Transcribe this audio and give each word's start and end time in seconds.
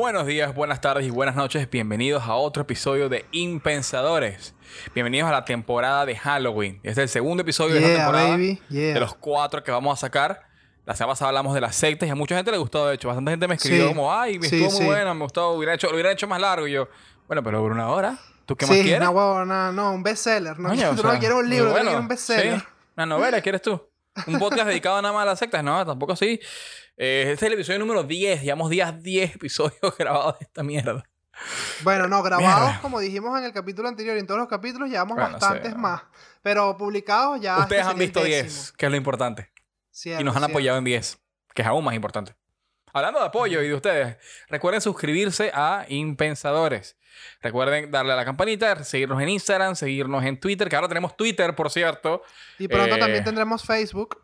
Buenos 0.00 0.26
días, 0.26 0.54
buenas 0.54 0.80
tardes 0.80 1.04
y 1.04 1.10
buenas 1.10 1.34
noches. 1.34 1.68
Bienvenidos 1.68 2.22
a 2.22 2.34
otro 2.36 2.62
episodio 2.62 3.08
de 3.08 3.26
Impensadores. 3.32 4.54
Bienvenidos 4.94 5.28
a 5.28 5.32
la 5.32 5.44
temporada 5.44 6.06
de 6.06 6.14
Halloween. 6.14 6.76
Este 6.84 6.90
es 6.90 6.98
el 6.98 7.08
segundo 7.08 7.40
episodio 7.42 7.74
de 7.74 7.80
esta 7.80 7.88
Yeah, 7.88 7.98
temporada. 8.04 8.28
baby, 8.30 8.62
yeah. 8.68 8.94
De 8.94 9.00
los 9.00 9.14
cuatro 9.16 9.64
que 9.64 9.72
vamos 9.72 9.98
a 9.98 10.00
sacar. 10.00 10.42
La 10.86 10.94
semana 10.94 11.14
pasada 11.14 11.30
hablamos 11.30 11.52
de 11.52 11.60
las 11.60 11.74
sectas 11.74 12.08
y 12.08 12.12
a 12.12 12.14
mucha 12.14 12.36
gente 12.36 12.52
le 12.52 12.58
gustó, 12.58 12.86
de 12.86 12.94
hecho. 12.94 13.08
Bastante 13.08 13.32
gente 13.32 13.48
me 13.48 13.56
escribió 13.56 13.88
Sí. 13.88 13.88
como, 13.88 14.14
ay, 14.14 14.38
me 14.38 14.48
Sí, 14.48 14.54
estuvo 14.62 14.70
muy 14.70 14.80
sí. 14.82 14.86
bueno, 14.86 15.14
me 15.16 15.22
gustó, 15.24 15.50
hubiera 15.50 15.74
hecho, 15.74 15.88
lo 15.88 15.94
hubiera 15.94 16.12
hecho 16.12 16.28
más 16.28 16.40
largo. 16.40 16.68
Y 16.68 16.72
yo, 16.72 16.88
bueno, 17.26 17.42
pero 17.42 17.58
duró 17.58 17.74
una 17.74 17.88
hora. 17.88 18.16
¿Tú 18.46 18.54
qué 18.54 18.66
más 18.66 18.76
quieres? 18.76 19.00
no, 19.00 19.10
huevo, 19.10 19.44
no, 19.44 19.72
no, 19.72 19.90
un 19.92 20.04
bestseller. 20.04 20.60
No, 20.60 20.70
quiero, 20.70 20.90
o 20.92 20.96
sea, 20.96 21.12
no 21.14 21.18
quiero 21.18 21.38
un 21.38 21.46
muy 21.46 21.54
libro, 21.56 21.70
bueno. 21.72 21.84
no 21.86 21.90
quiero 21.90 22.02
un 22.02 22.08
bestseller. 22.08 22.62
Una 22.96 23.06
novela, 23.06 23.40
¿quieres 23.40 23.62
tú? 23.62 23.82
Un 24.28 24.38
podcast 24.38 24.68
dedicado 24.68 25.02
nada 25.02 25.12
más 25.12 25.22
a 25.24 25.26
las 25.26 25.38
sectas. 25.40 25.64
No, 25.64 25.84
tampoco 25.84 26.12
así. 26.12 26.38
Eh, 27.00 27.22
este 27.32 27.34
es 27.34 27.42
el 27.44 27.52
episodio 27.52 27.78
número 27.78 28.02
10. 28.02 28.42
Llevamos 28.42 28.70
días 28.70 29.00
10 29.02 29.36
episodios 29.36 29.78
grabados 29.98 30.38
de 30.40 30.44
esta 30.46 30.62
mierda. 30.62 31.08
Bueno, 31.82 32.08
no, 32.08 32.20
grabados, 32.24 32.62
Mierda. 32.66 32.80
como 32.82 32.98
dijimos 32.98 33.38
en 33.38 33.44
el 33.44 33.52
capítulo 33.52 33.86
anterior 33.88 34.16
y 34.16 34.20
en 34.20 34.26
todos 34.26 34.40
los 34.40 34.48
capítulos, 34.48 34.88
llevamos 34.88 35.14
Bueno, 35.16 35.30
bastantes 35.32 35.72
sí. 35.72 35.78
más. 35.78 36.02
Pero 36.42 36.76
publicados 36.76 37.40
ya. 37.40 37.58
Ustedes 37.58 37.86
han 37.86 37.96
visto 37.96 38.24
10, 38.24 38.42
décimo. 38.44 38.76
que 38.76 38.86
es 38.86 38.90
lo 38.90 38.96
importante. 38.98 39.50
Cierto, 39.92 40.20
y 40.20 40.24
nos 40.24 40.34
han 40.34 40.40
cierto. 40.42 40.52
apoyado 40.54 40.78
en 40.78 40.84
10, 40.84 41.18
que 41.54 41.62
es 41.62 41.68
aún 41.68 41.84
más 41.84 41.94
importante. 41.94 42.34
Hablando 42.92 43.20
de 43.20 43.26
apoyo 43.26 43.62
y 43.62 43.68
de 43.68 43.74
ustedes, 43.74 44.16
recuerden 44.48 44.80
suscribirse 44.80 45.52
a 45.54 45.84
Impensadores. 45.88 46.96
Recuerden 47.40 47.90
darle 47.92 48.12
a 48.14 48.16
la 48.16 48.24
campanita, 48.24 48.82
seguirnos 48.82 49.20
en 49.22 49.28
Instagram, 49.28 49.76
seguirnos 49.76 50.24
en 50.24 50.40
Twitter, 50.40 50.68
que 50.68 50.74
ahora 50.74 50.88
tenemos 50.88 51.16
Twitter, 51.16 51.54
por 51.54 51.70
cierto. 51.70 52.22
Y 52.58 52.66
pronto 52.66 52.96
Eh, 52.96 52.98
también 52.98 53.22
tendremos 53.22 53.62
Facebook. 53.64 54.20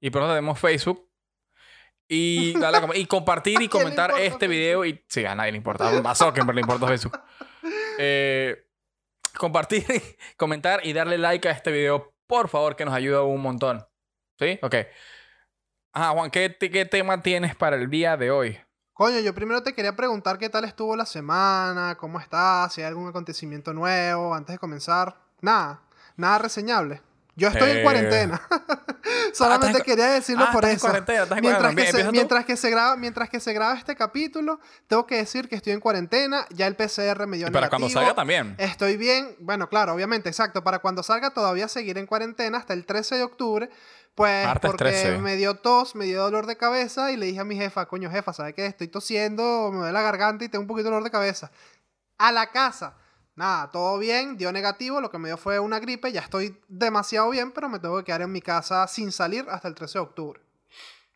Y 0.00 0.10
pronto 0.10 0.28
tenemos 0.34 0.58
Facebook. 0.58 1.06
Y, 2.12 2.60
a 2.62 2.80
com- 2.80 2.90
y 2.92 3.06
compartir 3.06 3.62
y 3.62 3.68
comentar 3.70 4.12
este 4.18 4.48
video. 4.48 4.84
Y, 4.84 5.00
sí, 5.08 5.24
a 5.24 5.34
nadie 5.36 5.52
le 5.52 5.58
importa. 5.58 5.88
A 5.88 6.14
Zuckerberg 6.16 6.56
le 6.56 6.60
importa 6.62 6.88
Facebook. 6.88 7.20
Eh, 7.98 8.66
compartir, 9.38 9.84
comentar 10.36 10.84
y 10.84 10.92
darle 10.92 11.18
like 11.18 11.48
a 11.48 11.52
este 11.52 11.70
video, 11.70 12.12
por 12.26 12.48
favor, 12.48 12.74
que 12.74 12.84
nos 12.84 12.94
ayuda 12.94 13.22
un 13.22 13.40
montón. 13.40 13.86
¿Sí? 14.40 14.58
Ok. 14.62 14.74
Ah, 15.92 16.10
Juan, 16.10 16.30
¿qué, 16.30 16.56
¿qué 16.58 16.84
tema 16.84 17.22
tienes 17.22 17.54
para 17.54 17.76
el 17.76 17.88
día 17.88 18.16
de 18.16 18.30
hoy? 18.32 18.58
Coño, 18.92 19.20
yo 19.20 19.32
primero 19.34 19.62
te 19.62 19.72
quería 19.72 19.94
preguntar 19.94 20.36
qué 20.38 20.48
tal 20.50 20.64
estuvo 20.64 20.96
la 20.96 21.06
semana, 21.06 21.96
cómo 21.96 22.18
estás, 22.20 22.72
si 22.74 22.80
hay 22.80 22.88
algún 22.88 23.08
acontecimiento 23.08 23.72
nuevo 23.72 24.34
antes 24.34 24.54
de 24.54 24.58
comenzar. 24.58 25.16
Nada, 25.40 25.82
nada 26.16 26.38
reseñable. 26.38 27.00
Yo 27.36 27.48
estoy 27.48 27.70
Eh, 27.70 27.76
en 27.78 27.82
cuarentena. 27.84 28.40
Solamente 29.32 29.66
estás 29.78 29.80
en- 29.80 29.84
quería 29.84 30.06
decirlo 30.10 30.44
Ah, 30.48 30.52
por 30.52 30.64
estás 30.64 30.70
en 30.70 30.76
eso. 30.76 30.86
cuarentena, 30.86 31.22
estás 31.22 31.38
en 31.38 31.42
mientras, 31.42 31.62
cuarentena. 31.74 31.98
que 31.98 32.04
se, 32.04 32.12
mientras, 32.12 32.44
que 32.44 32.56
se 32.56 32.70
graba, 32.70 32.96
mientras 32.96 33.30
que 33.30 33.40
se 33.40 33.52
graba 33.52 33.74
este 33.74 33.96
capítulo, 33.96 34.60
tengo 34.88 35.06
que 35.06 35.16
decir 35.16 35.48
que 35.48 35.56
estoy 35.56 35.72
en 35.72 35.80
cuarentena. 35.80 36.46
Ya 36.50 36.66
el 36.66 36.76
PCR 36.76 37.26
me 37.26 37.36
dio 37.38 37.48
Y 37.48 37.50
para 37.50 37.68
cuando 37.68 37.88
salga 37.88 38.14
también. 38.14 38.54
Estoy 38.58 38.96
bien, 38.96 39.36
bueno, 39.40 39.68
claro, 39.68 39.94
obviamente, 39.94 40.28
exacto. 40.28 40.62
Para 40.64 40.80
cuando 40.80 41.02
salga 41.02 41.30
todavía 41.30 41.68
seguiré 41.68 42.00
en 42.00 42.06
cuarentena 42.06 42.58
hasta 42.58 42.74
el 42.74 42.84
13 42.84 43.16
de 43.16 43.22
octubre. 43.22 43.70
Pues 44.14 44.44
Martes 44.44 44.68
porque 44.70 44.84
13. 44.84 45.18
me 45.18 45.36
dio 45.36 45.54
tos, 45.54 45.94
me 45.94 46.04
dio 46.04 46.20
dolor 46.22 46.46
de 46.46 46.56
cabeza 46.56 47.12
y 47.12 47.16
le 47.16 47.26
dije 47.26 47.40
a 47.40 47.44
mi 47.44 47.56
jefa, 47.56 47.86
coño 47.86 48.10
jefa, 48.10 48.32
¿sabes 48.32 48.54
qué? 48.54 48.66
Estoy 48.66 48.88
tosiendo, 48.88 49.70
me 49.70 49.78
duele 49.78 49.92
la 49.92 50.02
garganta 50.02 50.44
y 50.44 50.48
tengo 50.48 50.62
un 50.62 50.66
poquito 50.68 50.84
de 50.88 50.90
dolor 50.90 51.04
de 51.04 51.10
cabeza. 51.12 51.50
A 52.18 52.32
la 52.32 52.50
casa. 52.50 52.94
Nada, 53.40 53.70
todo 53.70 53.98
bien, 53.98 54.36
dio 54.36 54.52
negativo, 54.52 55.00
lo 55.00 55.10
que 55.10 55.16
me 55.16 55.30
dio 55.30 55.38
fue 55.38 55.58
una 55.58 55.80
gripe, 55.80 56.12
ya 56.12 56.20
estoy 56.20 56.60
demasiado 56.68 57.30
bien, 57.30 57.52
pero 57.52 57.70
me 57.70 57.78
tengo 57.78 57.96
que 57.96 58.04
quedar 58.04 58.20
en 58.20 58.30
mi 58.30 58.42
casa 58.42 58.86
sin 58.86 59.10
salir 59.12 59.46
hasta 59.48 59.66
el 59.66 59.74
13 59.74 59.98
de 59.98 60.02
octubre. 60.02 60.40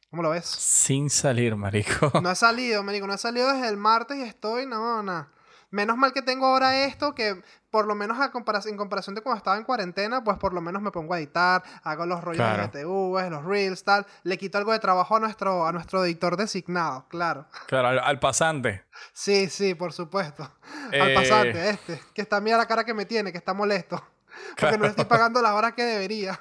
¿Cómo 0.08 0.22
lo 0.22 0.30
ves? 0.30 0.46
Sin 0.46 1.10
salir, 1.10 1.54
marico. 1.54 2.10
No 2.22 2.30
he 2.30 2.34
salido, 2.34 2.82
marico, 2.82 3.06
no 3.06 3.12
he 3.12 3.18
salido 3.18 3.52
desde 3.52 3.68
el 3.68 3.76
martes 3.76 4.16
y 4.16 4.22
estoy, 4.22 4.64
no, 4.64 5.02
nada. 5.02 5.28
Menos 5.68 5.98
mal 5.98 6.14
que 6.14 6.22
tengo 6.22 6.46
ahora 6.46 6.86
esto, 6.86 7.14
que 7.14 7.42
por 7.74 7.86
lo 7.88 7.96
menos 7.96 8.20
a 8.20 8.30
compara- 8.30 8.60
en 8.66 8.76
comparación 8.76 9.16
de 9.16 9.20
cuando 9.20 9.38
estaba 9.38 9.56
en 9.56 9.64
cuarentena, 9.64 10.22
pues 10.22 10.38
por 10.38 10.54
lo 10.54 10.60
menos 10.60 10.80
me 10.80 10.92
pongo 10.92 11.12
a 11.12 11.18
editar, 11.18 11.60
hago 11.82 12.06
los 12.06 12.22
rollos 12.22 12.36
Claro. 12.36 12.68
de 12.68 12.68
GTV, 12.84 13.30
los 13.30 13.44
reels, 13.44 13.82
tal. 13.82 14.06
Le 14.22 14.38
quito 14.38 14.58
algo 14.58 14.70
de 14.70 14.78
trabajo 14.78 15.16
a 15.16 15.18
nuestro, 15.18 15.66
a 15.66 15.72
nuestro 15.72 16.04
editor 16.04 16.36
designado, 16.36 17.04
claro. 17.08 17.46
Claro, 17.66 17.88
al, 17.88 17.98
al 17.98 18.20
pasante. 18.20 18.84
Sí, 19.12 19.48
sí, 19.50 19.74
por 19.74 19.92
supuesto. 19.92 20.48
Eh, 20.92 21.00
Al 21.00 21.14
pasante, 21.14 21.70
este, 21.70 22.00
que 22.14 22.22
está 22.22 22.40
mira 22.40 22.56
la 22.58 22.66
cara 22.66 22.84
que 22.84 22.94
me 22.94 23.06
tiene, 23.06 23.32
que 23.32 23.38
está 23.38 23.52
molesto. 23.54 23.96
Porque 23.96 24.54
Claro. 24.54 24.76
no 24.78 24.82
le 24.84 24.90
estoy 24.90 25.06
pagando 25.06 25.42
las 25.42 25.50
horas 25.50 25.72
que 25.72 25.82
debería. 25.82 26.38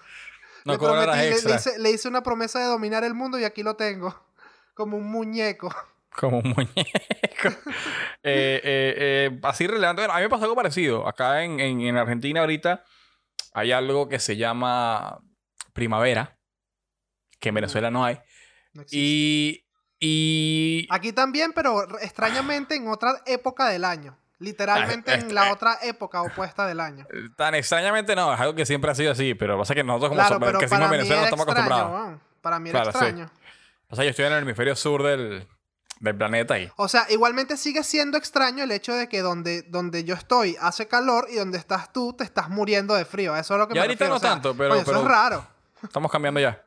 No 0.65 0.73
le, 0.73 0.77
prometí- 0.79 1.15
le- 1.15 1.15
le, 1.17 1.31
extra. 1.31 1.55
hice, 1.55 1.79
le 1.79 1.89
hice 1.89 2.07
una 2.07 2.21
promesa 2.21 2.59
de 2.59 2.65
dominar 2.65 3.03
el 3.03 3.15
mundo 3.15 3.39
y 3.39 3.43
aquí 3.43 3.63
lo 3.63 3.75
tengo. 3.75 4.15
Como 4.75 4.97
un 4.97 5.09
muñeco. 5.11 5.73
Como 6.15 6.39
un 6.39 6.49
muñeco. 6.49 7.49
Eh, 8.25 8.61
eh, 8.63 8.93
eh, 9.33 9.39
así 9.43 9.67
relevante. 9.67 10.01
Bueno, 10.01 10.13
a 10.13 10.17
mí 10.17 10.23
me 10.23 10.29
pasó 10.29 10.43
algo 10.43 10.55
parecido. 10.55 11.05
Acá 11.05 11.43
en, 11.43 11.59
en- 11.59 11.81
en 11.81 11.97
Argentina 11.97 12.39
ahorita 12.39 12.85
hay 13.53 13.73
algo 13.73 14.07
que 14.07 14.17
se 14.19 14.37
llama 14.37 15.19
primavera, 15.73 16.37
que 17.41 17.49
en 17.49 17.55
Venezuela 17.55 17.91
no 17.91 18.05
hay. 18.05 18.17
No. 18.73 18.83
Y... 18.91 19.65
y 19.99 20.87
Aquí 20.89 21.11
también, 21.11 21.51
pero 21.53 21.99
extrañamente 21.99 22.75
en 22.75 22.87
otra 22.87 23.21
época 23.25 23.67
del 23.67 23.83
año. 23.83 24.17
Literalmente 24.39 25.11
Ah, 25.11 25.15
en 25.15 25.35
la 25.35 25.49
eh, 25.49 25.51
otra 25.51 25.77
época 25.83 26.21
opuesta 26.21 26.65
del 26.65 26.79
año. 26.79 27.05
tan 27.35 27.55
extrañamente 27.55 28.15
no, 28.15 28.33
es 28.33 28.39
algo 28.39 28.55
que 28.55 28.65
siempre 28.65 28.89
ha 28.89 28.95
sido 28.95 29.11
así, 29.11 29.33
pero 29.35 29.57
pasa 29.57 29.75
que 29.75 29.83
nosotros 29.83 30.09
como 30.11 30.21
Claro, 30.21 30.39
para 30.39 30.85
en 30.85 30.91
Venezuela 30.91 31.21
no 31.21 31.25
estamos 31.25 31.45
extraño. 31.47 31.73
acostumbrados. 31.75 32.21
Para 32.41 32.59
mí 32.59 32.69
era 32.69 32.83
Claro, 32.83 32.97
sí. 32.97 33.05
extraño. 33.05 33.31
O 33.89 33.95
sea, 33.97 34.05
yo 34.05 34.09
estoy 34.11 34.25
en 34.25 34.33
el 34.33 34.43
hemisferio 34.43 34.75
sur 34.77 35.03
del, 35.03 35.45
del 36.03 36.17
planeta 36.17 36.59
y... 36.59 36.69
O 36.75 36.87
sea, 36.89 37.05
igualmente 37.09 37.55
sigue 37.55 37.83
siendo 37.83 38.17
extraño 38.17 38.63
el 38.65 38.71
hecho 38.71 38.93
de 38.93 39.07
que 39.07 39.21
donde, 39.21 39.61
donde 39.63 40.03
yo 40.03 40.15
estoy 40.15 40.57
hace 40.59 40.87
calor 40.87 41.27
y 41.31 41.35
donde 41.35 41.57
estás 41.57 41.93
tú 41.93 42.13
te 42.13 42.25
estás 42.25 42.49
muriendo 42.49 42.93
de 42.93 43.05
frío. 43.05 43.35
Eso 43.37 43.53
es 43.53 43.59
lo 43.59 43.67
que 43.67 43.73
Ya 43.73 43.81
me 43.81 43.85
ahorita 43.87 44.05
refiero. 44.05 44.09
no 44.13 44.17
O 44.17 44.19
sea, 44.19 44.29
tanto, 44.31 44.55
pero- 44.55 44.71
coño, 44.71 44.81
eso 44.81 44.97
es 44.97 45.03
raro. 45.05 45.47
Estamos 45.81 46.11
cambiando 46.11 46.39
ya. 46.41 46.61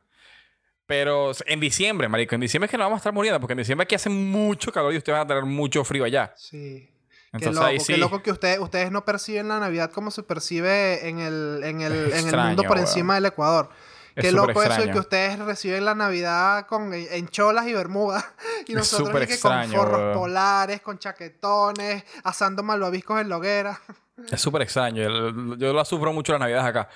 Pero 0.87 1.33
en 1.47 1.61
diciembre, 1.61 2.09
marico, 2.09 2.35
en 2.35 2.41
diciembre 2.41 2.67
es 2.67 2.71
que 2.71 2.79
nos 2.79 2.85
vamos 2.87 2.97
a 2.97 3.01
estar 3.01 3.13
muriendo, 3.13 3.39
porque 3.41 3.53
en 3.53 3.59
diciembre 3.59 3.85
aquí 3.85 3.95
hace 3.95 4.09
mucho 4.09 4.73
calor 4.73 4.95
y 4.95 4.99
ustedes 4.99 5.19
van 5.19 5.25
a 5.25 5.29
tener 5.29 5.45
mucho 5.45 5.85
frío 5.85 6.05
allá. 6.05 6.33
Sí. 6.37 6.91
Entonces 7.33 7.49
qué 7.51 7.55
loco, 7.55 7.67
ahí 7.67 7.81
sí. 7.81 7.93
qué 7.93 7.99
loco 7.99 8.23
que 8.23 8.31
ustedes, 8.31 8.59
ustedes 8.61 8.91
no 8.91 9.05
perciben 9.05 9.49
la 9.49 9.59
Navidad 9.61 9.91
como 9.91 10.11
se 10.11 10.23
percibe 10.23 11.09
en 11.09 11.19
el, 11.19 11.61
en 11.65 11.81
el, 11.83 12.13
en 12.13 12.29
el 12.29 12.37
mundo 12.37 12.63
por 12.63 12.79
encima 12.79 13.17
del 13.17 13.27
Ecuador. 13.27 13.69
Es 14.17 14.25
Qué 14.25 14.33
loco 14.33 14.63
eso 14.63 14.81
de 14.81 14.91
que 14.91 14.99
ustedes 14.99 15.39
reciben 15.39 15.85
la 15.85 15.95
Navidad 15.95 16.67
con, 16.67 16.93
en 16.93 17.29
cholas 17.29 17.67
y 17.67 17.73
bermudas. 17.75 18.25
Y 18.67 18.73
Es 18.73 18.79
nosotros 18.79 19.09
súper 19.09 19.23
y 19.23 19.27
que 19.27 19.35
extraño, 19.35 19.79
con 19.79 19.81
forros 19.81 20.17
polares, 20.17 20.81
con 20.81 20.99
chaquetones, 20.99 22.03
asando 22.25 22.65
malvaviscos 22.65 23.21
en 23.21 23.29
la 23.29 23.37
hoguera. 23.37 23.81
Es 24.33 24.41
súper 24.41 24.63
extraño. 24.63 25.57
Yo, 25.57 25.75
la 25.75 25.85
sufro 25.85 26.13
mucho 26.13 26.33
las 26.33 26.41
navidades 26.41 26.65
acá. 26.65 26.89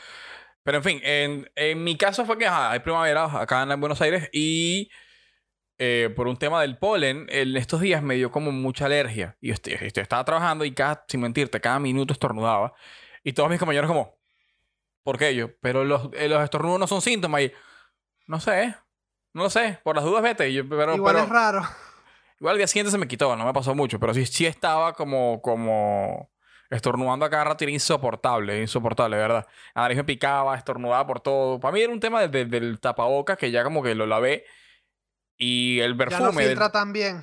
Pero 0.63 0.79
en 0.79 0.85
fin, 0.85 1.01
en, 1.03 1.51
en 1.55 1.85
mi 1.85 1.97
caso 1.97 2.25
fue 2.25 2.39
que 2.39 2.47
ajá, 2.47 2.71
hay 2.71 2.81
primavera 2.81 3.25
acá 3.41 3.63
en 3.63 3.79
Buenos 3.79 4.01
Aires 4.01 4.31
y 4.33 4.91
eh, 5.83 6.11
por 6.15 6.29
un 6.29 6.37
tema 6.37 6.61
del 6.61 6.77
polen, 6.77 7.27
en 7.31 7.57
estos 7.57 7.81
días 7.81 8.03
me 8.03 8.15
dio 8.15 8.31
como 8.31 8.53
mucha 8.53 8.85
alergia. 8.85 9.39
Y 9.41 9.49
yo, 9.49 9.55
estaba 9.55 10.25
trabajando 10.27 10.67
y 10.67 10.73
cada, 10.73 11.07
sin 11.09 11.23
mentirte, 11.23 11.59
cada 11.59 11.79
minuto 11.79 12.13
estornudaba. 12.13 12.75
Y 13.25 13.33
todos 13.33 13.49
mis 13.49 13.59
compañeros 13.59 13.89
como, 13.89 14.20
¿por 15.03 15.19
qué 15.19 15.35
yo? 15.35 15.49
Pero 15.61 15.85
los, 15.85 16.11
eh, 16.15 16.29
los 16.29 16.43
estornudos 16.43 16.79
no 16.81 16.87
son 16.87 17.01
síntomas. 17.03 17.43
Y 17.43 17.53
no 18.27 18.41
sé, 18.41 18.75
no 19.33 19.45
lo 19.45 19.51
sé. 19.51 19.79
Por 19.85 19.97
las 19.97 20.05
dudas 20.05 20.23
vete. 20.23 20.53
Yo, 20.53 20.69
pero, 20.69 20.95
Igual 20.95 21.15
pero- 21.15 21.25
es 21.27 21.31
raro. 21.31 21.63
Igual 22.39 22.53
al 22.53 22.59
día 22.59 22.67
siguiente 22.67 22.91
se 22.91 22.97
me 22.99 23.07
quitó, 23.07 23.37
no 23.37 23.45
me 23.45 23.53
pasó 23.53 23.75
mucho, 23.75 24.01
pero 24.01 24.15
sí, 24.15 24.25
sí 24.25 24.47
estaba 24.47 24.95
como, 24.95 25.43
como 25.43 26.31
estornudando 26.71 27.27
a 27.27 27.31
cada 27.31 27.45
rato, 27.45 27.65
era 27.65 27.73
insoportable, 27.73 28.63
insoportable, 28.63 29.17
verdad. 29.19 29.47
La 29.75 29.83
nariz 29.83 29.99
me 29.99 30.05
picaba, 30.05 30.57
estornudaba 30.57 31.07
por 31.07 31.21
todo. 31.21 31.61
Para 31.61 31.73
mí 31.75 31.83
era 31.83 31.93
un 31.93 32.01
tema 32.01 32.21
de- 32.23 32.29
de- 32.29 32.45
del 32.47 32.81
tapabocas 32.81 33.37
que 33.37 33.51
ya 33.51 33.63
como 33.63 33.83
que 33.83 33.95
lo 33.95 34.07
lavé 34.07 34.47
y 35.37 35.81
el 35.81 35.93
Ya 35.99 36.05
no 36.05 36.11
perfume. 36.11 36.43
del- 36.45 36.51
filtra 36.53 36.73
tan 36.73 36.93
bien. 36.95 37.21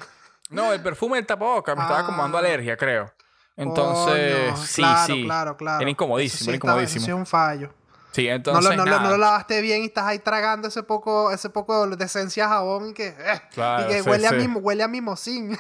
no, 0.52 0.72
el 0.72 0.82
perfume 0.84 1.18
del 1.18 1.26
tapabocas 1.26 1.76
me 1.76 1.82
estaba 1.82 2.06
como 2.06 2.22
dando 2.22 2.38
Ah. 2.38 2.42
alergia, 2.42 2.78
creo. 2.78 3.12
Entonces, 3.58 4.52
Coño, 4.54 4.58
sí, 4.66 4.82
claro, 4.82 5.14
sí. 5.14 5.24
Claro, 5.26 5.58
claro. 5.58 5.82
Era 5.82 5.90
incomodísimo, 5.90 6.40
sí 6.40 6.50
era 6.50 6.56
estaba- 6.56 6.72
incomodísimo. 6.74 6.98
eso 7.00 7.06
sí 7.06 7.12
es 7.12 7.18
un 7.18 7.26
fallo. 7.26 7.74
Sí, 8.12 8.28
No 8.28 8.34
entonces 8.36 8.64
lo, 8.64 8.76
no, 8.78 8.86
lo, 8.86 8.90
nada. 8.92 9.04
no 9.04 9.10
lo 9.12 9.18
lavaste 9.18 9.62
bien 9.62 9.84
y 9.84 9.86
estás 9.88 10.06
ahí 10.06 10.18
tragando 10.20 10.70
ese 10.70 10.82
poco, 10.82 11.32
ese 11.32 11.50
poco 11.52 11.86
de 11.88 12.06
esencia 12.06 12.44
de 12.46 12.50
jabón 12.50 12.90
y 12.90 12.94
que, 12.94 13.08
eh, 13.10 13.42
Claro, 13.52 13.86
y 13.86 13.94
que 13.94 14.02
sí, 14.04 14.10
huele, 14.10 14.28
sí. 14.28 14.34
A 14.34 14.38
mimo, 14.38 14.60
huele 14.60 14.82
a 14.84 14.88
mimosín. 14.88 15.56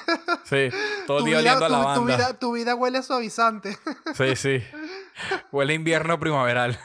Sí, 0.46 0.70
todo 1.06 1.20
el 1.20 1.26
día 1.26 1.40
vida, 1.40 1.56
oliendo 1.58 1.66
a 1.90 1.94
tu- 1.94 2.00
tu 2.02 2.06
vida, 2.08 2.34
tu 2.40 2.52
vida 2.54 2.74
huele 2.76 2.98
a 3.00 3.04
suavizante. 3.04 3.78
Sí, 4.16 4.36
sí. 4.36 4.64
Huele 5.52 5.74
a 5.74 5.76
invierno 5.76 6.20
primaveral. 6.20 6.80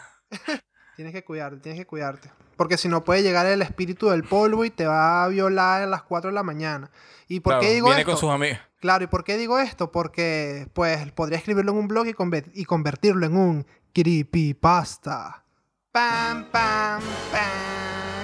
tienes 0.97 1.13
que 1.15 1.25
cuidarte, 1.25 1.59
tienes 1.61 1.79
que 1.81 1.87
cuidarte. 1.87 2.31
Porque 2.57 2.77
si 2.79 2.89
no 2.89 3.03
puede 3.05 3.23
llegar 3.23 3.47
el 3.47 3.63
espíritu 3.63 4.09
del 4.11 4.25
polvo 4.25 4.65
y 4.65 4.71
te 4.71 4.87
va 4.87 5.25
a 5.25 5.29
violar 5.29 5.83
a 5.83 5.87
las 5.87 6.03
4 6.03 6.31
de 6.31 6.35
la 6.35 6.43
mañana. 6.43 6.91
¿Y 7.29 7.41
por 7.41 7.53
Claro, 7.53 7.63
qué 7.63 7.71
digo 7.75 7.87
viene 7.87 8.01
esto? 8.03 8.13
con 8.13 8.21
sus 8.21 8.31
amigos. 8.31 8.59
Claro, 8.81 9.05
¿y 9.05 9.07
por 9.07 9.25
qué 9.25 9.37
digo 9.37 9.59
esto? 9.59 9.93
Porque, 9.93 10.69
pues, 10.75 11.11
podría 11.13 11.39
escribirlo 11.39 11.73
en 11.73 11.79
un 11.79 11.89
blog 11.89 12.07
y, 12.09 12.13
conver- 12.15 12.51
y 12.53 12.65
convertirlo 12.65 13.25
en 13.27 13.37
un 13.37 13.67
creepypasta. 13.93 15.45
Pam, 15.93 16.45
pam, 16.51 17.01
pam. 17.31 17.43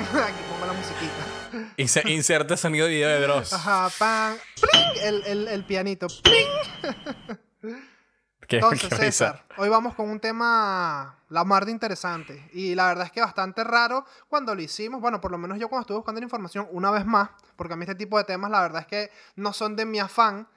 Aquí 0.25 0.41
pongo 0.51 0.67
la 0.67 0.73
musiquita. 0.73 1.75
Inse- 1.77 2.09
inserte 2.11 2.57
sonido 2.57 2.87
de 2.87 2.93
video 2.93 3.09
de 3.09 3.21
Dross. 3.21 3.53
Ajá, 3.53 3.89
pan. 3.99 4.37
¡Pling! 4.61 5.03
El, 5.05 5.23
el, 5.27 5.49
el 5.49 5.65
pianito. 5.65 6.07
¡Pling! 6.23 7.79
Qué- 8.49 8.57
Entonces, 8.63 8.89
qué. 8.89 8.97
César, 8.97 9.45
hoy 9.59 9.69
vamos 9.69 9.95
con 9.95 10.09
un 10.09 10.19
tema 10.19 11.15
la 11.29 11.45
mar 11.45 11.65
de 11.67 11.71
interesante. 11.73 12.49
Y 12.53 12.75
la 12.75 12.87
verdad 12.89 13.05
es 13.07 13.13
que 13.13 13.21
bastante 13.21 13.63
raro 13.63 14.05
cuando 14.29 14.55
lo 14.55 14.63
hicimos. 14.63 15.01
Bueno, 15.01 15.21
por 15.21 15.31
lo 15.31 15.39
menos 15.39 15.59
yo 15.59 15.69
cuando 15.69 15.83
estuve 15.83 15.99
buscando 15.99 16.21
la 16.21 16.25
información 16.25 16.67
una 16.73 16.91
vez 16.91 17.05
más, 17.05 17.29
porque 17.57 17.75
a 17.75 17.77
mí 17.77 17.83
este 17.85 17.95
tipo 17.95 18.17
de 18.19 18.25
temas 18.25 18.51
la 18.51 18.63
verdad 18.63 18.81
es 18.81 18.87
que 18.89 19.11
no 19.37 19.53
son 19.53 19.77
de 19.77 19.85
mi 19.85 19.99
afán. 20.01 20.49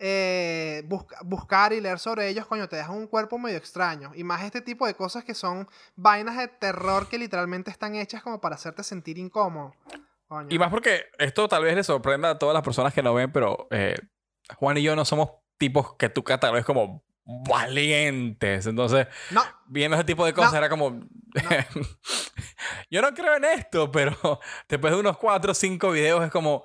eh, 0.00 0.84
busca- 0.86 1.18
buscar 1.24 1.72
y 1.72 1.80
leer 1.80 1.98
sobre 1.98 2.28
ellos, 2.28 2.46
coño, 2.46 2.68
te 2.68 2.76
dejan 2.76 2.94
un 2.94 3.08
cuerpo 3.08 3.36
medio 3.36 3.56
extraño. 3.58 4.12
Y 4.14 4.22
más 4.22 4.44
este 4.44 4.60
tipo 4.60 4.86
de 4.86 4.94
cosas 4.94 5.24
que 5.24 5.34
son 5.34 5.66
vainas 5.96 6.36
de 6.36 6.46
terror 6.46 7.08
que 7.08 7.18
literalmente 7.18 7.72
están 7.72 7.96
hechas 7.96 8.22
como 8.22 8.40
para 8.40 8.54
hacerte 8.54 8.84
sentir 8.84 9.18
incómodo. 9.18 9.74
Coño. 10.28 10.46
Y 10.50 10.58
más 10.60 10.70
porque 10.70 11.06
esto 11.18 11.48
tal 11.48 11.64
vez 11.64 11.74
le 11.74 11.82
sorprenda 11.82 12.30
a 12.30 12.38
todas 12.38 12.54
las 12.54 12.62
personas 12.62 12.94
que 12.94 13.02
no 13.02 13.12
ven, 13.12 13.32
pero 13.32 13.66
eh, 13.72 13.96
Juan 14.56 14.76
y 14.76 14.82
yo 14.82 14.94
no 14.94 15.04
somos 15.04 15.30
tipos 15.56 15.94
que 15.96 16.08
tú 16.08 16.22
catalogues 16.22 16.64
como 16.64 17.02
valientes. 17.28 18.66
Entonces, 18.66 19.06
No, 19.30 19.42
viendo 19.66 19.96
ese 19.96 20.04
tipo 20.04 20.24
de 20.24 20.32
cosas 20.32 20.52
No. 20.52 20.58
era 20.58 20.68
como... 20.68 21.00
yo 22.90 23.02
no 23.02 23.12
creo 23.14 23.36
en 23.36 23.44
esto, 23.44 23.90
pero 23.92 24.16
después 24.68 24.92
de 24.92 24.98
unos 25.00 25.18
cuatro 25.18 25.52
o 25.52 25.54
cinco 25.54 25.90
videos 25.90 26.24
es 26.24 26.30
como... 26.30 26.64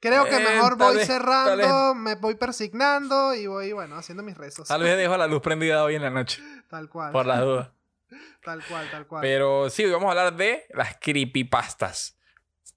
creo 0.00 0.24
que 0.26 0.38
mejor 0.38 0.76
voy 0.76 0.96
vez- 0.96 1.06
cerrando, 1.06 1.94
me 1.94 2.14
voy 2.16 2.34
persignando 2.34 3.34
y 3.34 3.46
voy, 3.46 3.72
bueno, 3.72 3.96
haciendo 3.96 4.22
mis 4.22 4.36
rezos. 4.36 4.68
Tal 4.68 4.82
vez 4.82 4.96
dejo 4.96 5.16
la 5.16 5.26
luz 5.26 5.40
prendida 5.40 5.82
hoy 5.82 5.94
en 5.96 6.02
la 6.02 6.10
noche, 6.10 6.42
Tal 6.70 6.88
cual. 6.88 7.12
por 7.12 7.26
las 7.26 7.40
dudas. 7.40 7.70
Tal 8.44 8.62
cual, 8.66 8.90
tal 8.90 9.06
cual. 9.06 9.22
Pero 9.22 9.70
sí, 9.70 9.84
hoy 9.84 9.92
vamos 9.92 10.06
a 10.08 10.10
hablar 10.10 10.34
de 10.36 10.66
las 10.70 10.96
creepypastas. 11.00 12.16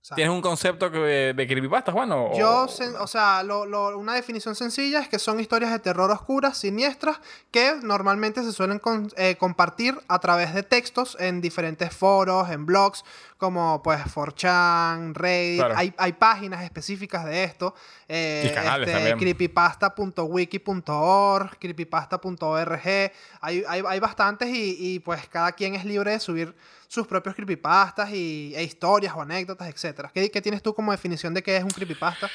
Sea, 0.06 0.16
¿Tienes 0.16 0.34
un 0.36 0.42
concepto 0.42 0.92
que- 0.92 1.32
de 1.34 1.48
creepypastas, 1.48 1.94
Juan? 1.94 2.12
o- 2.12 2.38
Yo, 2.38 2.66
o 3.00 3.08
sea, 3.08 3.42
lo- 3.42 3.66
lo- 3.66 3.98
una 3.98 4.14
definición 4.16 4.54
sencilla 4.54 5.00
es 5.00 5.08
que 5.08 5.18
son 5.18 5.40
historias 5.40 5.72
de 5.72 5.80
terror 5.80 6.12
oscuras, 6.12 6.58
siniestras, 6.58 7.22
que 7.52 7.76
normalmente 7.82 8.44
se 8.44 8.52
suelen 8.52 8.80
con- 8.80 9.10
eh, 9.16 9.38
compartir 9.38 9.98
a 10.10 10.20
través 10.20 10.54
de 10.54 10.62
textos 10.64 11.16
en 11.22 11.40
diferentes 11.40 11.96
foros, 11.96 12.50
en 12.50 12.66
blogs, 12.66 13.06
como 13.38 13.82
pues 13.82 14.02
4chan, 14.14 15.14
Reddit. 15.16 15.60
Claro. 15.60 15.76
Hay, 15.78 15.94
hay 15.98 16.12
páginas 16.12 16.64
específicas 16.64 17.24
de 17.24 17.46
esto. 17.46 17.74
eh, 18.10 18.50
Y 18.52 18.54
canales 18.54 18.88
este, 18.90 19.00
también. 19.00 19.18
creepypasta.wiki.org, 20.28 21.58
creepypasta.org. 21.60 22.82
Hay, 23.42 23.64
hay, 23.68 23.84
hay 23.88 24.00
bastantes 24.00 24.50
y, 24.50 24.76
y, 24.96 25.00
pues 25.00 25.28
cada 25.30 25.52
quien 25.54 25.76
es 25.76 25.86
libre 25.86 26.12
de 26.12 26.20
subir 26.20 26.54
sus 26.88 27.08
propios 27.08 27.34
creepypastas 27.36 28.12
y, 28.12 28.54
e 28.56 28.64
historias 28.64 29.16
o 29.16 29.22
anécdotas, 29.22 29.68
etc. 29.68 29.93
¿Qué, 30.14 30.30
¿Qué 30.30 30.42
tienes 30.42 30.62
tú 30.62 30.74
como 30.74 30.92
definición 30.92 31.34
de 31.34 31.44
qué 31.44 31.58
es 31.58 31.64
un 31.64 31.70
creepypasta? 31.70 32.30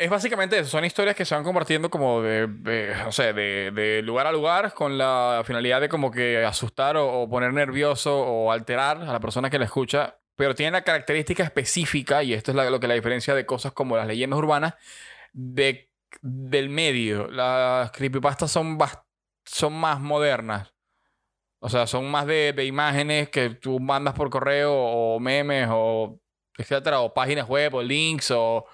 Es 0.00 0.08
básicamente 0.08 0.58
eso, 0.58 0.70
son 0.70 0.86
historias 0.86 1.14
que 1.14 1.26
se 1.26 1.34
van 1.34 1.44
compartiendo 1.44 1.90
como 1.90 2.22
de, 2.22 2.46
de, 2.46 2.94
no 3.04 3.32
de, 3.34 4.00
lugar 4.02 4.26
a 4.26 4.32
lugar 4.32 4.72
con 4.72 4.96
la 4.96 5.42
finalidad 5.44 5.78
de 5.82 5.90
como 5.90 6.10
que 6.10 6.42
asustar 6.42 6.96
o, 6.96 7.28
poner 7.28 7.52
nervioso 7.52 8.18
o 8.18 8.50
alterar 8.50 8.96
a 8.96 9.12
la 9.12 9.20
persona 9.20 9.50
que 9.50 9.58
la 9.58 9.66
escucha, 9.66 10.18
pero 10.36 10.54
tienen 10.54 10.72
la 10.72 10.84
característica 10.84 11.42
específica, 11.42 12.22
y 12.22 12.32
esto 12.32 12.50
es 12.50 12.56
la- 12.56 12.70
lo 12.70 12.80
que 12.80 12.88
la 12.88 12.94
diferencia 12.94 13.34
de 13.34 13.44
cosas 13.44 13.72
como 13.72 13.94
las 13.94 14.06
leyendas 14.06 14.38
urbanas, 14.38 14.74
de, 15.34 15.90
del 16.22 16.70
medio. 16.70 17.28
Las 17.28 17.90
creepypastas 17.90 18.50
son, 18.50 18.78
son 19.44 19.74
más 19.74 20.00
modernas. 20.00 20.72
O 21.58 21.68
sea, 21.68 21.86
son 21.86 22.10
más 22.10 22.26
de 22.26 22.64
imágenes 22.64 23.28
que 23.28 23.50
tú 23.50 23.78
mandas 23.80 24.14
por 24.14 24.30
correo 24.30 24.72
o 24.74 25.20
memes 25.20 25.68
o 25.70 26.18
etcétera, 26.58 27.00
o 27.00 27.12
páginas 27.14 27.48
web 27.48 27.74
o 27.74 27.82
links 27.82 28.30
o 28.30 28.66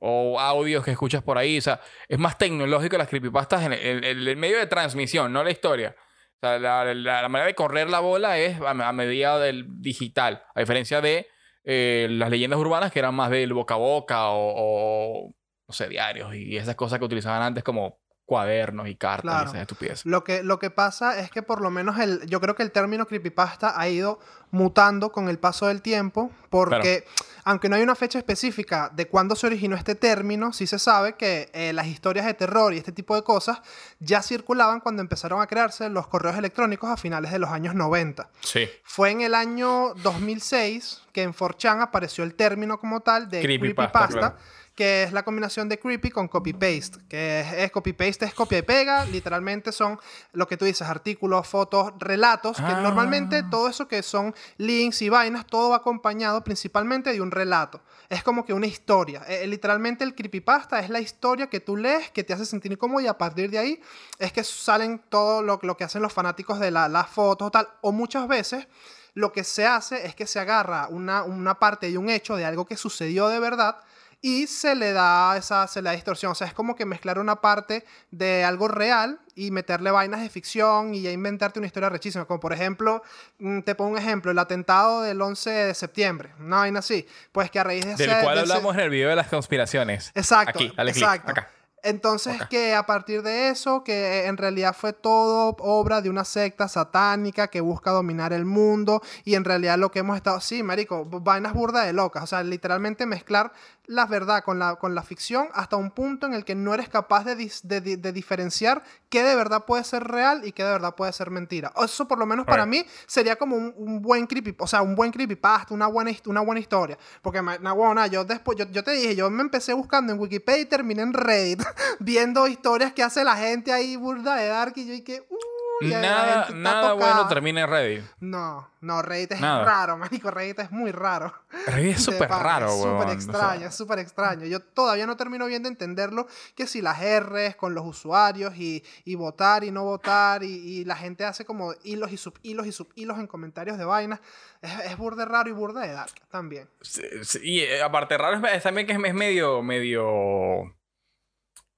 o 0.00 0.38
audios 0.38 0.84
que 0.84 0.92
escuchas 0.92 1.22
por 1.22 1.38
ahí. 1.38 1.58
O 1.58 1.60
sea, 1.62 1.80
es 2.08 2.18
más 2.18 2.38
tecnológico 2.38 2.96
las 2.96 3.08
creepypastas 3.08 3.64
en 3.64 3.72
el, 3.72 4.36
medio 4.36 4.58
de 4.58 4.66
transmisión, 4.66 5.32
no 5.32 5.42
la 5.42 5.50
historia. 5.50 5.96
O 6.36 6.46
sea, 6.46 6.58
la, 6.60 6.94
la- 6.94 7.28
manera 7.28 7.48
de 7.48 7.54
correr 7.56 7.90
la 7.90 7.98
bola 8.00 8.38
es 8.38 8.60
a, 8.60 8.70
a 8.70 8.92
medida 8.92 9.38
del 9.40 9.66
digital. 9.80 10.44
A 10.54 10.60
diferencia 10.60 11.00
de 11.00 11.26
eh, 11.64 12.06
las 12.10 12.30
leyendas 12.30 12.60
urbanas 12.60 12.92
que 12.92 13.00
eran 13.00 13.14
más 13.14 13.30
del 13.30 13.52
boca 13.52 13.74
a 13.74 13.78
boca 13.78 14.28
o, 14.28 14.52
o, 14.56 15.34
no 15.66 15.74
sé, 15.74 15.88
diarios 15.88 16.32
y 16.34 16.56
esas 16.56 16.76
cosas 16.76 16.98
que 17.00 17.04
utilizaban 17.04 17.42
antes 17.42 17.64
como 17.64 17.98
cuadernos 18.28 18.88
y 18.88 18.94
cartas 18.94 19.24
y 19.24 19.28
Claro. 19.28 19.48
esas 19.48 19.60
estupideces. 19.62 20.04
Lo 20.04 20.22
que, 20.22 20.42
lo 20.42 20.58
que 20.58 20.68
pasa 20.68 21.18
es 21.18 21.30
que 21.30 21.42
por 21.42 21.62
lo 21.62 21.70
menos 21.70 21.98
el, 21.98 22.26
yo 22.26 22.42
creo 22.42 22.54
que 22.54 22.62
el 22.62 22.70
término 22.72 23.06
creepypasta 23.06 23.80
ha 23.80 23.88
ido 23.88 24.20
mutando 24.50 25.10
con 25.12 25.30
el 25.30 25.38
paso 25.38 25.66
del 25.66 25.80
tiempo, 25.80 26.30
porque 26.50 27.06
aunque 27.44 27.70
no 27.70 27.76
hay 27.76 27.82
una 27.82 27.94
fecha 27.94 28.18
específica 28.18 28.90
de 28.94 29.08
cuándo 29.08 29.34
se 29.34 29.46
originó 29.46 29.76
este 29.76 29.94
término, 29.94 30.52
sí 30.52 30.66
se 30.66 30.78
sabe 30.78 31.14
que 31.14 31.48
eh, 31.54 31.72
las 31.72 31.86
historias 31.86 32.26
de 32.26 32.34
terror 32.34 32.74
y 32.74 32.76
este 32.76 32.92
tipo 32.92 33.14
de 33.14 33.22
cosas 33.22 33.62
ya 33.98 34.20
circulaban 34.20 34.80
cuando 34.80 35.00
empezaron 35.00 35.40
a 35.40 35.46
crearse 35.46 35.88
los 35.88 36.06
correos 36.06 36.36
electrónicos 36.36 36.90
a 36.90 36.98
finales 36.98 37.30
de 37.32 37.38
los 37.38 37.48
años 37.48 37.74
90. 37.74 38.28
Sí. 38.40 38.68
Fue 38.84 39.10
en 39.10 39.22
el 39.22 39.34
año 39.34 39.94
2006 40.02 41.00
que 41.14 41.22
en 41.22 41.32
4chan 41.32 41.80
apareció 41.80 42.24
el 42.24 42.34
término 42.34 42.78
como 42.78 43.00
tal 43.00 43.30
de 43.30 43.40
Creepypasta, 43.40 44.06
creepypasta, 44.06 44.18
claro. 44.18 44.36
Que 44.78 45.02
es 45.02 45.12
la 45.12 45.24
combinación 45.24 45.68
de 45.68 45.76
creepy 45.80 46.08
con 46.12 46.28
copy-paste, 46.28 47.00
que 47.08 47.40
es, 47.40 47.52
es 47.52 47.72
copy-paste, 47.72 48.26
es 48.26 48.32
copia 48.32 48.58
y 48.58 48.62
pega, 48.62 49.04
literalmente 49.06 49.72
son 49.72 49.98
lo 50.32 50.46
que 50.46 50.56
tú 50.56 50.64
dices, 50.66 50.86
artículos, 50.86 51.48
fotos, 51.48 51.92
relatos, 51.98 52.58
que 52.58 52.62
Ah. 52.62 52.80
normalmente 52.80 53.42
todo 53.42 53.66
eso 53.68 53.88
que 53.88 54.04
son 54.04 54.32
links 54.56 55.02
y 55.02 55.08
vainas, 55.08 55.46
todo 55.48 55.70
va 55.70 55.76
acompañado 55.78 56.44
principalmente 56.44 57.12
de 57.12 57.20
un 57.20 57.32
relato. 57.32 57.80
Es 58.08 58.22
como 58.22 58.44
que 58.44 58.52
una 58.52 58.68
historia. 58.68 59.24
Eh, 59.26 59.48
literalmente 59.48 60.04
el 60.04 60.14
creepypasta 60.14 60.78
es 60.78 60.90
la 60.90 61.00
historia 61.00 61.48
que 61.50 61.58
tú 61.58 61.76
lees, 61.76 62.12
que 62.12 62.22
te 62.22 62.32
hace 62.32 62.46
sentir 62.46 62.70
incómodo 62.70 63.00
y 63.00 63.08
a 63.08 63.18
partir 63.18 63.50
de 63.50 63.58
ahí 63.58 63.80
es 64.20 64.32
que 64.32 64.44
salen 64.44 65.00
todo 65.08 65.42
lo, 65.42 65.58
lo 65.60 65.76
que 65.76 65.82
hacen 65.82 66.02
los 66.02 66.12
fanáticos 66.12 66.60
de 66.60 66.70
la- 66.70 66.88
las 66.88 67.08
fotos 67.08 67.48
o 67.48 67.50
tal. 67.50 67.68
O 67.80 67.90
muchas 67.90 68.28
veces 68.28 68.68
lo 69.14 69.32
que 69.32 69.42
se 69.42 69.66
hace 69.66 70.06
es 70.06 70.14
que 70.14 70.28
se 70.28 70.38
agarra 70.38 70.86
una, 70.88 71.24
una 71.24 71.58
parte 71.58 71.90
de 71.90 71.98
un 71.98 72.08
hecho, 72.08 72.36
de 72.36 72.44
algo 72.44 72.64
que 72.64 72.76
sucedió 72.76 73.26
de 73.26 73.40
verdad, 73.40 73.74
y 74.20 74.46
se 74.48 74.74
le 74.74 74.92
da 74.92 75.36
esa 75.36 75.66
se 75.68 75.80
le 75.80 75.90
da 75.90 75.94
distorsión. 75.94 76.32
O 76.32 76.34
sea, 76.34 76.46
es 76.48 76.52
como 76.54 76.74
que 76.74 76.84
mezclar 76.84 77.18
una 77.18 77.40
parte 77.40 77.84
de 78.10 78.44
algo 78.44 78.66
real 78.68 79.20
y 79.36 79.50
meterle 79.52 79.90
vainas 79.92 80.20
de 80.20 80.28
ficción 80.28 80.92
y 80.94 81.02
ya 81.02 81.12
inventarte 81.12 81.60
una 81.60 81.66
historia 81.66 81.88
rechísima. 81.88 82.24
Como 82.24 82.40
por 82.40 82.52
ejemplo, 82.52 83.02
mm, 83.38 83.60
te 83.60 83.74
pongo 83.76 83.92
un 83.92 83.98
ejemplo, 83.98 84.32
el 84.32 84.38
atentado 84.38 85.02
del 85.02 85.22
11 85.22 85.50
de 85.50 85.74
septiembre. 85.74 86.34
Una 86.40 86.56
vaina 86.58 86.80
así. 86.80 87.06
Pues 87.30 87.50
que 87.50 87.60
a 87.60 87.64
raíz 87.64 87.84
de 87.84 87.94
Del 87.94 88.10
ese- 88.10 88.22
cual 88.24 88.36
de 88.36 88.42
ese- 88.42 88.52
hablamos 88.52 88.74
en 88.74 88.80
el 88.80 88.90
video 88.90 89.08
de 89.08 89.16
las 89.16 89.28
conspiraciones. 89.28 90.10
Exacto, 90.14 90.58
Aquí, 90.58 90.72
dale 90.76 90.90
exacto. 90.90 91.30
acá. 91.30 91.50
Entonces, 91.84 92.36
que 92.50 92.74
a 92.74 92.84
partir 92.86 93.22
de 93.22 93.50
eso, 93.50 93.84
que 93.84 94.26
en 94.26 94.36
realidad 94.36 94.74
fue 94.76 94.92
todo 94.92 95.54
obra 95.60 96.00
de 96.02 96.10
una 96.10 96.24
secta 96.24 96.66
satánica 96.66 97.46
que 97.46 97.60
busca 97.60 97.92
dominar 97.92 98.32
el 98.32 98.44
mundo 98.44 99.00
y 99.24 99.36
en 99.36 99.44
realidad 99.44 99.78
lo 99.78 99.92
que 99.92 100.00
hemos 100.00 100.16
estado, 100.16 100.40
sí, 100.40 100.64
marico, 100.64 101.04
vainas 101.04 101.52
burda 101.54 101.84
de 101.84 101.92
locas, 101.92 102.24
o 102.24 102.26
sea, 102.26 102.42
literalmente 102.42 103.06
mezclar 103.06 103.52
la 103.88 104.04
verdad 104.04 104.44
con 104.44 104.58
la, 104.58 104.76
con 104.76 104.94
la 104.94 105.02
ficción 105.02 105.48
hasta 105.54 105.76
un 105.76 105.90
punto 105.90 106.26
en 106.26 106.34
el 106.34 106.44
que 106.44 106.54
no 106.54 106.74
eres 106.74 106.90
capaz 106.90 107.24
de, 107.24 107.36
dis- 107.36 107.62
de, 107.62 108.12
diferenciar 108.12 108.82
qué 109.08 109.22
de 109.22 109.34
verdad 109.34 109.64
puede 109.64 109.82
ser 109.82 110.04
real 110.04 110.42
y 110.44 110.52
qué 110.52 110.62
de 110.62 110.70
verdad 110.70 110.94
puede 110.94 111.12
ser 111.12 111.30
mentira. 111.30 111.72
Eso 111.82 112.06
por 112.06 112.18
lo 112.18 112.26
menos 112.26 112.44
para 112.46 112.66
mí 112.66 112.84
sería 113.06 113.36
como 113.36 113.56
un, 113.56 113.74
un 113.76 114.02
buen 114.02 114.26
creepy, 114.26 114.54
o 114.58 114.66
sea, 114.66 114.82
un 114.82 114.94
buen 114.94 115.10
creepypasta, 115.10 115.72
una 115.72 115.86
buena, 115.86 116.10
una 116.26 116.42
buena 116.42 116.60
historia. 116.60 116.98
Porque, 117.22 117.40
na, 117.42 117.72
huevona, 117.72 118.06
yo 118.06 118.24
después, 118.24 118.58
yo, 118.58 118.66
yo 118.70 118.84
te 118.84 118.90
dije, 118.92 119.16
yo 119.16 119.30
me 119.30 119.42
empecé 119.42 119.72
buscando 119.72 120.12
en 120.12 120.20
Wikipedia 120.20 120.60
y 120.60 120.66
terminé 120.66 121.02
en 121.02 121.14
Reddit, 121.14 121.62
viendo 121.98 122.46
historias 122.46 122.92
que 122.92 123.02
hace 123.02 123.24
la 123.24 123.36
gente 123.36 123.72
ahí 123.72 123.96
burda 123.96 124.36
de 124.36 124.48
dark 124.48 124.74
y 124.76 124.86
yo 124.86 124.92
y 124.92 125.00
que, 125.00 125.26
uh, 125.30 125.36
ya 125.82 126.00
Nada, 126.00 126.48
nada 126.54 126.92
bueno 126.94 127.28
termina 127.28 127.62
en 127.62 127.68
Reddit. 127.68 128.04
No, 128.20 128.68
no, 128.80 129.02
Reddit 129.02 129.32
es 129.32 129.40
Nada. 129.40 129.64
raro, 129.64 129.96
marico, 129.98 130.30
Reddit 130.30 130.58
es 130.60 130.70
muy 130.70 130.90
raro. 130.92 131.32
Reddit 131.66 131.96
es 131.96 132.04
súper 132.04 132.28
raro, 132.28 132.66
Es 132.66 132.80
weón. 132.82 133.00
súper 133.00 133.14
extraño, 133.14 133.66
es 133.66 133.74
súper 133.74 133.98
extraño. 134.00 134.46
Yo 134.46 134.60
todavía 134.60 135.06
no 135.06 135.16
termino 135.16 135.46
bien 135.46 135.62
de 135.62 135.68
entenderlo, 135.68 136.26
que 136.54 136.66
si 136.66 136.82
las 136.82 136.98
R's 137.00 137.56
con 137.56 137.74
los 137.74 137.84
usuarios 137.86 138.56
y, 138.56 138.84
y 139.04 139.14
votar 139.14 139.64
y 139.64 139.70
no 139.70 139.84
votar 139.84 140.42
y, 140.42 140.46
y 140.48 140.84
la 140.84 140.96
gente 140.96 141.24
hace 141.24 141.44
como 141.44 141.72
hilos 141.84 142.12
y 142.12 142.16
subhilos 142.16 142.66
y 142.66 142.72
subhilos 142.72 143.18
en 143.18 143.26
comentarios 143.26 143.78
de 143.78 143.84
vainas. 143.84 144.20
Es, 144.62 144.72
es 144.86 144.96
burde 144.98 145.24
raro 145.24 145.48
y 145.48 145.52
burda 145.52 145.82
de 145.82 145.92
dark 145.92 146.12
también. 146.30 146.68
Sí, 146.80 147.02
sí, 147.22 147.38
Y 147.42 147.60
eh, 147.60 147.82
aparte 147.82 148.18
raro 148.18 148.44
es, 148.46 148.54
es 148.54 148.62
también 148.62 148.86
que 148.86 148.92
es, 148.94 148.98
es 149.04 149.14
medio, 149.14 149.62
medio, 149.62 150.04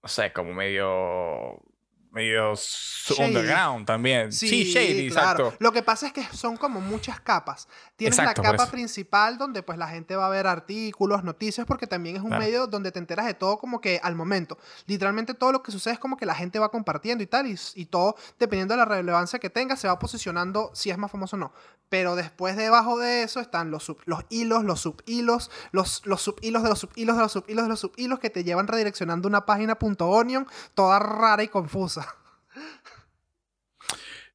no 0.02 0.08
sé, 0.08 0.32
como 0.32 0.54
medio 0.54 1.60
medio 2.12 2.54
underground 3.18 3.86
también. 3.86 4.32
Sí, 4.32 4.64
shady, 4.64 5.10
claro. 5.10 5.46
exacto. 5.48 5.56
Lo 5.60 5.72
que 5.72 5.82
pasa 5.82 6.06
es 6.08 6.12
que 6.12 6.24
son 6.32 6.56
como 6.56 6.80
muchas 6.80 7.20
capas. 7.20 7.68
Tienes 7.96 8.18
Exacto, 8.18 8.42
la 8.42 8.50
capa 8.52 8.62
eso. 8.64 8.72
principal 8.72 9.38
donde 9.38 9.62
pues 9.62 9.78
la 9.78 9.88
gente 9.88 10.16
va 10.16 10.26
a 10.26 10.30
ver 10.30 10.46
artículos, 10.46 11.22
noticias, 11.24 11.66
porque 11.66 11.86
también 11.86 12.16
es 12.16 12.22
un 12.22 12.28
Claro. 12.28 12.42
medio 12.44 12.66
donde 12.66 12.92
te 12.92 12.98
enteras 12.98 13.26
de 13.26 13.34
todo 13.34 13.58
como 13.58 13.80
que 13.80 14.00
al 14.02 14.14
momento. 14.14 14.58
Literalmente 14.86 15.34
todo 15.34 15.52
lo 15.52 15.62
que 15.62 15.72
sucede 15.72 15.94
es 15.94 16.00
como 16.00 16.16
que 16.16 16.26
la 16.26 16.34
gente 16.34 16.58
va 16.58 16.70
compartiendo 16.70 17.22
y 17.22 17.26
tal, 17.26 17.46
y, 17.46 17.58
y 17.74 17.86
todo, 17.86 18.16
dependiendo 18.38 18.74
de 18.74 18.78
la 18.78 18.84
relevancia 18.84 19.38
que 19.38 19.50
tenga, 19.50 19.76
se 19.76 19.88
va 19.88 19.98
posicionando 19.98 20.70
si 20.74 20.90
es 20.90 20.98
más 20.98 21.10
famoso 21.10 21.36
o 21.36 21.38
no. 21.38 21.52
Pero 21.88 22.14
después 22.14 22.56
debajo 22.56 22.98
de 22.98 23.24
eso 23.24 23.40
están 23.40 23.70
los, 23.72 23.82
sub- 23.84 24.00
los 24.04 24.20
hilos, 24.30 24.62
los 24.64 24.80
subhilos, 24.80 25.50
los, 25.72 26.02
los 26.06 26.22
subhilos 26.22 26.62
de 26.62 26.68
los 26.68 26.78
subhilos 26.78 27.16
de 27.16 27.22
los 27.22 27.32
subhilos 27.32 27.64
de 27.64 27.68
los 27.68 27.80
subhilos 27.80 28.18
que 28.20 28.30
te 28.30 28.44
llevan 28.44 28.68
redireccionando 28.68 29.26
una 29.26 29.44
página 29.44 29.76
.onion 29.80 30.46
toda 30.74 30.98
rara 31.00 31.42
y 31.42 31.48
confusa. 31.48 31.99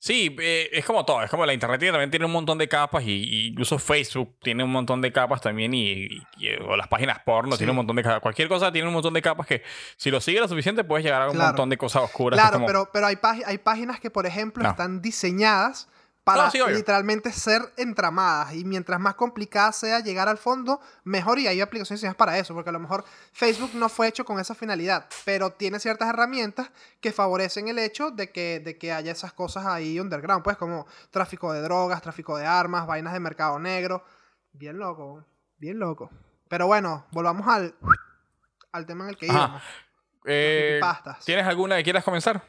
Sí, 0.06 0.36
eh, 0.40 0.70
es 0.72 0.86
como 0.86 1.04
todo. 1.04 1.24
Es 1.24 1.32
como 1.32 1.48
la 1.48 1.54
internet 1.56 1.82
también 1.90 2.12
tiene 2.12 2.28
un 2.28 2.32
montón 2.32 2.60
de 2.60 2.68
capas 2.68 3.04
y, 3.06 3.10
y 3.12 3.48
incluso 3.48 3.80
Facebook 3.80 4.36
tiene 4.40 4.64
un 4.64 4.70
montón 4.72 5.02
de 5.02 5.12
capas 5.12 5.42
también 5.42 5.74
y, 5.74 5.94
y- 5.94 6.08
y- 6.38 6.50
o 6.64 6.76
las 6.78 6.88
páginas 6.88 7.18
porno 7.26 7.54
Sí. 7.54 7.58
tienen 7.58 7.72
un 7.72 7.78
montón 7.78 7.96
de 7.96 8.04
capas. 8.04 8.20
Cualquier 8.22 8.48
cosa 8.48 8.72
tiene 8.72 8.88
un 8.88 8.94
montón 8.94 9.16
de 9.16 9.24
capas 9.24 9.48
que 9.48 9.64
si 9.98 10.12
lo 10.12 10.22
sigues 10.22 10.42
lo 10.42 10.48
suficiente 10.48 10.84
puedes 10.84 11.04
llegar 11.04 11.24
a 11.24 11.26
un 11.26 11.34
Claro. 11.34 11.48
montón 11.48 11.70
de 11.72 11.78
cosas 11.78 12.04
oscuras. 12.04 12.40
Claro, 12.40 12.54
como- 12.58 12.68
pero, 12.68 12.90
pero 12.94 13.08
hay, 13.08 13.18
hay 13.48 13.58
páginas 13.58 14.00
que, 14.00 14.12
por 14.12 14.28
ejemplo, 14.28 14.62
No. 14.62 14.70
están 14.70 15.02
diseñadas 15.02 15.90
para 16.26 16.46
No, 16.46 16.52
sí, 16.52 16.60
obvio. 16.60 16.76
literalmente 16.76 17.32
ser 17.32 17.62
entramadas. 17.78 18.54
Y 18.56 18.66
mientras 18.66 19.00
más 19.00 19.14
complicada 19.14 19.72
sea 19.72 20.00
llegar 20.00 20.28
al 20.28 20.40
fondo, 20.40 20.82
mejor. 21.04 21.38
Y 21.40 21.48
hay 21.48 21.62
aplicaciones 21.62 22.16
para 22.16 22.38
eso. 22.38 22.54
Porque 22.56 22.72
a 22.72 22.74
lo 22.74 22.80
mejor 22.80 23.06
Facebook 23.32 23.70
no 23.76 23.88
fue 23.88 24.08
hecho 24.08 24.26
con 24.26 24.40
esa 24.40 24.56
finalidad. 24.56 25.08
Pero 25.24 25.52
tiene 25.52 25.80
ciertas 25.80 26.10
herramientas 26.10 26.72
que 27.00 27.14
favorecen 27.14 27.68
el 27.68 27.78
hecho 27.78 28.10
de 28.10 28.32
que, 28.32 28.60
de 28.60 28.78
que 28.78 28.92
haya 28.92 29.12
esas 29.12 29.34
cosas 29.34 29.68
ahí 29.68 30.00
underground. 30.00 30.44
Pues 30.44 30.58
como 30.58 30.88
tráfico 31.12 31.54
de 31.54 31.62
drogas, 31.62 32.02
tráfico 32.02 32.38
de 32.38 32.46
armas, 32.46 32.88
vainas 32.88 33.14
de 33.14 33.20
mercado 33.20 33.60
negro. 33.60 34.04
Bien 34.52 34.80
loco. 34.80 35.24
Bien 35.58 35.78
loco. 35.78 36.10
Pero 36.50 36.66
bueno, 36.66 37.06
volvamos 37.12 37.48
al, 37.48 37.76
al 38.72 38.86
tema 38.88 39.04
en 39.04 39.12
el 39.12 39.18
que 39.18 39.28
íbamos. 39.28 39.62
Eh. 40.26 40.82
¿Tienes 41.24 41.46
alguna 41.46 41.78
que 41.78 41.84
quieras 41.84 42.04
comenzar? 42.04 42.44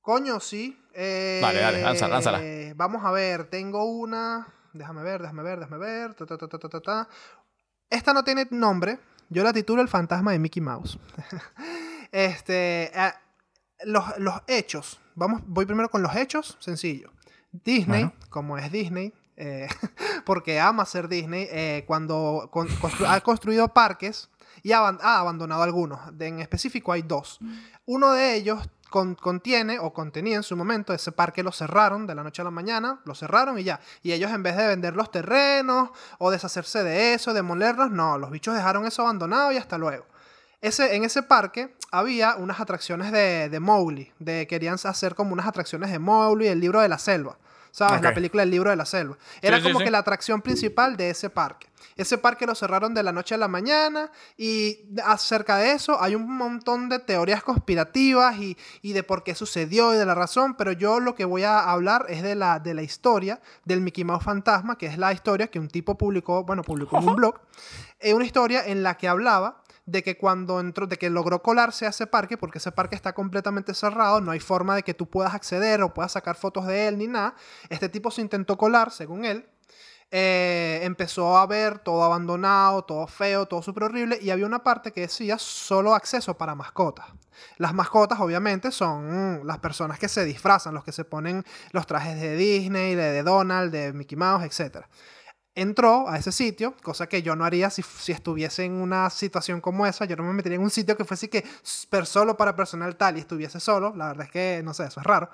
Coño, 0.00 0.38
sí. 0.38 0.80
Eh, 0.94 1.40
Dale, 1.42 1.60
dale, 1.60 1.82
lanza- 1.82 2.08
lánzala. 2.08 2.40
Vamos 2.76 3.04
a 3.04 3.10
ver, 3.10 3.44
tengo 3.50 3.84
una. 3.84 4.46
Déjame 4.72 5.02
ver, 5.02 5.20
déjame 5.22 5.42
ver, 5.42 5.58
déjame 5.60 5.78
ver. 5.78 6.14
ta, 6.14 6.24
ta, 6.26 6.36
ta, 6.38 6.48
ta, 6.48 6.58
ta, 6.58 6.68
ta, 6.68 6.80
ta. 6.80 7.08
Esta 7.90 8.12
no 8.12 8.24
tiene 8.24 8.46
nombre. 8.50 8.98
Yo 9.28 9.42
la 9.42 9.52
titulo 9.52 9.82
El 9.82 9.88
fantasma 9.88 10.32
de 10.32 10.38
Mickey 10.38 10.60
Mouse. 10.62 10.98
este. 12.12 12.90
eh, 12.94 13.12
los, 13.84 14.04
los 14.18 14.34
hechos. 14.46 15.00
Vamos, 15.14 15.42
voy 15.46 15.66
primero 15.66 15.88
con 15.88 16.02
los 16.02 16.14
hechos. 16.16 16.56
Sencillo. 16.60 17.10
Disney, 17.52 18.04
Bueno. 18.04 18.12
como 18.30 18.58
es 18.58 18.70
Disney, 18.72 19.12
eh, 19.36 19.68
porque 20.26 20.58
ama 20.60 20.84
ser 20.86 21.08
Disney, 21.08 21.46
eh, 21.50 21.84
cuando 21.86 22.48
con- 22.52 22.68
constru- 22.68 23.06
ha 23.08 23.20
construido 23.20 23.68
parques 23.68 24.28
y 24.62 24.72
ha, 24.72 24.78
aban- 24.78 24.98
ha 25.02 25.18
abandonado 25.20 25.62
algunos. 25.62 26.00
De- 26.16 26.26
en 26.28 26.40
específico 26.40 26.92
hay 26.92 27.02
dos. 27.02 27.38
Uno 27.86 28.12
de 28.12 28.34
ellos 28.34 28.68
con- 28.94 29.16
contiene 29.16 29.80
o 29.80 29.92
contenía 29.92 30.36
en 30.36 30.44
su 30.44 30.56
momento 30.56 30.94
ese 30.94 31.10
parque 31.10 31.42
lo 31.42 31.50
cerraron 31.50 32.06
de 32.06 32.14
la 32.14 32.22
noche 32.22 32.42
a 32.42 32.44
la 32.44 32.52
mañana, 32.52 33.00
lo 33.04 33.16
cerraron 33.16 33.58
y 33.58 33.64
ya. 33.64 33.80
Y 34.04 34.12
ellos 34.12 34.30
en 34.30 34.44
vez 34.44 34.56
de 34.56 34.68
vender 34.68 34.94
los 34.94 35.10
terrenos 35.10 35.90
o 36.18 36.30
deshacerse 36.30 36.84
de 36.84 37.12
eso, 37.14 37.34
demolerlos, 37.34 37.90
no, 37.90 38.18
los 38.18 38.30
bichos 38.30 38.54
dejaron 38.54 38.86
eso 38.86 39.02
abandonado 39.02 39.50
y 39.50 39.56
hasta 39.56 39.78
luego. 39.78 40.06
Ese, 40.60 40.94
en 40.94 41.02
ese 41.02 41.24
parque 41.24 41.74
había 41.90 42.36
unas 42.36 42.60
atracciones 42.60 43.10
de, 43.10 43.48
de 43.48 43.58
Mowgli, 43.58 44.12
de, 44.20 44.46
querían 44.46 44.76
hacer 44.84 45.16
como 45.16 45.32
unas 45.32 45.48
atracciones 45.48 45.90
de 45.90 45.98
Mowgli, 45.98 46.46
el 46.46 46.60
libro 46.60 46.80
de 46.80 46.88
la 46.88 46.98
selva. 46.98 47.36
¿Sabes? 47.72 48.02
La 48.02 48.14
película 48.14 48.44
El 48.44 48.50
libro 48.50 48.70
de 48.70 48.76
la 48.76 48.84
selva. 48.86 49.16
Era 49.42 49.56
sí, 49.56 49.64
como 49.64 49.80
sí. 49.80 49.84
que 49.84 49.90
la 49.90 49.98
atracción 49.98 50.40
principal 50.40 50.96
de 50.96 51.10
ese 51.10 51.28
parque. 51.28 51.66
Ese 51.96 52.18
parque 52.18 52.46
lo 52.46 52.54
cerraron 52.54 52.94
de 52.94 53.02
la 53.02 53.12
noche 53.12 53.34
a 53.34 53.38
la 53.38 53.48
mañana 53.48 54.10
y 54.36 54.80
acerca 55.04 55.56
de 55.58 55.72
eso 55.72 56.00
hay 56.00 56.14
un 56.14 56.36
montón 56.36 56.88
de 56.88 56.98
teorías 56.98 57.42
conspirativas 57.42 58.36
y, 58.38 58.56
y 58.82 58.92
de 58.92 59.02
por 59.02 59.22
qué 59.22 59.34
sucedió 59.34 59.94
y 59.94 59.96
de 59.96 60.06
la 60.06 60.14
razón, 60.14 60.54
pero 60.56 60.72
yo 60.72 61.00
lo 61.00 61.14
que 61.14 61.24
voy 61.24 61.44
a 61.44 61.70
hablar 61.70 62.06
es 62.08 62.22
de 62.22 62.34
la, 62.34 62.58
de 62.58 62.74
la 62.74 62.82
historia 62.82 63.40
del 63.64 63.80
Mickey 63.80 64.04
Mouse 64.04 64.24
Fantasma, 64.24 64.76
que 64.76 64.86
es 64.86 64.98
la 64.98 65.12
historia 65.12 65.48
que 65.48 65.58
un 65.58 65.68
tipo 65.68 65.96
publicó, 65.96 66.44
bueno, 66.44 66.62
publicó 66.62 66.98
en 66.98 67.08
un 67.08 67.16
blog, 67.16 67.40
eh, 68.00 68.14
una 68.14 68.24
historia 68.24 68.66
en 68.66 68.82
la 68.82 68.96
que 68.96 69.08
hablaba 69.08 69.62
de 69.86 70.02
que 70.02 70.16
cuando 70.16 70.60
entró, 70.60 70.86
de 70.86 70.96
que 70.96 71.10
logró 71.10 71.42
colarse 71.42 71.86
a 71.86 71.90
ese 71.90 72.06
parque, 72.06 72.38
porque 72.38 72.58
ese 72.58 72.72
parque 72.72 72.94
está 72.94 73.12
completamente 73.12 73.74
cerrado, 73.74 74.20
no 74.20 74.30
hay 74.30 74.40
forma 74.40 74.74
de 74.74 74.82
que 74.82 74.94
tú 74.94 75.08
puedas 75.08 75.34
acceder 75.34 75.82
o 75.82 75.92
puedas 75.92 76.12
sacar 76.12 76.36
fotos 76.36 76.66
de 76.66 76.88
él 76.88 76.98
ni 76.98 77.06
nada. 77.06 77.34
Este 77.68 77.88
tipo 77.88 78.10
se 78.10 78.22
intentó 78.22 78.56
colar, 78.56 78.90
según 78.90 79.24
él. 79.24 79.46
Eh, 80.16 80.78
empezó 80.84 81.36
a 81.36 81.44
ver 81.44 81.80
todo 81.80 82.04
abandonado, 82.04 82.84
todo 82.84 83.04
feo, 83.08 83.46
todo 83.46 83.62
súper 83.62 83.82
horrible, 83.82 84.16
y 84.22 84.30
había 84.30 84.46
una 84.46 84.62
parte 84.62 84.92
que 84.92 85.00
decía 85.00 85.38
solo 85.38 85.92
acceso 85.92 86.38
para 86.38 86.54
mascotas. 86.54 87.06
Las 87.56 87.74
mascotas, 87.74 88.20
obviamente, 88.20 88.70
son 88.70 89.44
las 89.44 89.58
personas 89.58 89.98
que 89.98 90.06
se 90.08 90.24
disfrazan, 90.24 90.72
los 90.72 90.84
que 90.84 90.92
se 90.92 91.04
ponen 91.04 91.42
los 91.72 91.88
trajes 91.88 92.20
de 92.20 92.36
Disney, 92.36 92.94
de, 92.94 93.24
Donald, 93.24 93.72
de 93.72 93.92
Mickey 93.92 94.16
Mouse, 94.16 94.44
etc. 94.44 94.86
Entró 95.56 96.08
a 96.08 96.16
ese 96.16 96.30
sitio, 96.30 96.76
cosa 96.84 97.08
que 97.08 97.22
yo 97.22 97.34
no 97.34 97.44
haría 97.44 97.68
si, 97.70 97.82
si 97.82 98.12
estuviese 98.12 98.64
en 98.64 98.74
una 98.74 99.10
situación 99.10 99.60
como 99.60 99.84
esa. 99.84 100.04
Yo 100.04 100.14
no 100.14 100.22
me 100.22 100.32
metería 100.32 100.56
en 100.56 100.62
un 100.62 100.70
sitio 100.70 100.96
que 100.96 101.04
fuese 101.04 101.28
que 101.28 101.44
solo 101.64 102.36
para 102.36 102.54
personal 102.54 102.94
tal 102.94 103.16
y 103.16 103.20
estuviese 103.20 103.58
solo. 103.58 103.92
La 103.96 104.08
verdad 104.08 104.26
es 104.26 104.30
que, 104.30 104.62
no 104.64 104.74
sé, 104.74 104.84
eso 104.84 105.00
es 105.00 105.06
raro. 105.06 105.28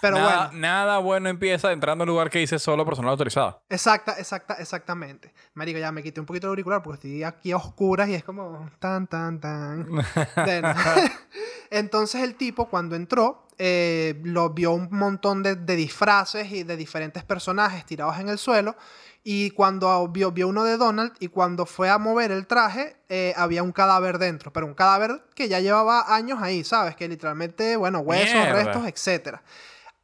Pero 0.00 0.16
nada, 0.16 0.46
bueno. 0.46 0.60
nada 0.60 0.98
bueno 0.98 1.28
empieza 1.28 1.72
entrando 1.72 2.02
a 2.02 2.04
un 2.04 2.08
lugar 2.08 2.30
que 2.30 2.38
dice 2.38 2.58
solo 2.58 2.84
personal 2.84 3.10
autorizado. 3.10 3.62
Exacta, 3.68 4.18
exacta, 4.18 4.54
exactamente. 4.54 5.32
Marico, 5.54 5.78
ya 5.78 5.92
me 5.92 6.02
quité 6.02 6.20
un 6.20 6.26
poquito 6.26 6.46
el 6.46 6.50
auricular 6.50 6.82
porque 6.82 7.08
estoy 7.08 7.22
aquí 7.24 7.52
a 7.52 7.56
oscuras 7.56 8.08
y 8.08 8.14
es 8.14 8.24
como 8.24 8.70
tan, 8.78 9.06
tan, 9.06 9.40
tan. 9.40 9.86
Entonces 11.70 12.22
el 12.22 12.34
tipo 12.34 12.68
cuando 12.68 12.96
entró 12.96 13.46
eh, 13.58 14.20
lo 14.24 14.50
vio 14.50 14.72
un 14.72 14.88
montón 14.90 15.42
de, 15.42 15.54
de 15.56 15.76
disfraces 15.76 16.50
y 16.50 16.62
de 16.62 16.76
diferentes 16.76 17.24
personajes 17.24 17.84
tirados 17.84 18.18
en 18.18 18.28
el 18.28 18.38
suelo 18.38 18.76
y 19.22 19.50
cuando 19.50 20.08
vio, 20.08 20.32
vio 20.32 20.48
uno 20.48 20.64
de 20.64 20.76
Donald 20.78 21.12
y 21.20 21.28
cuando 21.28 21.66
fue 21.66 21.90
a 21.90 21.98
mover 21.98 22.32
el 22.32 22.46
traje 22.46 22.96
eh, 23.08 23.34
había 23.36 23.62
un 23.62 23.72
cadáver 23.72 24.18
dentro, 24.18 24.52
pero 24.52 24.66
un 24.66 24.74
cadáver 24.74 25.22
que 25.34 25.48
ya 25.48 25.60
llevaba 25.60 26.14
años 26.14 26.38
ahí, 26.40 26.64
¿sabes? 26.64 26.96
Que 26.96 27.06
literalmente, 27.06 27.76
bueno, 27.76 28.00
huesos, 28.00 28.34
Mierda. 28.34 28.54
restos, 28.54 28.86
etcétera. 28.86 29.42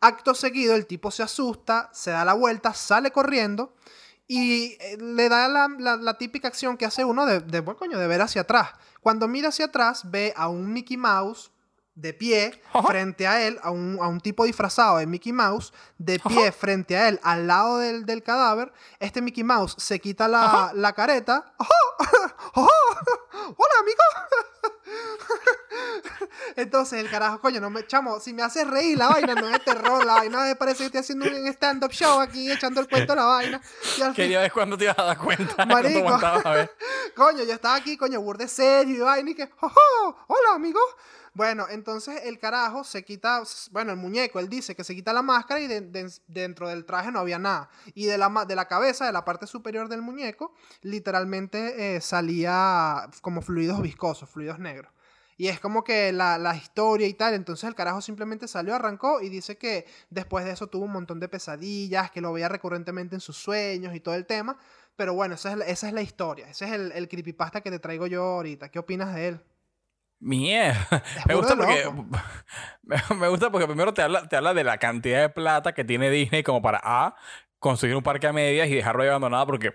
Acto 0.01 0.35
seguido, 0.35 0.75
el 0.75 0.87
tipo 0.87 1.11
se 1.11 1.23
asusta, 1.23 1.89
se 1.93 2.11
da 2.11 2.25
la 2.25 2.35
vuelta, 2.35 2.75
sale 2.75 3.11
corriendo 3.11 3.75
y 4.29 4.77
eh, 4.81 4.97
le 5.01 5.29
da 5.29 5.49
la, 5.49 5.69
la- 5.79 5.97
la 5.97 6.19
típica 6.19 6.49
acción 6.49 6.77
que 6.77 6.85
hace 6.87 7.05
uno 7.05 7.25
de, 7.27 7.65
coño, 7.77 7.99
de 7.99 8.07
ver 8.07 8.21
hacia 8.23 8.43
atrás. 8.43 8.71
Cuando 9.01 9.27
mira 9.29 9.49
hacia 9.49 9.67
atrás, 9.67 10.03
ve 10.11 10.33
a 10.37 10.49
un 10.49 10.73
Mickey 10.73 10.97
Mouse 10.97 11.51
de 11.95 12.13
pie 12.13 12.61
frente 12.87 13.27
a 13.27 13.41
él, 13.47 13.59
a 13.63 13.71
un, 13.71 13.99
a 14.03 14.07
un 14.09 14.21
tipo 14.21 14.45
disfrazado 14.45 14.99
de 14.99 15.07
Mickey 15.07 15.33
Mouse, 15.33 15.73
de 15.97 16.19
pie 16.19 16.53
frente 16.53 16.95
a 16.97 17.09
él, 17.09 17.19
al 17.23 17.47
lado 17.47 17.79
del, 17.79 18.05
del 18.05 18.23
cadáver. 18.23 18.71
Este 19.01 19.23
Mickey 19.23 19.45
Mouse 19.45 19.77
se 19.79 19.99
quita 19.99 20.29
la, 20.29 20.73
la 20.75 20.93
careta. 20.93 21.55
¡Hola, 22.55 22.69
amigo! 23.81 24.03
Entonces 26.57 27.01
el 27.01 27.11
carajo, 27.11 27.41
coño, 27.41 27.61
no 27.61 27.71
me 27.71 27.87
chamo, 27.87 28.21
si 28.21 28.33
me 28.33 28.43
haces 28.43 28.67
reír 28.67 28.97
la 28.99 29.09
vaina, 29.09 29.35
no 29.35 29.49
es 29.49 29.65
terror, 29.65 30.05
la 30.05 30.15
vaina 30.15 30.43
me 30.45 30.57
parece 30.57 30.79
que 30.79 30.85
estoy 30.87 31.01
haciendo 31.01 31.27
un 31.27 31.47
stand-up 31.49 31.91
show 31.93 32.21
aquí 32.21 32.51
echando 32.51 32.81
el 32.81 32.89
cuento 32.89 33.13
de 33.13 33.17
la 33.17 33.27
vaina. 33.27 33.61
Y 33.99 34.03
al 34.03 34.09
fin, 34.09 34.15
Quería 34.15 34.41
ver 34.41 34.53
cuándo 34.53 34.77
te 34.79 34.85
ibas 34.85 34.99
a 34.99 35.05
dar 35.05 35.19
cuenta. 35.19 35.67
Marico. 35.67 36.09
a 36.09 36.51
ver. 36.53 36.71
coño, 37.15 37.45
yo 37.45 37.53
estaba 37.53 37.75
aquí, 37.77 37.97
coño, 37.97 38.21
burde 38.21 38.49
serio 38.49 38.97
y 38.97 39.01
vaina 39.01 39.31
y 39.31 39.35
que, 39.35 39.43
¡Ajá! 39.45 40.17
¡Hola, 40.27 40.55
amigo! 40.55 40.81
Bueno, 41.35 41.67
entonces 41.69 42.23
el 42.25 42.39
carajo 42.39 42.83
se 42.83 43.05
quita, 43.05 43.43
bueno, 43.71 43.91
el 43.93 43.99
muñeco, 43.99 44.39
él 44.41 44.49
dice 44.49 44.75
que 44.75 44.85
se 44.85 44.95
quita 44.95 45.13
la 45.13 45.21
máscara 45.21 45.61
y 45.61 45.67
de- 45.67 45.83
de- 45.83 46.11
dentro 46.29 46.67
del 46.67 46.87
traje 46.87 47.13
no 47.13 47.19
había 47.19 47.39
nada. 47.39 47.69
Y 47.95 48.07
de 48.07 48.17
la, 48.17 48.47
de 48.49 48.57
la 48.57 48.67
cabeza, 48.69 49.05
de 49.05 49.13
la 49.13 49.23
parte 49.23 49.47
superior 49.47 49.91
del 49.91 50.01
muñeco, 50.01 50.55
literalmente 50.81 51.97
eh, 51.97 52.01
salía 52.01 53.09
como 53.21 53.43
fluidos 53.43 53.83
viscosos, 53.83 54.31
fluidos 54.31 54.59
negros. 54.59 54.91
Y 55.39 55.49
es 55.49 55.61
como 55.61 55.85
que 55.85 56.13
la, 56.13 56.39
la 56.39 56.57
historia 56.57 57.07
y 57.07 57.15
tal. 57.15 57.35
Entonces 57.35 57.69
el 57.69 57.75
carajo 57.75 58.01
simplemente 58.01 58.49
salió, 58.49 58.75
arrancó 58.75 59.21
y 59.21 59.29
dice 59.29 59.59
que 59.59 59.87
después 60.09 60.45
de 60.45 60.53
eso 60.53 60.67
tuvo 60.69 60.85
un 60.87 60.93
montón 60.93 61.21
de 61.21 61.29
pesadillas, 61.29 62.11
que 62.11 62.21
lo 62.23 62.33
veía 62.33 62.49
recurrentemente 62.49 63.15
en 63.17 63.21
sus 63.21 63.37
sueños 63.37 63.95
y 63.95 64.01
todo 64.01 64.15
el 64.15 64.25
tema. 64.27 64.57
Pero 64.97 65.13
bueno, 65.13 65.35
esa 65.35 65.53
es 65.53 65.59
la, 65.59 65.65
esa 65.67 65.89
es 65.89 65.93
la 65.93 66.01
historia. 66.01 66.49
Ese 66.49 66.65
es 66.65 66.73
el, 66.73 66.91
el 66.93 67.07
creepypasta 67.09 67.61
que 67.61 67.71
te 67.71 67.79
traigo 67.79 68.07
yo 68.07 68.23
ahorita. 68.23 68.71
¿Qué 68.71 68.79
opinas 68.79 69.15
de 69.15 69.29
él? 69.29 69.41
Mierda. 70.19 71.03
Me 71.29 71.35
gusta 71.35 71.55
porque. 71.55 71.85
Me, 73.15 73.29
gusta 73.29 73.51
porque 73.51 73.67
primero 73.67 73.93
te 73.93 74.01
habla, 74.01 74.27
te 74.27 74.37
habla 74.37 74.55
de 74.55 74.65
la 74.65 74.79
cantidad 74.79 75.21
de 75.21 75.29
plata 75.29 75.75
que 75.75 75.85
tiene 75.85 76.09
Disney 76.11 76.43
como 76.43 76.63
para 76.63 76.81
A. 76.83 77.15
Construir 77.59 77.95
un 77.97 78.03
parque 78.03 78.27
a 78.27 78.33
medias 78.33 78.69
y 78.69 78.75
dejarlo 78.75 79.03
ahí 79.03 79.09
abandonado 79.11 79.47
porque. 79.47 79.75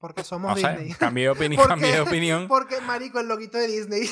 Porque 0.00 0.24
somos 0.24 0.50
No 0.50 0.56
sé, 0.56 0.68
Disney. 0.76 0.94
cambié 0.94 1.24
de, 1.26 1.30
opini- 1.32 1.56
Porque- 1.56 1.68
cambié 1.68 1.92
de 1.92 2.00
opinión. 2.00 2.48
Porque, 2.48 2.80
marico, 2.80 3.20
el 3.20 3.28
loguito 3.28 3.58
de 3.58 3.68
Disney. 3.68 4.08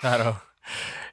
Claro. 0.00 0.40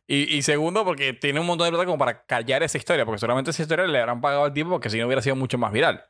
Y, 0.08 0.36
y 0.36 0.42
segundo, 0.42 0.84
porque 0.84 1.14
tiene 1.14 1.40
un 1.40 1.46
montón 1.46 1.66
de 1.68 1.72
plata 1.72 1.86
como 1.86 1.98
para 1.98 2.26
callar 2.26 2.64
esa 2.64 2.78
historia, 2.78 3.06
porque 3.06 3.20
solamente 3.20 3.52
esa 3.52 3.62
historia 3.62 3.86
le 3.86 4.00
habrán 4.00 4.20
pagado 4.22 4.46
el 4.46 4.54
tiempo, 4.54 4.74
porque 4.74 4.90
si 4.90 5.00
no 5.00 5.06
hubiera 5.06 5.22
sido 5.22 5.36
mucho 5.36 5.58
más 5.58 5.72
viral. 5.72 6.04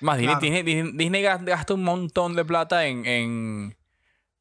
Más, 0.00 0.18
Disney- 0.18 0.34
Claro. 0.36 0.40
Disney, 0.40 0.62
Disney- 0.62 0.92
Disney 0.96 1.22
gas- 1.22 1.44
gasta 1.44 1.74
un 1.74 1.84
montón 1.84 2.34
de 2.34 2.44
plata 2.44 2.86
en. 2.86 3.04
en 3.06 3.76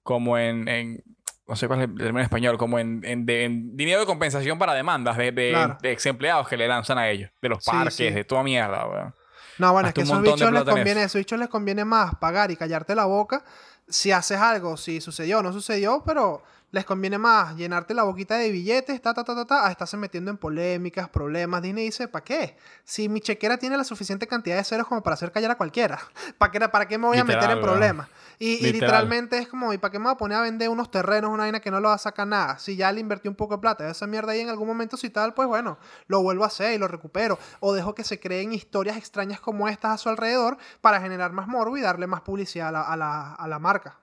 como 0.04 0.38
en, 0.38 0.68
en- 0.68 1.04
No 1.48 1.56
sé 1.56 1.68
cuál 1.68 1.80
es 1.82 1.90
el 1.90 1.96
término 1.96 2.20
en 2.20 2.24
español. 2.26 2.58
Como 2.58 2.78
en, 2.80 3.02
en- 3.04 3.26
de- 3.26 3.44
en 3.46 3.76
dinero 3.76 4.00
de 4.02 4.06
compensación 4.06 4.58
para 4.60 4.74
demandas 4.74 5.18
de, 5.18 5.32
de, 5.32 5.50
Claro. 5.52 5.78
de 5.82 5.92
ex 5.92 6.06
empleados 6.06 6.48
que 6.48 6.58
le 6.58 6.68
lanzan 6.68 6.98
a 6.98 7.10
ellos. 7.10 7.32
De 7.42 7.50
los 7.50 7.64
Sí, 7.64 7.72
parques, 7.72 7.96
sí. 7.96 8.10
de 8.10 8.24
toda 8.24 8.44
mierda, 8.44 8.86
weón. 8.88 9.16
No, 9.58 9.74
bueno, 9.74 9.90
es 9.90 9.94
Gasta 9.94 10.02
que 10.02 10.02
esos 10.04 10.22
bichos 10.22 10.52
les 10.54 10.64
conviene, 10.64 10.92
eso. 11.02 11.06
esos 11.08 11.20
bichos 11.20 11.40
les 11.40 11.50
conviene 11.50 11.84
más 11.86 12.16
pagar 12.16 12.50
y 12.52 12.56
callarte 12.56 12.96
la 12.96 13.06
boca 13.06 13.44
si 13.90 14.12
haces 14.12 14.38
algo, 14.40 14.78
si 14.78 15.02
sucedió 15.02 15.40
o 15.40 15.44
no 15.44 15.52
sucedió, 15.52 16.04
pero 16.06 16.44
les 16.72 16.86
conviene 16.86 17.18
más 17.18 17.56
llenarte 17.56 17.94
la 17.94 18.04
boquita 18.04 18.38
de 18.38 18.52
billetes, 18.52 19.02
ta, 19.02 19.14
ta, 19.14 19.24
ta, 19.24 19.36
ta, 19.36 19.46
ta, 19.46 19.68
a 19.68 19.72
estarse 19.72 19.98
metiendo 19.98 20.30
en 20.30 20.38
polémicas, 20.38 21.10
problemas. 21.10 21.62
Disney 21.62 21.86
dice, 21.86 22.08
¿para 22.08 22.24
qué? 22.24 22.58
Si 22.84 23.10
mi 23.10 23.22
chequera 23.22 23.58
tiene 23.58 23.78
la 23.78 23.84
suficiente 23.84 24.28
cantidad 24.28 24.56
de 24.58 24.64
ceros 24.64 24.88
como 24.88 25.02
para 25.02 25.16
hacer 25.16 25.32
callar 25.32 25.52
a 25.52 25.56
cualquiera, 25.56 26.00
¿para 26.38 26.52
qué, 26.52 26.60
para 26.70 26.88
qué 26.88 26.98
me 26.98 27.08
voy 27.08 27.18
a 27.18 27.24
meter 27.24 27.50
en 27.50 27.62
problemas? 27.62 28.08
Y, 28.38 28.46
y 28.46 28.52
Literal. 28.52 28.74
literalmente 28.74 29.38
es 29.38 29.48
como, 29.48 29.74
¿y 29.74 29.78
para 29.78 29.92
qué 29.92 30.00
me 30.00 30.06
voy 30.06 30.14
a 30.14 30.18
poner 30.18 30.38
a 30.38 30.42
vender 30.42 30.70
unos 30.70 30.92
terrenos, 30.92 31.32
una 31.32 31.44
vaina 31.44 31.60
que 31.60 31.72
no 31.72 31.80
lo 31.80 31.90
va 31.90 31.96
a 31.96 32.00
sacar 32.00 32.28
nada? 32.28 32.58
Si 32.60 32.76
ya 32.76 32.92
le 32.92 33.02
invertí 33.02 33.28
un 33.28 33.36
poco 33.36 33.56
de 33.56 33.62
plata, 33.62 33.90
esa 33.90 34.08
mierda 34.08 34.32
ahí 34.32 34.42
en 34.42 34.50
algún 34.50 34.68
momento, 34.68 34.96
si 34.96 35.10
tal, 35.10 35.34
pues 35.34 35.48
bueno, 35.48 35.78
lo 36.08 36.22
vuelvo 36.22 36.44
a 36.44 36.48
hacer 36.48 36.74
y 36.74 36.78
lo 36.78 36.88
recupero. 36.88 37.38
O 37.60 37.74
dejo 37.74 37.96
que 37.96 38.04
se 38.04 38.20
creen 38.20 38.54
historias 38.54 38.96
extrañas 38.96 39.40
como 39.42 39.68
estas 39.68 39.92
a 39.92 39.98
su 39.98 40.10
alrededor 40.10 40.58
para 40.82 41.02
generar 41.02 41.32
más 41.34 41.48
morbo 41.48 41.78
y 41.78 41.82
darle 41.82 42.08
más 42.08 42.22
publicidad 42.22 42.70
a 42.70 42.72
la, 42.72 42.82
a 42.82 42.96
la, 42.96 43.34
a 43.34 43.48
la 43.48 43.60
marca. 43.60 44.00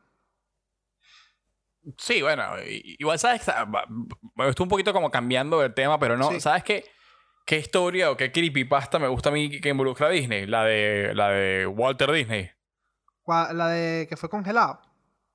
Sí, 1.98 2.22
bueno, 2.22 2.42
igual 2.64 3.18
sabes, 3.18 3.42
estoy 3.42 4.64
un 4.64 4.68
poquito 4.68 4.92
como 4.92 5.10
cambiando 5.10 5.62
el 5.62 5.72
tema, 5.72 5.98
pero 5.98 6.16
no, 6.16 6.30
Sí. 6.32 6.40
¿sabes 6.40 6.64
qué? 6.64 6.84
¿Qué 7.44 7.58
historia 7.58 8.10
o 8.10 8.16
qué 8.16 8.32
creepypasta 8.32 8.98
me 8.98 9.06
gusta 9.06 9.28
a 9.28 9.32
mí 9.32 9.60
que 9.60 9.68
involucra 9.68 10.08
a 10.08 10.10
Disney? 10.10 10.46
La 10.46 10.64
de, 10.64 11.12
la 11.14 11.28
de 11.28 11.66
Walter 11.66 12.10
Disney. 12.10 12.50
La 13.26 13.68
de 13.68 14.06
que 14.08 14.16
fue 14.16 14.28
congelado. 14.28 14.80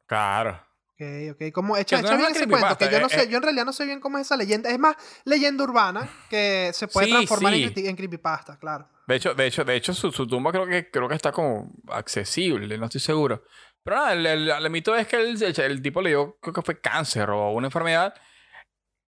Claro. 0.07 0.59
Ok, 0.93 1.01
ok. 1.31 1.51
¿Cómo? 1.53 1.77
Echa, 1.77 2.01
no 2.01 2.07
echa 2.07 2.15
es 2.15 2.19
bien 2.19 2.31
ese 2.31 2.47
cuento, 2.47 2.77
que 2.77 2.89
yo 2.91 2.99
no 2.99 3.07
eh, 3.07 3.09
sé, 3.09 3.23
eh. 3.23 3.27
yo 3.29 3.37
en 3.37 3.43
realidad 3.43 3.65
no 3.65 3.73
sé 3.73 3.85
bien 3.85 4.01
cómo 4.01 4.17
es 4.17 4.27
esa 4.27 4.35
leyenda. 4.35 4.69
Es 4.69 4.77
más, 4.77 4.97
leyenda 5.23 5.63
urbana 5.63 6.07
que 6.29 6.71
se 6.73 6.89
puede 6.89 7.07
Sí, 7.07 7.11
transformar 7.13 7.53
sí. 7.53 7.73
En, 7.77 7.85
en 7.87 7.95
creepypasta, 7.95 8.59
claro. 8.59 8.89
De 9.07 9.15
hecho, 9.15 9.33
de 9.33 9.47
hecho, 9.47 9.63
de 9.63 9.75
hecho 9.75 9.93
su, 9.93 10.11
su 10.11 10.27
tumba 10.27 10.51
creo 10.51 10.67
que, 10.67 10.91
creo 10.91 11.07
que 11.07 11.15
está 11.15 11.31
como 11.31 11.71
accesible, 11.89 12.77
no 12.77 12.85
estoy 12.85 13.01
seguro. 13.01 13.43
Pero 13.83 13.97
nada, 13.97 14.13
el, 14.13 14.25
el- 14.25 14.49
el 14.49 14.69
mito 14.69 14.95
es 14.95 15.07
que 15.07 15.15
el, 15.17 15.41
el- 15.41 15.81
tipo 15.81 16.01
le 16.01 16.09
dio, 16.11 16.37
creo 16.41 16.53
que 16.53 16.61
fue 16.61 16.79
cáncer 16.79 17.29
o 17.31 17.51
una 17.51 17.67
enfermedad, 17.67 18.13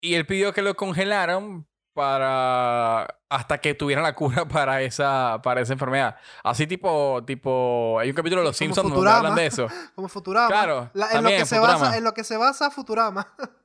y 0.02 0.14
él 0.16 0.26
pidió 0.26 0.54
que 0.54 0.62
lo 0.62 0.76
congelaran 0.76 1.68
para 1.94 3.04
hasta 3.30 3.58
que 3.60 3.74
tuvieran 3.74 4.04
la 4.04 4.16
cura 4.16 4.48
para 4.48 4.82
esa, 4.82 5.40
para 5.44 5.62
esa 5.62 5.74
enfermedad. 5.74 6.16
Así 6.44 6.66
tipo, 6.68 7.24
tipo, 7.26 7.98
hay 8.00 8.10
un 8.10 8.16
capítulo 8.16 8.42
de 8.42 8.48
Los 8.48 8.58
Como 8.58 8.74
Simpsons 8.74 8.94
donde 8.94 9.12
hablan 9.12 9.36
de 9.36 9.46
eso. 9.48 9.68
Como 9.96 10.08
Futurama. 10.08 10.48
Claro, 10.48 10.90
La- 10.94 11.08
en, 11.08 11.12
lo 11.12 11.16
también, 11.24 11.40
que 11.42 11.46
se 11.46 11.56
Futurama. 11.58 11.80
basa, 11.86 11.98
en 11.98 12.04
lo 12.04 12.14
que 12.14 12.24
se 12.24 12.38
basa 12.38 12.72
Futurama. 12.72 13.28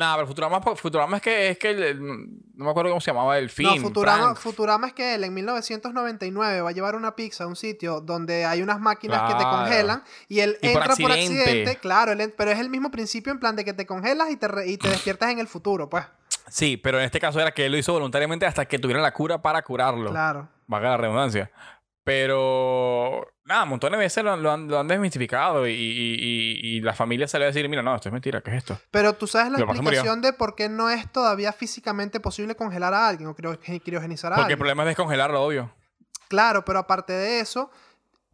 Nada, 0.00 0.14
pero 0.16 0.26
Futurama, 0.28 0.60
Futurama 0.62 1.16
es 1.18 1.22
que, 1.22 1.48
es 1.50 1.58
que 1.58 1.70
el- 1.70 1.82
el- 1.82 2.00
no 2.00 2.64
me 2.64 2.70
acuerdo 2.70 2.90
cómo 2.90 3.02
se 3.02 3.10
llamaba 3.10 3.36
el 3.38 3.50
film. 3.50 3.68
no, 3.76 3.82
Futurama, 3.82 4.22
Frank. 4.22 4.38
Futurama 4.38 4.86
es 4.86 4.92
que 4.94 5.14
él 5.14 5.24
en 5.24 5.34
1999 5.34 6.60
va 6.62 6.70
a 6.70 6.72
llevar 6.72 6.94
una 6.96 7.14
pizza 7.14 7.44
a 7.44 7.46
un 7.46 7.54
sitio 7.56 8.00
donde 8.00 8.46
hay 8.46 8.62
unas 8.62 8.80
máquinas 8.80 9.22
que 9.30 9.34
te 9.38 9.44
congelan 9.44 10.02
y 10.28 10.40
él 10.40 10.56
Y 10.62 10.68
entra 10.68 10.82
por 10.96 11.12
accidente. 11.12 11.40
accidente, 11.42 11.76
claro, 11.76 12.12
él 12.12 12.32
pero 12.36 12.50
es 12.50 12.58
el 12.58 12.70
mismo 12.70 12.90
principio 12.90 13.30
en 13.30 13.38
plan 13.40 13.56
de 13.56 13.64
que 13.64 13.72
te 13.74 13.84
congelas 13.84 14.30
y 14.30 14.36
te, 14.36 14.48
re- 14.48 14.66
y 14.68 14.78
te 14.78 14.88
despiertas 14.88 15.30
en 15.30 15.38
el 15.38 15.46
futuro, 15.48 15.90
pues. 15.90 16.04
Sí, 16.48 16.76
pero 16.78 16.98
en 16.98 17.04
este 17.04 17.20
caso 17.20 17.38
era 17.40 17.52
que 17.52 17.66
él 17.66 17.72
lo 17.72 17.78
hizo 17.78 17.92
voluntariamente 17.92 18.46
hasta 18.46 18.64
que 18.66 18.78
tuvieran 18.78 19.02
la 19.02 19.12
cura 19.12 19.40
para 19.42 19.62
curarlo. 19.62 20.10
Claro. 20.10 20.48
Valga 20.66 20.88
la 20.90 20.96
redundancia. 20.96 21.50
Pero, 22.04 23.26
nada, 23.44 23.64
montones 23.64 23.98
de 23.98 24.04
veces 24.04 24.24
lo, 24.24 24.36
lo 24.36 24.50
han, 24.50 24.68
lo 24.68 24.78
han 24.78 24.88
desmitificado 24.88 25.66
y, 25.68 25.72
y, 25.72 26.14
y- 26.18 26.76
y 26.76 26.80
la 26.80 26.94
familia 26.94 27.26
salió 27.28 27.44
a 27.46 27.48
decir, 27.48 27.68
mira, 27.68 27.82
no, 27.82 27.94
esto 27.94 28.08
es 28.08 28.12
mentira, 28.12 28.40
¿qué 28.40 28.50
es 28.50 28.56
esto? 28.58 28.78
Pero 28.90 29.14
tú 29.14 29.26
sabes 29.26 29.52
la 29.52 29.58
que 29.58 29.64
explicación 29.64 30.20
de 30.22 30.32
por 30.32 30.54
qué 30.54 30.68
no 30.68 30.90
es 30.90 31.10
todavía 31.12 31.52
físicamente 31.52 32.20
posible 32.20 32.54
congelar 32.56 32.94
a 32.94 33.08
alguien 33.08 33.28
o 33.28 33.34
criogenizar 33.34 34.32
a 34.32 34.36
Porque 34.36 34.40
el 34.40 34.44
alguien. 34.54 34.58
problema 34.58 34.82
es 34.84 34.88
descongelarlo, 34.88 35.42
obvio. 35.42 35.72
Claro, 36.28 36.64
pero 36.64 36.78
aparte 36.78 37.12
de 37.12 37.40
eso, 37.40 37.70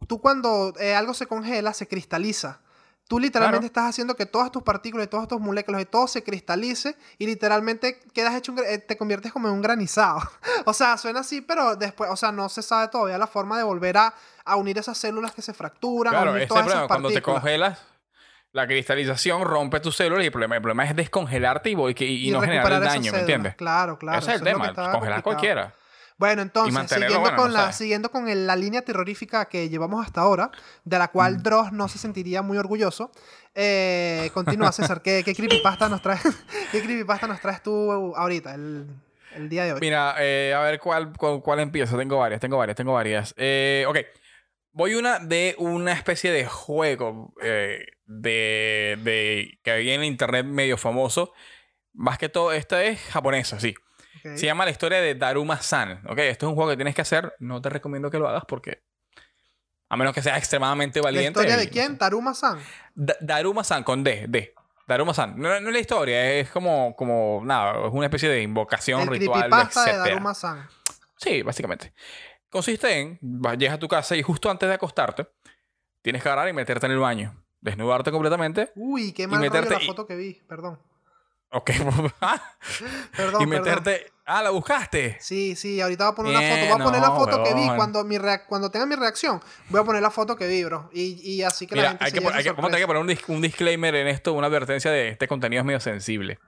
tú 0.07 0.21
cuando 0.21 0.73
eh, 0.79 0.95
algo 0.95 1.13
se 1.13 1.25
congela, 1.27 1.73
se 1.73 1.87
cristaliza. 1.87 2.61
Tú 3.07 3.19
literalmente 3.19 3.59
Claro. 3.59 3.65
estás 3.67 3.89
haciendo 3.89 4.15
que 4.15 4.25
todas 4.25 4.51
tus 4.51 4.63
partículas 4.63 5.07
y 5.07 5.09
todas 5.09 5.27
tus 5.29 5.39
moléculas 5.39 5.81
y 5.81 5.85
todo 5.85 6.07
se 6.07 6.23
cristalice 6.23 6.97
y 7.17 7.25
literalmente 7.25 7.99
quedas 8.13 8.35
hecho 8.35 8.51
un, 8.51 8.59
eh, 8.59 8.79
te 8.79 8.97
conviertes 8.97 9.31
como 9.31 9.47
en 9.47 9.53
un 9.53 9.61
granizado. 9.61 10.19
o 10.65 10.73
sea, 10.73 10.97
suena 10.97 11.21
así, 11.21 11.39
pero 11.41 11.75
después, 11.77 12.09
o 12.11 12.15
sea, 12.17 12.31
no 12.33 12.49
se 12.49 12.61
sabe 12.61 12.89
todavía 12.89 13.17
la 13.17 13.27
forma 13.27 13.57
de 13.57 13.63
volver 13.63 13.97
a, 13.97 14.13
a 14.43 14.55
unir 14.57 14.77
esas 14.77 14.97
células 14.97 15.31
que 15.31 15.41
se 15.41 15.53
fracturan, 15.53 16.13
a 16.13 16.17
Claro, 16.17 16.31
unir 16.33 16.47
todas 16.47 16.63
problema. 16.63 16.81
esas 16.83 16.87
Cuando 16.89 17.09
te 17.09 17.21
congelas, 17.21 17.79
la 18.51 18.67
cristalización 18.67 19.43
rompe 19.43 19.79
tus 19.79 19.95
células 19.95 20.23
y 20.23 20.27
el 20.27 20.31
problema, 20.31 20.55
el 20.55 20.61
problema 20.61 20.83
es 20.85 20.95
descongelarte 20.95 21.69
y, 21.69 21.75
voy- 21.75 21.93
que- 21.95 22.05
y, 22.05 22.27
y 22.27 22.31
no 22.31 22.41
generar 22.41 22.69
el 22.71 22.81
daño, 22.83 23.11
¿me 23.13 23.19
entiendes? 23.19 23.55
Claro, 23.55 23.97
claro. 23.97 24.19
Ese 24.19 24.31
es 24.31 24.37
el 24.39 24.43
tema, 24.43 24.73
congelar 24.73 24.91
complicado. 24.91 25.23
cualquiera. 25.23 25.73
Bueno, 26.17 26.41
entonces, 26.41 26.89
siguiendo, 26.89 27.19
bueno, 27.19 27.37
con 27.37 27.47
no 27.47 27.53
la, 27.53 27.71
siguiendo 27.71 28.09
con 28.11 28.27
el- 28.27 28.47
la 28.47 28.55
línea 28.55 28.81
terrorífica 28.81 29.45
que 29.45 29.69
llevamos 29.69 30.03
hasta 30.05 30.21
ahora, 30.21 30.49
de 30.83 30.97
la 30.97 31.09
cual 31.09 31.37
Mm. 31.37 31.43
Dross 31.43 31.71
no 31.71 31.87
se 31.87 31.99
sentiría 31.99 32.41
muy 32.41 32.57
orgulloso, 32.57 33.11
eh, 33.53 34.31
continúa, 34.33 34.71
César. 34.71 35.01
¿qué, 35.01 35.21
qué, 35.23 35.35
creepypasta 35.35 35.89
nos 35.89 36.01
traes, 36.01 36.21
¿Qué 36.71 36.81
creepypasta 36.81 37.27
nos 37.27 37.39
traes 37.39 37.61
tú 37.61 37.91
ahorita, 38.15 38.55
el, 38.55 38.87
el 39.35 39.47
día 39.49 39.65
de 39.65 39.73
hoy? 39.73 39.79
Mira, 39.79 40.15
eh, 40.19 40.53
a 40.55 40.59
ver 40.61 40.79
cuál, 40.79 41.13
cuál, 41.15 41.41
cuál 41.41 41.59
empiezo. 41.59 41.97
Tengo 41.97 42.17
varias, 42.17 42.41
tengo 42.41 42.57
varias, 42.57 42.75
tengo 42.75 42.93
varias. 42.93 43.33
Eh, 43.37 43.85
ok. 43.87 43.97
Voy 44.71 44.93
una 44.95 45.19
de 45.19 45.55
una 45.59 45.93
especie 45.93 46.31
de 46.31 46.45
juego 46.45 47.33
eh, 47.41 47.85
de, 48.05 48.97
de 49.03 49.59
que 49.63 49.71
había 49.71 49.95
en 49.95 50.03
internet 50.03 50.45
medio 50.45 50.77
famoso. 50.77 51.33
Más 51.93 52.17
que 52.19 52.29
todo, 52.29 52.53
esta 52.53 52.83
es 52.83 52.99
japonesa, 53.01 53.59
sí. 53.59 53.73
Se 54.21 54.45
llama 54.45 54.65
la 54.65 54.71
historia 54.71 54.99
de 55.01 55.15
Daruma-san. 55.15 56.03
Ok, 56.07 56.19
esto 56.19 56.45
es 56.45 56.49
un 56.49 56.55
juego 56.55 56.69
que 56.71 56.75
tienes 56.77 56.95
que 56.95 57.01
hacer. 57.01 57.33
No 57.39 57.61
te 57.61 57.69
recomiendo 57.69 58.09
que 58.09 58.19
lo 58.19 58.27
hagas 58.27 58.43
porque. 58.47 58.83
A 59.89 59.95
menos 59.95 60.13
que 60.13 60.21
seas 60.21 60.37
extremadamente 60.37 60.99
¿La 60.99 61.03
valiente. 61.05 61.39
historia 61.39 61.57
de 61.57 61.63
y- 61.63 61.67
quién? 61.69 61.97
Taruma-san. 61.97 62.59
Da- 62.93 63.15
Daruma-san 63.21 63.83
con 63.83 64.03
D, 64.03 64.25
D. 64.27 64.53
Daruma-san. 64.87 65.37
No, 65.39 65.49
no 65.59 65.67
es 65.69 65.73
la 65.73 65.79
historia, 65.79 66.31
es 66.33 66.49
como, 66.49 66.95
como, 66.95 67.41
nada, 67.43 67.87
es 67.87 67.93
una 67.93 68.05
especie 68.05 68.29
de 68.29 68.41
invocación 68.41 69.01
El 69.01 69.07
ritual, 69.07 69.41
creepypasta 69.49 69.83
de 69.83 69.89
etcétera. 69.91 70.09
Daruma-san. 70.09 70.67
Sí, 71.17 71.41
básicamente. 71.41 71.93
Consiste 72.49 72.99
en, 72.99 73.19
llegas 73.57 73.75
a 73.75 73.79
tu 73.79 73.87
casa 73.87 74.15
y 74.15 74.21
justo 74.23 74.49
antes 74.49 74.67
de 74.69 74.75
acostarte, 74.75 75.27
tienes 76.01 76.21
que 76.23 76.29
agarrar 76.29 76.47
y 76.49 76.53
meterte 76.53 76.85
en 76.85 76.91
el 76.93 76.99
baño. 76.99 77.43
Desnudarte 77.59 78.11
completamente. 78.11 78.71
Uy, 78.75 79.11
qué 79.13 79.25
mal 79.27 79.39
rollo 79.39 79.51
meterte 79.51 79.73
la 79.75 79.83
y- 79.83 79.87
foto 79.87 80.05
que 80.05 80.15
vi. 80.15 80.33
Perdón. 80.47 80.79
Ok. 81.51 81.71
Ah, 82.21 82.41
Perdón, 83.15 83.41
y 83.43 83.47
perdón. 83.47 83.49
meterte... 83.49 84.11
Ah, 84.29 84.43
¿la 84.43 84.49
buscaste? 84.49 85.15
Sí, 85.21 85.55
sí, 85.55 85.79
ahorita 85.79 86.03
voy 86.03 86.11
a 86.11 86.15
poner 86.15 86.31
una 86.31 86.39
Bien, 86.41 86.51
foto. 86.55 86.65
Voy 86.73 86.81
a 86.81 86.83
poner 86.83 87.01
la 87.01 87.11
foto 87.11 87.43
que 87.45 87.53
vi. 87.53 87.65
Cuando, 87.77 88.03
mi 88.03 88.17
rea- 88.17 88.45
cuando 88.45 88.69
tenga 88.69 88.85
mi 88.85 88.95
reacción, 88.95 89.41
voy 89.69 89.79
a 89.79 89.83
poner 89.85 90.01
la 90.01 90.11
foto 90.11 90.35
que 90.35 90.47
vi, 90.47 90.65
bro. 90.65 90.89
Y, 90.91 91.13
y 91.23 91.43
así 91.43 91.65
que 91.65 91.75
la 91.77 91.81
Mira, 91.81 91.89
gente 91.91 92.03
hay 92.03 92.11
se 92.11 92.17
que, 92.17 92.21
pon- 92.21 92.33
hay 92.33 92.43
que, 92.81 92.87
poner 92.87 93.01
un, 93.01 93.07
dis- 93.07 93.23
un 93.29 93.41
disclaimer 93.41 93.95
en 93.95 94.07
esto, 94.07 94.33
una 94.33 94.47
advertencia 94.47 94.91
de 94.91 95.07
este 95.07 95.29
contenido 95.29 95.61
es 95.61 95.65
medio 95.65 95.79
sensible. 95.79 96.39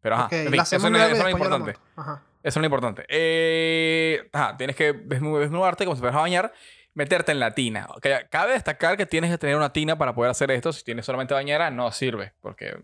Pero 0.00 0.14
ajá, 0.14 0.26
Ok, 0.26 0.32
en 0.34 0.46
fin, 0.48 0.56
la 0.56 0.62
eso 0.62 0.78
no, 0.90 0.96
es 1.02 1.18
la 1.18 1.30
importante. 1.32 1.74
Ajá. 1.96 2.22
Eso 2.44 2.60
no 2.60 2.66
es 2.66 2.70
lo 2.70 2.76
importante. 2.76 3.04
Eh, 3.08 4.28
ajá, 4.32 4.56
tienes 4.56 4.76
que 4.76 4.94
desnu- 4.94 5.40
desnudarte 5.40 5.84
como 5.86 5.96
si 5.96 6.00
fueras 6.00 6.16
a 6.18 6.20
bañar, 6.20 6.52
meterte 6.92 7.32
en 7.32 7.40
la 7.40 7.50
tina. 7.52 7.86
Ok, 7.96 8.06
Cabe 8.30 8.52
destacar 8.52 8.96
que 8.96 9.06
tienes 9.06 9.32
que 9.32 9.38
tener 9.38 9.56
una 9.56 9.72
tina 9.72 9.98
para 9.98 10.14
poder 10.14 10.30
hacer 10.30 10.52
esto. 10.52 10.72
Si 10.72 10.84
tienes 10.84 11.04
solamente 11.04 11.34
bañera, 11.34 11.70
no 11.72 11.90
sirve. 11.90 12.32
Porque. 12.40 12.76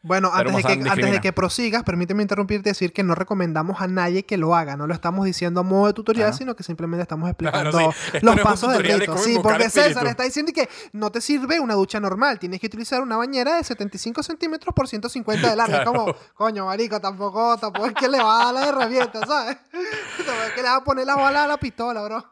Bueno, 0.00 0.30
antes 0.32 0.54
de, 0.54 0.62
que, 0.62 0.68
antes 0.68 0.84
de 0.84 0.90
discrimina. 0.94 1.20
que 1.20 1.32
prosigas, 1.32 1.82
permíteme 1.82 2.22
interrumpirte 2.22 2.68
y 2.68 2.70
decir 2.70 2.92
que 2.92 3.02
no 3.02 3.16
recomendamos 3.16 3.80
a 3.80 3.88
nadie 3.88 4.24
que 4.24 4.36
lo 4.36 4.54
haga. 4.54 4.76
No 4.76 4.86
lo 4.86 4.94
estamos 4.94 5.26
diciendo 5.26 5.60
a 5.60 5.62
modo 5.64 5.88
de 5.88 5.92
tutorial, 5.92 6.26
Claro. 6.28 6.36
sino 6.38 6.54
que 6.56 6.62
simplemente 6.62 7.02
estamos 7.02 7.28
Claro, 7.36 7.68
explicando 7.70 7.92
sí. 7.92 8.18
Los 8.22 8.36
no 8.36 8.42
pasos 8.44 8.72
del 8.72 8.84
rito. 9.00 9.18
Sí, 9.18 9.36
porque 9.42 9.68
César 9.68 10.06
está 10.06 10.22
diciendo 10.22 10.52
que 10.54 10.68
no 10.92 11.10
te 11.10 11.20
sirve 11.20 11.58
una 11.58 11.74
ducha 11.74 11.98
normal. 11.98 12.38
Tienes 12.38 12.60
que 12.60 12.68
utilizar 12.68 13.02
una 13.02 13.16
bañera 13.16 13.56
de 13.56 13.64
75 13.64 14.22
centímetros 14.22 14.72
por 14.72 14.86
150 14.86 15.50
de 15.50 15.56
larga. 15.56 15.78
Es 15.78 15.82
Claro. 15.82 16.04
como, 16.04 16.16
coño, 16.34 16.66
marico, 16.66 17.00
tampoco, 17.00 17.58
tampoco 17.58 17.86
es 17.88 17.94
que 17.94 18.08
le 18.08 18.18
va 18.18 18.40
a 18.40 18.44
dar 18.44 18.54
la 18.54 18.68
herramienta, 18.68 19.20
¿sabes? 19.26 19.56
Tampoco 20.18 20.42
es 20.46 20.52
que 20.52 20.62
le 20.62 20.68
va 20.68 20.76
a 20.76 20.84
poner 20.84 21.06
la 21.06 21.16
bala 21.16 21.44
a 21.44 21.46
la 21.48 21.56
pistola, 21.58 22.02
bro. 22.02 22.24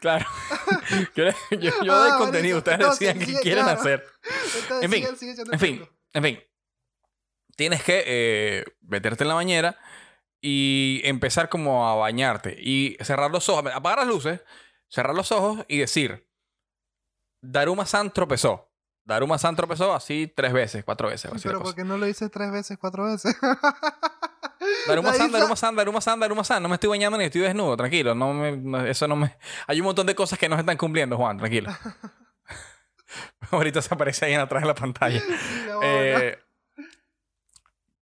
Claro. 0.00 0.24
yo 1.16 1.24
yo, 1.50 1.60
yo 1.60 1.72
Ah, 1.72 1.74
doy 1.82 1.88
marico, 2.10 2.18
contenido. 2.18 2.58
Ustedes 2.58 2.78
entonces, 2.78 3.14
qué 3.14 3.24
sigue, 3.26 3.40
quieren 3.40 3.64
claro. 3.64 3.80
hacer. 3.80 4.04
Entonces, 4.62 4.82
En 4.82 4.90
fin, 4.92 5.04
sigue- 5.16 5.34
sigue 5.34 5.42
En 5.52 5.58
fin, 5.58 5.88
en 6.12 6.22
fin. 6.22 6.38
Tienes 7.56 7.82
que 7.82 8.04
eh, 8.06 8.64
meterte 8.82 9.24
en 9.24 9.28
la 9.28 9.34
bañera 9.34 9.76
y 10.40 11.00
empezar 11.04 11.48
como 11.48 11.88
a 11.88 11.94
bañarte. 11.96 12.56
Y 12.58 12.96
cerrar 13.00 13.30
los 13.30 13.48
ojos. 13.48 13.64
Apagar 13.74 13.98
las 14.00 14.08
luces, 14.08 14.40
cerrar 14.88 15.14
los 15.14 15.32
ojos 15.32 15.64
y 15.68 15.78
decir: 15.78 16.28
Daruma-san 17.42 18.12
tropezó. 18.12 18.70
Daruma-san 19.04 19.54
tropezó 19.56 19.94
así 19.94 20.32
tres 20.34 20.52
veces, 20.52 20.84
cuatro 20.84 21.08
veces. 21.08 21.32
así 21.32 21.48
Pero. 21.48 21.62
¿por 21.62 21.74
qué 21.74 21.84
no 21.84 21.96
lo 21.96 22.06
dices 22.06 22.30
tres 22.30 22.50
veces, 22.50 22.76
cuatro 22.78 23.04
veces? 23.06 23.36
Daruma-san, 24.88 25.18
La 25.20 25.26
isla- 25.26 25.38
Daruma-san, 25.38 25.76
Daruma-san, 25.76 26.20
Daruma-san. 26.20 26.62
No 26.62 26.68
me 26.68 26.74
estoy 26.74 26.90
bañando 26.90 27.16
ni 27.18 27.24
estoy 27.24 27.42
desnudo, 27.42 27.76
tranquilo. 27.76 28.14
No 28.14 28.32
me, 28.32 28.56
no- 28.56 28.84
eso 28.84 29.06
no 29.06 29.14
me... 29.16 29.36
Hay 29.66 29.80
un 29.80 29.86
montón 29.86 30.06
de 30.06 30.14
cosas 30.14 30.38
que 30.38 30.48
no 30.48 30.56
se 30.56 30.60
están 30.60 30.76
cumpliendo, 30.76 31.16
Juan, 31.16 31.38
tranquilo. 31.38 31.70
Ahorita 33.52 33.80
se 33.80 33.94
aparece 33.94 34.26
ahí 34.26 34.34
atrás 34.34 34.62
de 34.62 34.66
la 34.68 34.74
pantalla. 34.74 35.22
Eh, 35.82 36.38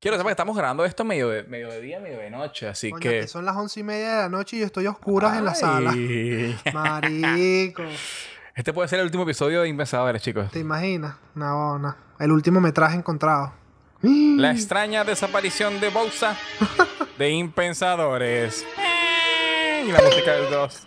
quiero 0.05 0.19
saber 0.19 0.33
que 0.33 0.33
estamos 0.33 0.55
grabando 0.55 0.85
esto 0.85 1.03
medio 1.03 1.31
de, 1.31 1.45
medio 1.45 1.71
de 1.71 1.81
día, 1.81 1.99
medio 1.99 2.19
de 2.19 2.29
noche, 2.29 2.69
así 2.69 2.90
Coño, 2.90 3.01
que... 3.01 3.21
que 3.21 3.27
son 3.27 3.47
las 3.47 3.57
once 3.57 3.81
y 3.81 3.83
media 3.83 4.17
de 4.17 4.17
la 4.25 4.29
noche 4.29 4.57
y 4.57 4.61
yo 4.61 4.67
estoy 4.67 4.85
a 4.85 4.90
oscuras 4.90 5.38
en 5.38 5.47
la 5.47 5.55
sala. 5.55 5.95
Marico. 6.75 7.83
Este 8.55 8.75
puede 8.75 8.87
ser 8.87 8.99
el 8.99 9.07
último 9.07 9.23
episodio 9.23 9.62
de 9.62 9.69
Impensadores, 9.69 10.21
chicos. 10.21 10.51
¿Te 10.51 10.59
imaginas? 10.59 11.17
Una 11.35 11.55
bona. 11.55 11.97
El 12.21 12.33
último 12.33 12.61
metraje 12.61 12.99
encontrado. 12.99 13.55
La 14.03 14.51
extraña 14.51 15.05
desaparición 15.05 15.81
de 15.81 15.88
Bousa 15.88 16.37
de 17.17 17.31
Impensadores. 17.31 18.67
Y 19.87 19.90
la 19.90 20.03
música 20.03 20.33
del 20.33 20.51
2. 20.51 20.87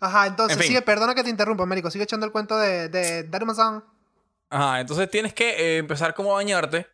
Ajá, 0.00 0.26
entonces 0.26 0.56
En 0.56 0.62
fin. 0.62 0.68
sigue, 0.70 0.82
perdona 0.82 1.14
que 1.14 1.22
te 1.22 1.30
interrumpa, 1.30 1.62
Américo. 1.62 1.92
Sigue 1.92 2.02
echando 2.02 2.26
el 2.26 2.32
cuento 2.32 2.58
de, 2.58 2.88
de 2.88 3.22
Daruma-san. 3.22 3.84
Ajá, 4.50 4.80
entonces 4.80 5.08
tienes 5.08 5.32
que 5.32 5.50
eh, 5.50 5.78
empezar 5.78 6.12
como 6.12 6.32
a 6.32 6.34
bañarte, 6.34 6.88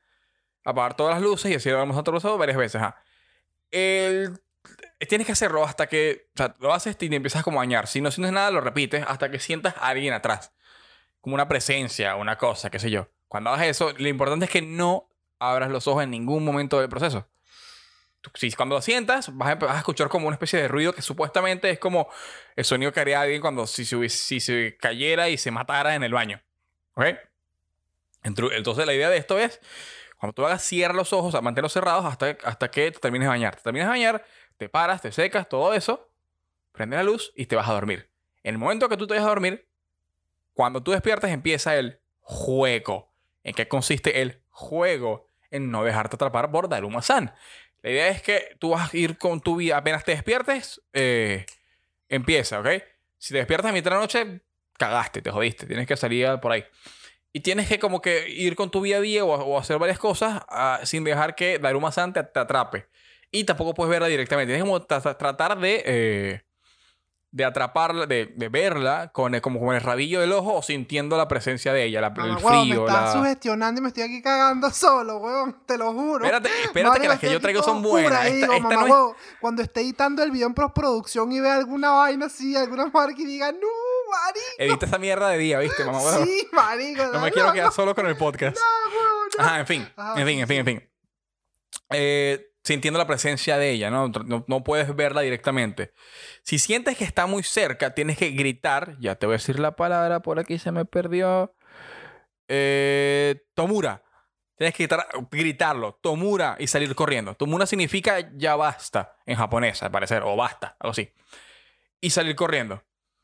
apagar 0.64 0.96
todas 0.96 1.14
las 1.14 1.22
luces 1.22 1.50
y 1.50 1.54
así 1.54 1.70
lo 1.70 1.78
vamos 1.78 1.96
a 1.96 2.00
otro 2.00 2.38
varias 2.38 2.56
veces. 2.56 2.82
El- 3.70 4.40
Tienes 5.08 5.26
que 5.26 5.32
hacerlo 5.32 5.64
hasta 5.64 5.88
que, 5.88 6.28
lo 6.58 6.74
haces 6.74 6.96
y 7.00 7.08
te 7.08 7.16
empiezas 7.16 7.42
como 7.42 7.58
a 7.58 7.62
bañar. 7.62 7.86
Si 7.86 8.02
no 8.02 8.10
sientes 8.10 8.32
nada, 8.32 8.50
lo 8.50 8.60
repites 8.60 9.02
hasta 9.08 9.30
que 9.30 9.38
sientas 9.38 9.74
a 9.78 9.88
alguien 9.88 10.12
atrás. 10.12 10.52
Como 11.22 11.34
una 11.34 11.48
presencia, 11.48 12.16
una 12.16 12.36
cosa, 12.36 12.68
qué 12.70 12.78
sé 12.78 12.90
yo. 12.90 13.08
Cuando 13.26 13.50
hagas 13.50 13.66
eso, 13.66 13.92
lo 13.96 14.08
importante 14.08 14.44
es 14.44 14.50
que 14.50 14.60
no 14.60 15.08
abras 15.38 15.70
los 15.70 15.86
ojos 15.86 16.04
en 16.04 16.10
ningún 16.10 16.44
momento 16.44 16.78
del 16.78 16.90
proceso. 16.90 17.26
Si 18.34 18.52
cuando 18.52 18.74
lo 18.74 18.82
sientas, 18.82 19.34
vas 19.34 19.56
a, 19.62 19.78
escuchar 19.78 20.08
como 20.10 20.26
una 20.26 20.34
especie 20.34 20.60
de 20.60 20.68
ruido 20.68 20.92
que 20.92 21.00
supuestamente 21.00 21.70
es 21.70 21.78
como 21.78 22.10
el 22.54 22.66
sonido 22.66 22.92
que 22.92 23.00
haría 23.00 23.22
alguien 23.22 23.40
cuando 23.40 23.66
si 23.66 23.82
hubiese- 23.94 24.18
si 24.18 24.40
se 24.40 24.76
cayera 24.78 25.30
y 25.30 25.38
se 25.38 25.50
matara 25.50 25.94
en 25.94 26.02
el 26.02 26.12
baño. 26.12 26.42
¿Ok? 26.94 27.06
Entonces 28.22 28.84
la 28.84 28.92
idea 28.92 29.08
de 29.08 29.16
esto 29.16 29.38
es, 29.38 29.60
cuando 30.20 30.34
tú 30.34 30.44
hagas, 30.44 30.62
cierra 30.62 30.92
los 30.92 31.14
ojos, 31.14 31.40
manténlos 31.42 31.72
cerrados 31.72 32.04
hasta, 32.04 32.36
hasta 32.44 32.70
que 32.70 32.92
te 32.92 32.98
termines 32.98 33.24
de 33.24 33.30
bañar. 33.30 33.56
Te 33.56 33.62
termines 33.62 33.86
de 33.86 33.90
bañar, 33.90 34.24
te 34.58 34.68
paras, 34.68 35.00
te 35.00 35.12
secas, 35.12 35.48
todo 35.48 35.72
eso, 35.72 36.12
prende 36.72 36.94
la 36.96 37.02
luz 37.02 37.32
y 37.34 37.46
te 37.46 37.56
vas 37.56 37.66
a 37.66 37.72
dormir. 37.72 38.10
En 38.42 38.56
el 38.56 38.58
momento 38.58 38.90
que 38.90 38.98
tú 38.98 39.06
te 39.06 39.14
vayas 39.14 39.24
a 39.24 39.30
dormir, 39.30 39.66
cuando 40.52 40.82
tú 40.82 40.90
despiertas 40.90 41.30
empieza 41.30 41.74
el 41.76 42.00
juego. 42.20 43.14
¿En 43.44 43.54
qué 43.54 43.66
consiste 43.66 44.20
el 44.20 44.42
juego? 44.50 45.26
En 45.50 45.70
no 45.70 45.84
dejarte 45.84 46.16
atrapar 46.16 46.50
por 46.50 46.68
Daruma-san. 46.68 47.34
La 47.80 47.90
idea 47.90 48.08
es 48.08 48.20
que 48.20 48.58
tú 48.58 48.70
vas 48.70 48.92
a 48.92 48.96
ir 48.98 49.16
con 49.16 49.40
tu 49.40 49.56
vida, 49.56 49.78
apenas 49.78 50.04
te 50.04 50.12
despiertes, 50.12 50.82
eh, 50.92 51.46
empieza, 52.10 52.60
¿ok? 52.60 52.68
Si 53.16 53.32
te 53.32 53.38
despiertas 53.38 53.70
a 53.70 53.72
mitad 53.72 53.92
de 53.92 53.94
la 53.94 54.02
noche, 54.02 54.42
cagaste, 54.76 55.22
te 55.22 55.30
jodiste, 55.30 55.64
tienes 55.64 55.86
que 55.86 55.96
salir 55.96 56.28
por 56.42 56.52
ahí. 56.52 56.62
Y 57.32 57.40
tienes 57.40 57.68
que 57.68 57.78
como 57.78 58.00
que 58.02 58.28
ir 58.28 58.56
con 58.56 58.70
tu 58.70 58.80
vida 58.80 58.96
a 58.96 59.00
día 59.00 59.24
o, 59.24 59.28
o 59.32 59.58
hacer 59.58 59.78
varias 59.78 59.98
cosas 59.98 60.42
ah, 60.48 60.80
sin 60.84 61.04
dejar 61.04 61.34
que 61.36 61.58
Daruma-san 61.58 62.12
te, 62.12 62.22
te 62.24 62.40
atrape. 62.40 62.88
Y 63.30 63.44
tampoco 63.44 63.72
puedes 63.74 63.90
verla 63.90 64.08
directamente. 64.08 64.52
Tienes 64.52 64.64
como 64.68 64.80
tra- 64.84 65.16
tratar 65.16 65.56
de, 65.60 65.82
eh, 65.86 66.42
de 67.30 67.44
atraparla, 67.44 68.06
de, 68.06 68.32
de 68.34 68.48
verla 68.48 69.12
con 69.12 69.36
el, 69.36 69.40
como 69.40 69.60
con 69.60 69.72
el 69.76 69.80
rabillo 69.80 70.20
del 70.20 70.32
ojo 70.32 70.54
o 70.54 70.62
sintiendo 70.62 71.16
la 71.16 71.28
presencia 71.28 71.72
de 71.72 71.84
ella, 71.84 72.00
la- 72.00 72.10
Mamá, 72.10 72.24
el 72.24 72.44
huevón, 72.44 72.68
me 72.68 72.74
frío. 72.74 72.86
estás 72.88 73.14
La... 73.14 73.20
sugestionando 73.20 73.78
y 73.78 73.82
me 73.82 73.88
estoy 73.90 74.02
aquí 74.02 74.20
cagando 74.20 74.68
solo, 74.72 75.18
weón. 75.18 75.62
Te 75.64 75.78
lo 75.78 75.92
juro. 75.92 76.24
Espérate, 76.24 76.48
espérate 76.64 76.98
que 77.00 77.06
las 77.08 77.20
que 77.20 77.30
yo 77.30 77.40
traigo 77.40 77.62
son 77.62 77.80
buenas. 77.80 78.26
Esta, 78.26 78.34
digo, 78.34 78.52
esta 78.54 78.62
mamá, 78.68 78.74
no 78.74 78.86
es- 78.86 78.92
huevo, 78.92 79.16
cuando 79.40 79.62
esté 79.62 79.82
editando 79.82 80.24
el 80.24 80.32
video 80.32 80.48
en 80.48 80.54
postproducción 80.54 81.30
y 81.30 81.38
vea 81.38 81.54
alguna 81.54 81.90
vaina 81.92 82.26
así, 82.26 82.56
alguna 82.56 82.86
marca 82.88 83.14
y 83.22 83.24
diga, 83.26 83.52
no, 83.52 83.58
marico. 84.10 84.40
Edita 84.58 84.86
esa 84.86 84.98
mierda 84.98 85.28
de 85.30 85.38
día, 85.38 85.58
¿viste, 85.60 85.84
mamá? 85.84 86.00
Sí, 86.24 86.48
marico. 86.52 87.04
No 87.12 87.20
me 87.20 87.30
quiero 87.32 87.52
quedar 87.52 87.72
solo 87.72 87.94
con 87.94 88.06
el 88.06 88.16
podcast. 88.16 88.56
no. 88.56 89.44
Ajá, 89.44 89.60
en 89.60 89.66
fin, 89.66 89.88
Ajá, 89.96 90.20
en 90.20 90.26
fin, 90.26 90.38
en 90.40 90.48
fin, 90.48 90.56
en 90.58 90.64
fin. 90.66 90.90
Eh, 91.90 92.46
sintiendo 92.64 92.98
la 92.98 93.06
presencia 93.06 93.56
de 93.58 93.70
ella, 93.70 93.90
¿no? 93.90 94.08
¿no? 94.08 94.44
no 94.46 94.64
puedes 94.64 94.94
verla 94.94 95.20
directamente. 95.22 95.92
Si 96.42 96.58
sientes 96.58 96.96
que 96.98 97.04
está 97.04 97.26
muy 97.26 97.42
cerca, 97.42 97.94
tienes 97.94 98.18
que 98.18 98.30
gritar. 98.30 98.96
Ya 99.00 99.14
te 99.14 99.26
voy 99.26 99.34
a 99.34 99.38
decir 99.38 99.58
la 99.60 99.76
palabra, 99.76 100.20
por 100.20 100.38
aquí 100.40 100.58
se 100.58 100.72
me 100.72 100.84
perdió. 100.84 101.54
Eh, 102.48 103.42
Tomura. 103.54 104.02
Tienes 104.56 104.74
que 104.74 104.86
gritar- 104.86 105.06
gritarlo, 105.30 105.98
Tomura, 106.02 106.56
y 106.58 106.66
salir 106.66 106.94
corriendo. 106.94 107.34
Tomura 107.34 107.64
significa 107.66 108.30
ya 108.36 108.56
basta 108.56 109.16
en 109.24 109.36
japonés, 109.36 109.82
al 109.82 109.90
parecer, 109.90 110.22
o 110.22 110.36
basta, 110.36 110.76
algo 110.80 110.90
así. 110.90 111.10
Y 112.00 112.10
salir 112.10 112.34
corriendo. 112.36 112.82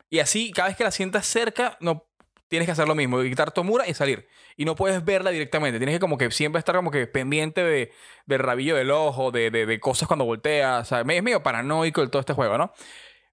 Y 0.08 0.20
así, 0.20 0.52
cada 0.52 0.68
vez 0.68 0.76
que 0.76 0.84
la 0.84 0.90
sientas 0.90 1.26
cerca, 1.26 1.76
no 1.80 2.06
tienes 2.48 2.66
que 2.66 2.72
hacer 2.72 2.86
lo 2.86 2.94
mismo, 2.94 3.18
gritar 3.18 3.50
Tomura 3.50 3.88
y 3.88 3.94
salir. 3.94 4.28
Y 4.56 4.64
no 4.64 4.76
puedes 4.76 5.04
verla 5.04 5.30
directamente. 5.30 5.78
Tienes 5.78 5.96
que 5.96 6.00
como 6.00 6.16
que 6.18 6.30
siempre 6.30 6.58
estar 6.60 6.76
como 6.76 6.90
que 6.90 7.06
pendiente 7.06 7.62
de, 7.64 7.92
del 8.26 8.38
rabillo 8.38 8.76
del 8.76 8.90
ojo, 8.92 9.30
de, 9.32 9.50
de- 9.50 9.66
de 9.66 9.80
cosas 9.80 10.06
cuando 10.08 10.24
volteas. 10.24 10.82
O 10.82 10.84
sea, 10.84 11.00
es 11.00 11.22
medio 11.22 11.42
paranoico 11.42 12.02
el 12.02 12.10
todo 12.10 12.20
este 12.20 12.34
juego, 12.34 12.56
¿no? 12.58 12.72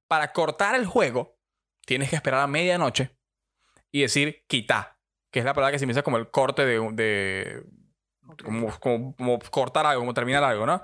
Para 0.08 0.34
cortar 0.34 0.76
el 0.76 0.86
juego, 0.86 1.38
tienes 1.86 2.10
que 2.10 2.16
esperar 2.16 2.42
a 2.42 2.48
medianoche 2.48 3.12
y 3.92 4.02
decir 4.02 4.44
quita, 4.48 5.00
que 5.32 5.40
es 5.40 5.46
la 5.46 5.54
palabra 5.54 5.72
que 5.74 5.80
se 5.80 5.86
empieza 5.86 6.04
como 6.04 6.18
el 6.18 6.30
corte 6.32 6.66
de... 6.66 6.80
de 6.94 7.64
como, 8.44 8.80
como- 8.80 9.16
como 9.16 9.40
cortar 9.52 9.86
algo, 9.86 10.02
como 10.02 10.14
terminar 10.14 10.44
algo, 10.44 10.66
¿no? 10.66 10.84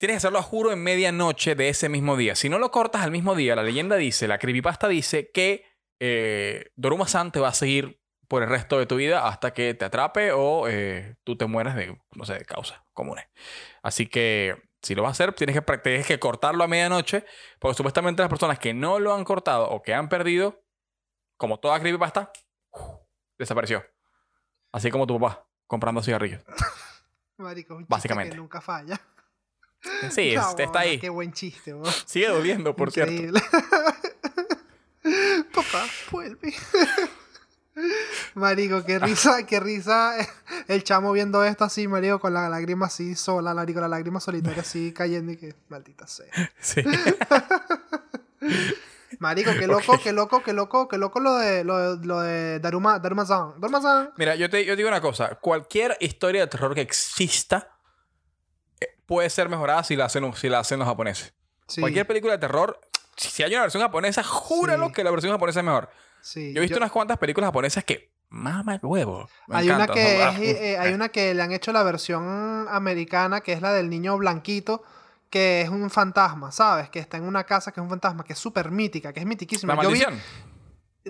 Tienes 0.00 0.14
que 0.14 0.16
hacerlo 0.16 0.38
a 0.38 0.42
juro 0.42 0.72
en 0.72 0.82
medianoche 0.82 1.54
de 1.54 1.68
ese 1.68 1.90
mismo 1.90 2.16
día. 2.16 2.34
Si 2.34 2.48
no 2.48 2.58
lo 2.58 2.70
cortas 2.70 3.02
al 3.02 3.10
mismo 3.10 3.34
día, 3.34 3.54
la 3.54 3.62
leyenda 3.62 3.96
dice, 3.96 4.26
la 4.28 4.38
creepypasta 4.38 4.88
dice 4.88 5.30
que 5.30 5.66
eh, 6.00 6.70
Doruma-san 6.74 7.30
te 7.32 7.38
va 7.38 7.48
a 7.48 7.52
seguir 7.52 8.00
por 8.26 8.42
el 8.42 8.48
resto 8.48 8.78
de 8.78 8.86
tu 8.86 8.96
vida 8.96 9.28
hasta 9.28 9.52
que 9.52 9.74
te 9.74 9.84
atrape 9.84 10.32
o 10.32 10.68
eh, 10.68 11.16
tú 11.22 11.36
te 11.36 11.44
mueras 11.44 11.76
de, 11.76 12.00
no 12.12 12.24
sé, 12.24 12.32
de 12.32 12.46
causas 12.46 12.80
comunes. 12.94 13.26
Así 13.82 14.06
que 14.06 14.70
si 14.80 14.94
lo 14.94 15.02
vas 15.02 15.10
a 15.10 15.12
hacer, 15.12 15.34
tienes 15.34 15.54
que, 15.54 15.78
tienes 15.78 16.06
que 16.06 16.18
cortarlo 16.18 16.64
a 16.64 16.66
medianoche, 16.66 17.26
porque 17.58 17.76
supuestamente 17.76 18.22
las 18.22 18.30
personas 18.30 18.58
que 18.58 18.72
no 18.72 19.00
lo 19.00 19.12
han 19.14 19.24
cortado 19.24 19.68
o 19.68 19.82
que 19.82 19.92
han 19.92 20.08
perdido, 20.08 20.64
como 21.36 21.60
toda 21.60 21.78
creepypasta, 21.78 22.32
desapareció. 23.36 23.84
Así 24.72 24.90
como 24.90 25.06
tu 25.06 25.20
papá 25.20 25.46
comprando 25.66 26.02
cigarrillos. 26.02 26.42
Marico, 27.36 27.76
un 27.76 27.84
Básicamente. 27.86 28.30
que 28.30 28.38
nunca 28.38 28.62
falla. 28.62 28.98
Sí, 30.10 30.34
No, 30.34 30.50
es- 30.50 30.58
está 30.58 30.80
ahí. 30.80 30.98
Qué 30.98 31.08
buen 31.08 31.32
chiste, 31.32 31.72
weón. 31.74 31.92
Sigue 32.06 32.28
doliendo, 32.28 32.74
por 32.76 32.90
cierto. 32.92 33.12
Increíble. 33.12 33.40
Papá, 35.54 35.86
vuelve. 36.10 36.52
Marico, 38.34 38.84
qué 38.84 38.98
risa, 38.98 39.46
qué 39.46 39.58
risa. 39.58 40.14
El 40.68 40.84
chamo 40.84 41.12
viendo 41.12 41.42
esto 41.44 41.64
así, 41.64 41.88
marico, 41.88 42.20
con 42.20 42.34
la 42.34 42.48
lágrima 42.50 42.86
así 42.86 43.14
sola, 43.14 43.54
marico, 43.54 43.80
la 43.80 43.88
lágrima 43.88 44.20
solitaria 44.20 44.60
así 44.62 44.92
cayendo 44.94 45.32
y 45.32 45.36
que, 45.38 45.54
maldita 45.68 46.06
sea. 46.06 46.26
Sí. 46.60 46.82
Marico, 49.18 49.50
qué 49.58 49.66
loco, 49.66 49.98
qué 50.02 50.12
loco, 50.12 50.42
qué 50.42 50.52
loco, 50.54 50.88
qué 50.88 50.96
loco 50.96 51.20
lo 51.20 51.34
de, 51.36 51.64
lo 51.64 51.96
de, 51.96 52.06
lo 52.06 52.20
de 52.20 52.58
Daruma, 52.60 52.98
Daruma-san. 52.98 53.60
Daruma-san. 53.60 54.12
Mira, 54.16 54.34
yo 54.36 54.48
te, 54.48 54.64
yo 54.64 54.72
te 54.72 54.76
digo 54.76 54.88
una 54.88 55.00
cosa. 55.00 55.34
Cualquier 55.34 55.96
historia 56.00 56.42
de 56.42 56.46
terror 56.46 56.74
que 56.74 56.80
exista 56.80 57.68
puede 59.10 59.28
ser 59.28 59.48
mejorada 59.48 59.82
si 59.82 59.96
la 59.96 60.04
hacen, 60.04 60.32
si 60.34 60.48
la 60.48 60.60
hacen 60.60 60.78
los 60.78 60.86
japoneses. 60.86 61.34
Sí, 61.66 61.80
Cualquier 61.80 62.06
película 62.06 62.32
de 62.34 62.38
terror, 62.38 62.80
si 63.16 63.42
hay 63.42 63.52
una 63.52 63.62
versión 63.62 63.82
japonesa, 63.82 64.22
júralo 64.22 64.86
Sí. 64.86 64.92
que 64.92 65.02
la 65.04 65.10
versión 65.10 65.32
japonesa 65.32 65.58
es 65.60 65.66
mejor. 65.66 65.90
sí. 66.22 66.52
Yo 66.54 66.58
he 66.58 66.62
visto 66.62 66.76
Yo- 66.76 66.82
unas 66.82 66.92
cuantas 66.92 67.18
películas 67.18 67.48
japonesas 67.48 67.82
que... 67.82 68.12
Mama 68.28 68.74
el 68.76 68.80
huevo. 68.84 69.28
Me 69.48 69.56
hay 69.56 69.70
una 69.70 69.88
que 69.88 70.22
es, 70.22 70.38
eh, 70.38 70.72
eh, 70.74 70.78
hay 70.78 70.92
una 70.92 71.08
que 71.08 71.34
le 71.34 71.42
han 71.42 71.50
hecho 71.50 71.72
la 71.72 71.82
versión 71.82 72.66
americana, 72.70 73.40
que 73.40 73.52
es 73.52 73.60
la 73.60 73.72
del 73.72 73.90
niño 73.90 74.16
blanquito, 74.18 74.84
que 75.30 75.62
es 75.62 75.68
un 75.68 75.90
fantasma, 75.90 76.52
¿sabes? 76.52 76.88
Que 76.90 77.00
está 77.00 77.16
en 77.16 77.24
una 77.24 77.42
casa 77.42 77.72
que 77.72 77.80
es 77.80 77.82
un 77.82 77.90
fantasma, 77.90 78.22
que 78.22 78.34
es 78.34 78.38
súper 78.38 78.70
mítica, 78.70 79.12
que 79.12 79.18
es 79.18 79.26
mitiquísima. 79.26 79.74
La 79.74 79.82
Yo 79.82 79.90
vi- 79.90 79.98
maldición. 80.02 80.22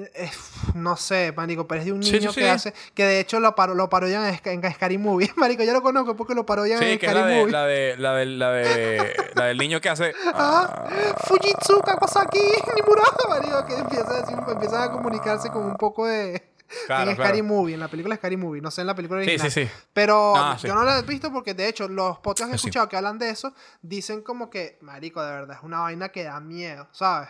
Eh, 0.05 0.11
eh, 0.15 0.31
no 0.75 0.97
sé, 0.97 1.33
marico, 1.37 1.67
pero 1.67 1.81
es 1.81 1.87
de 1.87 1.93
un 1.93 2.01
niño 2.01 2.31
sí, 2.31 2.41
que 2.41 2.43
sí. 2.43 2.47
hace, 2.47 2.75
que 2.95 3.05
de 3.05 3.21
hecho 3.21 3.41
lo, 3.41 3.55
paro- 3.55 3.75
lo 3.75 3.89
parodian 3.89 4.25
en, 4.45 4.65
en 4.65 4.73
Scary 4.75 4.99
Movie. 4.99 5.31
Marico, 5.37 5.63
yo 5.63 5.73
lo 5.73 5.83
conozco 5.83 6.17
porque 6.17 6.35
lo 6.35 6.45
parodian 6.47 6.83
en 6.83 6.99
que 6.99 7.07
Scary 7.07 7.21
la, 7.21 7.27
de, 7.27 7.41
Movie. 7.41 7.53
la, 7.53 7.67
de, 7.67 7.97
la, 7.99 8.15
de, 8.15 8.27
la, 8.27 8.51
de, 8.51 9.17
la 9.35 9.45
del 9.47 9.59
niño 9.59 9.81
que 9.81 9.89
hace... 9.89 10.13
Ah, 10.35 10.89
Fujitsu 11.27 11.81
Kawasaki 11.83 12.39
Nimura, 12.77 13.03
marico, 13.29 13.65
que 13.67 13.75
empieza 13.75 14.11
a, 14.11 14.21
decir, 14.21 14.37
empiezan 14.49 14.83
a 14.83 14.91
comunicarse 14.93 15.51
con 15.51 15.65
un 15.65 15.77
poco 15.77 16.07
de... 16.07 16.47
Claro, 16.87 17.11
en 17.11 17.17
claro. 17.17 17.31
Scary 17.31 17.43
Movie, 17.43 17.75
en 17.75 17.81
la 17.81 17.89
película 17.89 18.15
Scary 18.15 18.37
Movie, 18.37 18.61
no 18.63 18.71
sé 18.71 18.83
en 18.83 18.87
la 18.87 18.95
película 18.95 19.19
original. 19.21 19.51
sí, 19.51 19.65
sí. 19.67 19.71
Pero 19.93 20.37
Ah, 20.37 20.57
sí. 20.57 20.69
yo 20.69 20.75
no 20.77 20.85
lo 20.85 20.93
he 20.93 21.03
visto 21.03 21.33
porque 21.33 21.53
de 21.53 21.67
hecho 21.69 21.89
los 21.89 22.19
podcasts 22.21 22.47
que 22.47 22.53
he 22.53 22.57
escuchado 22.57 22.89
que 22.89 22.97
hablan 22.97 23.19
de 23.19 23.31
eso 23.31 23.53
dicen 23.83 24.23
como 24.23 24.51
que, 24.51 24.79
marico, 24.81 25.21
de 25.21 25.33
verdad, 25.33 25.57
es 25.59 25.65
una 25.65 25.81
vaina 25.81 26.11
que 26.11 26.23
da 26.23 26.39
miedo, 26.39 26.87
¿sabes? 26.93 27.29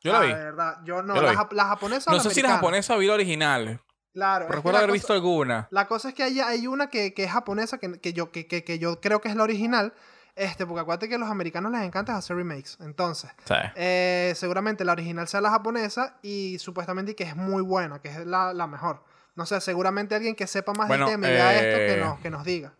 Yo 0.00 0.12
la 0.12 0.18
Ah, 0.18 0.22
vi. 0.22 0.28
De 0.28 0.34
verdad, 0.44 0.76
yo 0.84 1.02
no, 1.02 1.14
Yo 1.14 1.22
la 1.22 1.34
japonesa 1.66 2.10
No 2.10 2.20
sé 2.20 2.30
si 2.30 2.42
la 2.42 2.48
americana? 2.48 2.54
japonesa 2.56 2.94
o 2.96 2.98
vi 2.98 3.06
la 3.06 3.14
original. 3.14 3.80
Claro. 4.12 4.48
Recuerdo 4.48 4.78
haber 4.78 4.88
cosa- 4.90 4.92
visto 4.94 5.12
alguna. 5.12 5.68
La 5.70 5.86
cosa 5.86 6.08
es 6.08 6.14
que 6.14 6.22
hay, 6.24 6.40
hay 6.40 6.66
una 6.66 6.88
que, 6.88 7.14
que 7.14 7.24
es 7.24 7.30
japonesa, 7.30 7.78
que, 7.78 8.00
que 8.00 8.12
yo, 8.12 8.32
que, 8.32 8.46
que- 8.46 8.64
que 8.64 8.78
yo 8.78 9.00
creo 9.00 9.20
que 9.20 9.28
es 9.28 9.36
la 9.36 9.42
original. 9.44 9.92
Este, 10.36 10.64
porque 10.64 10.80
acuérdate 10.80 11.08
que 11.08 11.16
a 11.16 11.18
los 11.18 11.28
americanos 11.28 11.70
les 11.72 11.82
encanta 11.82 12.16
hacer 12.16 12.36
remakes. 12.36 12.78
Entonces, 12.80 13.30
Sí. 13.44 13.54
eh, 13.76 14.32
seguramente 14.36 14.84
la 14.84 14.92
original 14.92 15.28
sea 15.28 15.40
la 15.40 15.50
japonesa 15.50 16.18
y 16.22 16.58
supuestamente 16.60 17.14
que 17.14 17.24
es 17.24 17.36
muy 17.36 17.62
buena, 17.62 18.00
que 18.00 18.08
es 18.08 18.26
la, 18.26 18.54
la 18.54 18.66
mejor. 18.66 19.04
No 19.34 19.44
sé, 19.44 19.60
seguramente 19.60 20.14
alguien 20.14 20.34
que 20.34 20.46
sepa 20.46 20.72
más 20.72 20.88
Bueno, 20.88 21.06
del 21.06 21.14
tema 21.16 21.28
y 21.28 21.32
vea 21.32 21.54
esto 21.60 21.80
eh, 21.80 21.86
que 21.94 22.00
nos, 22.00 22.18
que 22.20 22.30
nos 22.30 22.44
diga. 22.44 22.72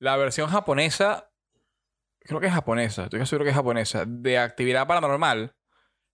La 0.00 0.16
versión 0.16 0.50
japonesa, 0.50 1.28
creo 2.20 2.40
que 2.40 2.46
es 2.48 2.52
japonesa, 2.52 3.04
estoy 3.04 3.24
seguro 3.26 3.44
que 3.44 3.50
es 3.50 3.56
japonesa, 3.56 4.04
de 4.06 4.38
actividad 4.38 4.86
paranormal, 4.86 5.54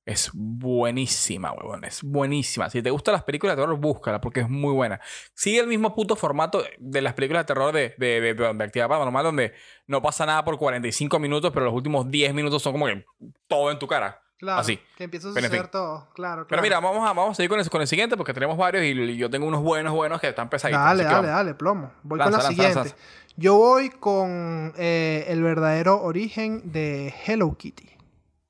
es 0.09 0.31
buenísima, 0.33 1.53
huevón. 1.53 1.85
Es 1.85 2.03
buenísima. 2.03 2.71
Si 2.71 2.83
te 2.83 2.90
gustan 2.90 3.12
las 3.12 3.25
películas 3.25 3.57
de 3.57 3.62
terror, 3.62 3.79
búscala 3.79 4.21
porque 4.21 4.40
es 4.40 4.49
muy 4.49 4.73
buena. 4.73 5.01
Sigue 5.35 5.61
el 5.61 5.66
mismo 5.66 5.94
puto 5.94 6.16
formato 6.16 6.64
de 6.79 7.03
las 7.03 7.14
películas 7.14 7.42
de 7.42 7.47
terror 7.47 7.75
de, 7.75 7.94
de, 7.99 8.21
de- 8.21 8.35
de 8.35 8.64
actividad 8.64 8.88
paranormal, 8.88 9.25
donde 9.25 9.53
no 9.87 10.01
pasa 10.03 10.25
nada 10.27 10.44
por 10.44 10.57
45 10.59 11.18
minutos, 11.18 11.51
pero 11.53 11.66
los 11.66 11.75
últimos 11.75 12.11
10 12.11 12.33
minutos 12.35 12.62
son 12.62 12.73
como 12.73 12.87
que 12.87 13.05
todo 13.47 13.71
en 13.71 13.79
tu 13.79 13.87
cara. 13.87 14.23
Claro, 14.38 14.61
así. 14.61 14.79
que 14.97 15.03
empieza 15.05 15.27
a 15.27 15.31
en 15.31 15.35
suceder 15.35 15.61
fin. 15.62 15.71
todo. 15.73 16.09
Claro, 16.14 16.47
Pero 16.49 16.62
mira, 16.62 16.79
vamos 16.79 17.01
a, 17.09 17.12
vamos 17.12 17.33
a 17.33 17.35
seguir 17.35 17.51
con 17.51 17.59
el, 17.59 17.68
con 17.68 17.81
el 17.81 17.88
siguiente 17.88 18.16
porque 18.16 18.33
tenemos 18.33 18.57
varios 18.57 18.85
y 18.85 19.16
yo 19.16 19.29
tengo 19.29 19.47
unos 19.49 19.62
buenos, 19.62 19.92
buenos 19.92 20.21
que 20.21 20.29
están 20.29 20.49
pesaditos. 20.49 20.81
Dale, 20.83 21.03
dale, 21.03 21.27
dale, 21.29 21.55
plomo. 21.55 21.90
Voy 22.05 22.18
Lanza, 22.21 22.31
con 22.31 22.38
la 22.38 22.44
lanza, 22.44 22.49
siguiente. 22.51 22.79
lanza. 22.90 22.97
Yo 23.37 23.57
voy 23.57 23.90
con 23.90 24.75
eh, 24.79 25.25
el 25.29 25.42
verdadero 25.42 26.01
origen 26.03 26.71
de 26.73 27.12
Hello 27.27 27.57
Kitty. 27.59 27.90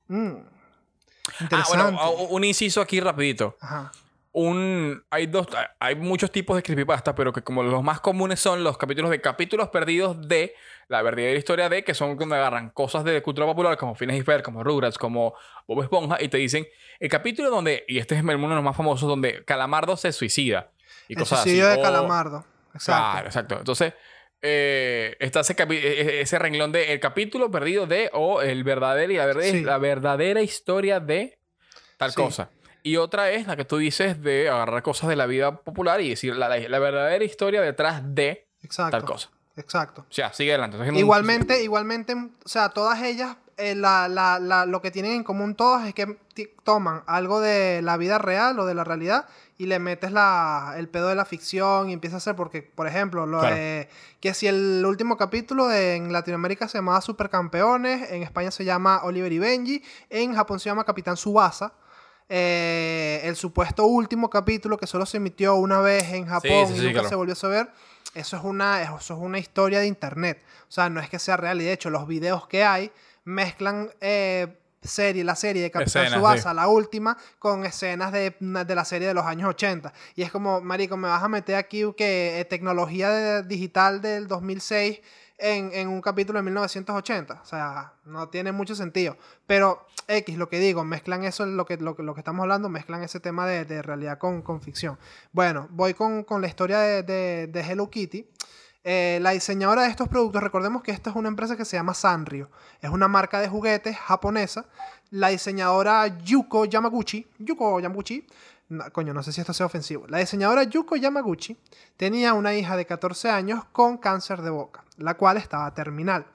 Mm. 0.09 0.33
Ah, 1.27 1.33
Interesante. 1.41 1.77
bueno, 1.95 2.11
un 2.29 2.43
inciso 2.43 2.81
aquí 2.81 2.99
rapidito. 2.99 3.57
Ajá. 3.61 3.91
un 4.31 5.03
hay 5.09 5.25
dos 5.25 5.47
hay 5.79 5.95
muchos 5.95 6.31
tipos 6.31 6.55
de 6.55 6.61
creepypasta 6.61 7.15
pero 7.15 7.33
que 7.33 7.41
como 7.41 7.63
los 7.63 7.81
más 7.83 7.99
comunes 7.99 8.39
son 8.39 8.63
los 8.63 8.77
capítulos 8.77 9.09
de 9.09 9.19
capítulos 9.21 9.69
perdidos 9.69 10.27
de 10.27 10.53
la 10.87 11.01
verdadera 11.01 11.37
historia 11.37 11.67
de 11.67 11.83
que 11.83 11.95
son 11.95 12.15
donde 12.15 12.35
agarran 12.35 12.69
cosas 12.69 13.03
de 13.03 13.23
cultura 13.23 13.47
popular 13.47 13.75
como 13.75 13.95
Phineas 13.95 14.19
y 14.19 14.21
Ferb 14.23 14.43
como 14.43 14.63
Rugrats 14.63 14.99
como 14.99 15.33
Bob 15.67 15.81
Esponja 15.81 16.17
y 16.21 16.29
te 16.29 16.37
dicen 16.37 16.67
el 16.99 17.09
capítulo 17.09 17.49
donde 17.49 17.85
y 17.87 17.97
este 17.97 18.15
es 18.15 18.21
uno 18.23 18.49
de 18.49 18.55
los 18.55 18.63
más 18.63 18.77
famosos 18.77 19.09
donde 19.09 19.43
Calamardo 19.45 19.97
se 19.97 20.11
suicida 20.11 20.69
y 21.07 21.13
El 21.13 21.19
cosas 21.19 21.39
así 21.39 21.49
suicidio 21.49 21.67
de 21.69 21.79
O- 21.79 21.81
Calamardo. 21.81 22.45
Exacto. 22.75 23.11
Claro, 23.11 23.25
exacto. 23.27 23.57
Entonces, 23.57 23.93
eh, 24.41 25.15
está 25.19 25.41
ese, 25.41 25.55
capi- 25.55 25.75
e- 25.81 26.21
ese 26.21 26.39
renglón 26.39 26.71
de 26.71 26.93
el 26.93 26.99
capítulo 26.99 27.51
perdido 27.51 27.87
de 27.87 28.09
o 28.13 28.41
el 28.41 28.63
verdadero 28.63 29.11
y 29.11 29.17
la, 29.17 29.25
verdadera- 29.25 29.51
Sí. 29.57 29.63
la 29.63 29.77
verdadera 29.77 30.41
historia 30.41 30.99
de 30.99 31.37
tal 31.97 32.11
Sí. 32.11 32.15
cosa. 32.15 32.49
Y 32.81 32.95
otra 32.95 33.29
es 33.31 33.45
la 33.47 33.57
que 33.57 33.65
tú 33.65 33.77
dices 33.77 34.21
de 34.21 34.47
agarrar 34.49 34.81
cosas 34.83 35.09
de 35.09 35.17
la 35.17 35.25
vida 35.25 35.57
popular 35.57 35.99
y 36.01 36.09
decir 36.09 36.35
la, 36.35 36.47
la- 36.47 36.57
la 36.69 36.79
verdadera 36.79 37.23
historia 37.25 37.61
detrás 37.61 38.01
de 38.15 38.47
Exacto. 38.63 38.91
tal 38.91 39.03
cosa. 39.05 39.29
Exacto. 39.57 40.05
O 40.09 40.13
sea, 40.13 40.31
sigue 40.31 40.51
adelante. 40.51 40.77
Entonces, 40.77 40.99
Igualmente, 41.01 41.61
igualmente, 41.63 42.13
o 42.13 42.47
sea, 42.47 42.69
todas 42.69 43.03
ellas, 43.03 43.35
eh, 43.59 43.75
la, 43.75 44.07
la- 44.07 44.39
la- 44.39 44.65
lo 44.65 44.81
que 44.81 44.89
tienen 44.91 45.11
en 45.13 45.23
común 45.23 45.53
todas 45.55 45.87
es 45.87 45.93
que 45.93 46.17
toman 46.63 47.03
algo 47.05 47.41
de 47.41 47.81
la 47.81 47.97
vida 47.97 48.17
real 48.17 48.57
o 48.59 48.65
de 48.65 48.73
la 48.73 48.83
realidad 48.83 49.25
y 49.57 49.65
le 49.65 49.77
metes 49.79 50.11
la, 50.13 50.75
el 50.77 50.87
pedo 50.87 51.09
de 51.09 51.15
la 51.15 51.25
ficción 51.25 51.89
y 51.89 51.93
empieza 51.93 52.15
a 52.15 52.19
hacer, 52.19 52.35
porque, 52.35 52.61
por 52.61 52.87
ejemplo, 52.87 53.25
lo 53.25 53.39
Claro. 53.41 53.55
de 53.55 53.89
que 54.21 54.33
si 54.33 54.47
el 54.47 54.83
último 54.85 55.17
capítulo 55.17 55.67
de- 55.67 55.95
en 55.95 56.13
Latinoamérica 56.13 56.67
se 56.69 56.77
llamaba 56.77 57.01
Supercampeones, 57.01 58.09
en 58.11 58.23
España 58.23 58.51
se 58.51 58.63
llama 58.63 59.01
Oliver 59.03 59.31
y 59.33 59.39
Benji, 59.39 59.83
en 60.09 60.33
Japón 60.33 60.59
se 60.61 60.69
llama 60.69 60.85
Capitán 60.85 61.17
Subasa. 61.17 61.73
eh, 62.31 63.21
el 63.23 63.35
supuesto 63.35 63.85
último 63.85 64.29
capítulo 64.29 64.77
que 64.77 64.85
solo 64.85 65.05
se 65.07 65.17
emitió 65.17 65.55
una 65.55 65.81
vez 65.81 66.03
en 66.13 66.27
Japón 66.27 66.67
sí, 66.67 66.73
y 66.73 66.77
sí, 66.77 66.81
nunca 66.81 66.93
claro. 66.99 67.09
se 67.09 67.15
volvió 67.15 67.33
a 67.33 67.35
saber, 67.35 67.69
eso 68.13 68.37
es, 68.37 68.43
una, 68.43 68.81
eso 68.81 68.97
es 68.97 69.09
una 69.11 69.39
historia 69.39 69.79
de 69.79 69.87
internet. 69.87 70.41
O 70.67 70.71
sea, 70.71 70.89
no 70.89 70.99
es 70.99 71.09
que 71.09 71.19
sea 71.19 71.37
real. 71.37 71.61
Y 71.61 71.65
de 71.65 71.73
hecho, 71.73 71.89
los 71.89 72.07
videos 72.07 72.47
que 72.47 72.63
hay 72.63 72.91
mezclan 73.23 73.89
eh, 74.01 74.47
serie, 74.81 75.23
la 75.23 75.35
serie 75.35 75.61
de 75.61 75.71
Capitán 75.71 76.03
Escenas, 76.05 76.19
Subasa, 76.19 76.53
la 76.53 76.67
última, 76.67 77.17
con 77.37 77.65
escenas 77.65 78.11
de, 78.11 78.35
de 78.39 78.75
la 78.75 78.85
serie 78.85 79.07
de 79.07 79.13
los 79.13 79.25
años 79.25 79.49
80. 79.49 79.93
Y 80.15 80.23
es 80.23 80.31
como, 80.31 80.61
marico, 80.61 80.97
me 80.97 81.07
vas 81.09 81.21
a 81.23 81.27
meter 81.27 81.55
aquí 81.55 81.83
que 81.97 82.39
eh, 82.39 82.45
tecnología 82.45 83.09
de- 83.09 83.43
digital 83.43 84.01
del 84.01 84.27
2006 84.27 85.01
en, 85.39 85.87
un 85.87 86.01
capítulo 86.01 86.39
de 86.39 86.43
1980. 86.43 87.39
O 87.41 87.45
sea, 87.45 87.93
no 88.05 88.29
tiene 88.29 88.51
mucho 88.51 88.75
sentido. 88.75 89.17
Pero 89.47 89.85
X, 90.07 90.37
lo 90.37 90.49
que 90.49 90.59
digo, 90.59 90.83
mezclan 90.83 91.23
eso, 91.23 91.45
lo 91.45 91.65
que, 91.65 91.77
lo 91.77 91.95
lo 91.97 92.13
que 92.13 92.19
estamos 92.21 92.41
hablando, 92.43 92.69
mezclan 92.69 93.03
ese 93.03 93.19
tema 93.19 93.45
de, 93.47 93.65
de 93.65 93.81
realidad 93.81 94.17
con, 94.17 94.41
con 94.41 94.61
ficción. 94.61 94.97
Bueno, 95.31 95.67
voy 95.71 95.93
con, 95.93 96.23
con 96.23 96.41
la 96.41 96.47
historia 96.47 96.79
de, 96.79 97.03
de- 97.03 97.47
de 97.47 97.59
Hello 97.61 97.89
Kitty. 97.89 98.27
Eh, 98.83 99.19
la 99.21 99.31
diseñadora 99.31 99.83
de 99.83 99.89
estos 99.89 100.07
productos, 100.07 100.41
recordemos 100.41 100.81
que 100.81 100.91
esta 100.91 101.09
es 101.09 101.15
una 101.15 101.27
empresa 101.27 101.57
que 101.57 101.65
se 101.65 101.75
llama 101.75 101.93
Sanrio. 101.93 102.49
Es 102.81 102.89
una 102.89 103.07
marca 103.07 103.39
de 103.41 103.49
juguetes 103.49 103.97
japonesa. 103.97 104.65
La 105.11 105.27
diseñadora 105.29 106.07
Yuko 106.23 106.65
Yamaguchi. 106.65 107.27
Yuko 107.39 107.79
Yamaguchi. 107.81 108.25
No, 108.69 108.91
coño, 108.91 109.13
no 109.13 109.23
sé 109.23 109.31
si 109.31 109.41
esto 109.41 109.53
sea 109.53 109.65
ofensivo. 109.65 110.05
La 110.07 110.19
diseñadora 110.19 110.63
Yuko 110.63 110.95
Yamaguchi 110.95 111.57
tenía 111.97 112.33
una 112.33 112.53
hija 112.53 112.77
de 112.77 112.85
14 112.85 113.29
años 113.29 113.65
con 113.71 113.97
cáncer 113.97 114.41
de 114.43 114.51
boca, 114.51 114.85
la 114.97 115.15
cual 115.15 115.37
estaba 115.37 115.73
terminal. 115.73 116.27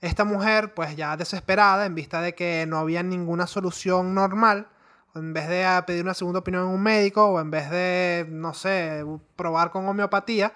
Esta 0.00 0.24
mujer, 0.24 0.74
pues 0.74 0.96
ya 0.96 1.16
desesperada, 1.16 1.86
en 1.86 1.94
vista 1.94 2.20
de 2.20 2.34
que 2.34 2.66
no 2.66 2.78
había 2.78 3.02
ninguna 3.02 3.46
solución 3.46 4.14
normal, 4.14 4.68
en 5.14 5.32
vez 5.32 5.48
de 5.48 5.64
pedir 5.86 6.02
una 6.02 6.14
segunda 6.14 6.40
opinión 6.40 6.64
en 6.64 6.70
un 6.70 6.82
médico 6.82 7.24
o 7.24 7.40
en 7.40 7.50
vez 7.50 7.70
de, 7.70 8.26
no 8.28 8.52
sé, 8.52 9.04
probar 9.36 9.70
con 9.70 9.86
homeopatía, 9.88 10.52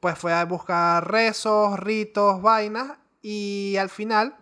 pues 0.00 0.16
fue 0.16 0.32
a 0.32 0.44
buscar 0.44 1.10
rezos, 1.10 1.78
ritos, 1.78 2.40
vainas 2.40 2.92
y 3.20 3.76
al 3.78 3.90
final 3.90 4.36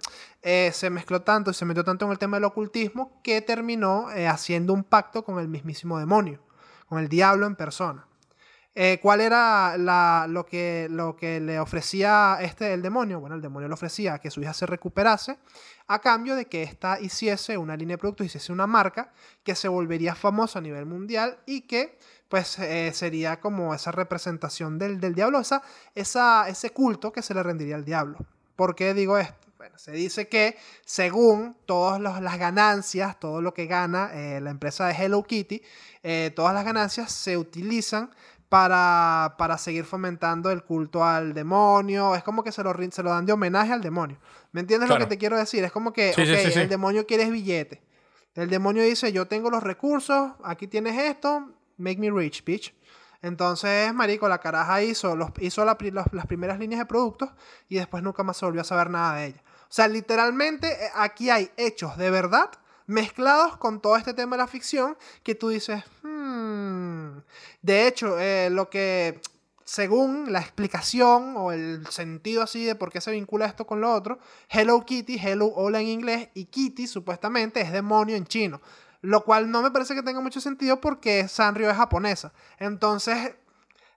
eh, 0.48 0.70
se 0.72 0.90
mezcló 0.90 1.22
tanto 1.22 1.50
y 1.50 1.54
se 1.54 1.64
metió 1.64 1.82
tanto 1.82 2.04
en 2.04 2.12
el 2.12 2.18
tema 2.18 2.36
del 2.36 2.44
ocultismo 2.44 3.20
que 3.24 3.42
terminó 3.42 4.12
eh, 4.12 4.28
haciendo 4.28 4.72
un 4.72 4.84
pacto 4.84 5.24
con 5.24 5.40
el 5.40 5.48
mismísimo 5.48 5.98
demonio, 5.98 6.40
con 6.88 7.00
el 7.00 7.08
diablo 7.08 7.46
en 7.46 7.56
persona. 7.56 8.06
Eh, 8.72 9.00
¿Cuál 9.02 9.22
era 9.22 9.76
lo, 9.76 10.46
que, 10.46 10.88
le 11.42 11.58
ofrecía 11.58 12.38
este 12.42 12.72
el 12.72 12.80
demonio? 12.80 13.18
Bueno, 13.18 13.34
el 13.34 13.42
demonio 13.42 13.66
le 13.66 13.74
ofrecía 13.74 14.20
que 14.20 14.30
su 14.30 14.40
hija 14.40 14.54
se 14.54 14.66
recuperase 14.66 15.36
a 15.88 15.98
cambio 15.98 16.36
de 16.36 16.44
que 16.44 16.62
ésta 16.62 17.00
hiciese 17.00 17.58
una 17.58 17.76
línea 17.76 17.96
de 17.96 17.98
productos, 17.98 18.26
hiciese 18.26 18.52
una 18.52 18.68
marca 18.68 19.12
que 19.42 19.56
se 19.56 19.66
volvería 19.66 20.14
famosa 20.14 20.60
a 20.60 20.62
nivel 20.62 20.86
mundial 20.86 21.38
y 21.44 21.62
que 21.62 21.98
pues 22.28 22.60
sería 22.92 23.40
como 23.40 23.74
esa 23.74 23.90
representación 23.90 24.78
del, 24.78 25.00
del 25.00 25.16
diablo, 25.16 25.40
esa, 25.40 25.62
esa, 25.96 26.48
ese 26.48 26.70
culto 26.70 27.10
que 27.10 27.22
se 27.22 27.34
le 27.34 27.42
rendiría 27.42 27.74
al 27.74 27.84
diablo. 27.84 28.18
¿Por 28.54 28.76
qué 28.76 28.94
digo 28.94 29.18
esto? 29.18 29.45
Bueno, 29.66 29.78
se 29.80 29.90
dice 29.90 30.28
que 30.28 30.56
según 30.84 31.56
todas 31.66 32.00
las 32.00 32.38
ganancias, 32.38 33.18
todo 33.18 33.42
lo 33.42 33.52
que 33.52 33.66
gana 33.66 34.10
eh, 34.14 34.40
la 34.40 34.50
empresa 34.50 34.86
de 34.86 34.94
Hello 34.94 35.24
Kitty, 35.24 35.60
eh, 36.04 36.30
todas 36.36 36.54
las 36.54 36.64
ganancias 36.64 37.10
se 37.10 37.36
utilizan 37.36 38.12
para, 38.48 39.34
para 39.36 39.58
seguir 39.58 39.84
fomentando 39.84 40.52
el 40.52 40.62
culto 40.62 41.04
al 41.04 41.34
demonio. 41.34 42.14
Es 42.14 42.22
como 42.22 42.44
que 42.44 42.52
se 42.52 42.62
lo, 42.62 42.72
se 42.92 43.02
lo 43.02 43.10
dan 43.10 43.26
de 43.26 43.32
homenaje 43.32 43.72
al 43.72 43.80
demonio. 43.82 44.20
¿Me 44.52 44.60
entiendes 44.60 44.88
lo 44.88 44.94
que 44.98 45.06
te 45.08 45.18
quiero 45.18 45.36
decir? 45.36 45.64
Es 45.64 45.72
como 45.72 45.92
que 45.92 46.12
Sí, 46.12 46.24
sí, 46.24 46.32
ok, 46.32 46.38
sí, 46.44 46.52
sí. 46.52 46.58
el 46.60 46.68
demonio 46.68 47.04
quiere 47.04 47.28
billete. 47.28 47.82
El 48.36 48.48
demonio 48.48 48.84
dice, 48.84 49.10
yo 49.10 49.26
tengo 49.26 49.50
los 49.50 49.64
recursos, 49.64 50.30
aquí 50.44 50.68
tienes 50.68 50.96
esto, 50.96 51.50
make 51.76 51.98
me 51.98 52.08
rich, 52.12 52.44
bitch. 52.44 52.72
Entonces, 53.20 53.92
marico, 53.92 54.28
la 54.28 54.38
caraja 54.38 54.80
hizo, 54.84 55.16
los, 55.16 55.30
hizo 55.40 55.64
la 55.64 55.76
pri- 55.76 55.90
los- 55.90 56.06
las 56.12 56.26
primeras 56.26 56.60
líneas 56.60 56.78
de 56.78 56.86
productos 56.86 57.30
y 57.68 57.74
después 57.74 58.04
nunca 58.04 58.22
más 58.22 58.36
se 58.36 58.46
volvió 58.46 58.60
a 58.60 58.64
saber 58.64 58.90
nada 58.90 59.16
de 59.16 59.26
ella. 59.26 59.42
O 59.68 59.72
sea, 59.76 59.88
literalmente 59.88 60.68
eh, 60.72 60.90
aquí 60.94 61.30
hay 61.30 61.50
hechos 61.56 61.96
de 61.96 62.10
verdad 62.10 62.50
mezclados 62.86 63.56
con 63.56 63.80
todo 63.80 63.96
este 63.96 64.14
tema 64.14 64.36
de 64.36 64.42
la 64.42 64.46
ficción 64.46 64.96
que 65.24 65.34
tú 65.34 65.48
dices, 65.48 65.82
"Hmm". 66.02 67.18
de 67.62 67.86
hecho, 67.88 68.18
eh, 68.20 68.48
lo 68.50 68.70
que, 68.70 69.20
según 69.64 70.32
la 70.32 70.38
explicación 70.40 71.34
o 71.36 71.50
el 71.52 71.84
sentido 71.88 72.42
así 72.42 72.64
de 72.64 72.76
por 72.76 72.92
qué 72.92 73.00
se 73.00 73.10
vincula 73.10 73.46
esto 73.46 73.66
con 73.66 73.80
lo 73.80 73.92
otro, 73.92 74.18
Hello 74.48 74.84
Kitty, 74.84 75.18
Hello 75.18 75.46
Hola 75.46 75.80
en 75.80 75.88
inglés 75.88 76.28
y 76.34 76.44
Kitty 76.46 76.86
supuestamente 76.86 77.60
es 77.60 77.72
demonio 77.72 78.14
en 78.16 78.26
chino. 78.26 78.60
Lo 79.02 79.24
cual 79.24 79.50
no 79.50 79.62
me 79.62 79.70
parece 79.72 79.94
que 79.94 80.02
tenga 80.02 80.20
mucho 80.20 80.40
sentido 80.40 80.80
porque 80.80 81.28
Sanrio 81.28 81.70
es 81.70 81.76
japonesa. 81.76 82.32
Entonces, 82.58 83.34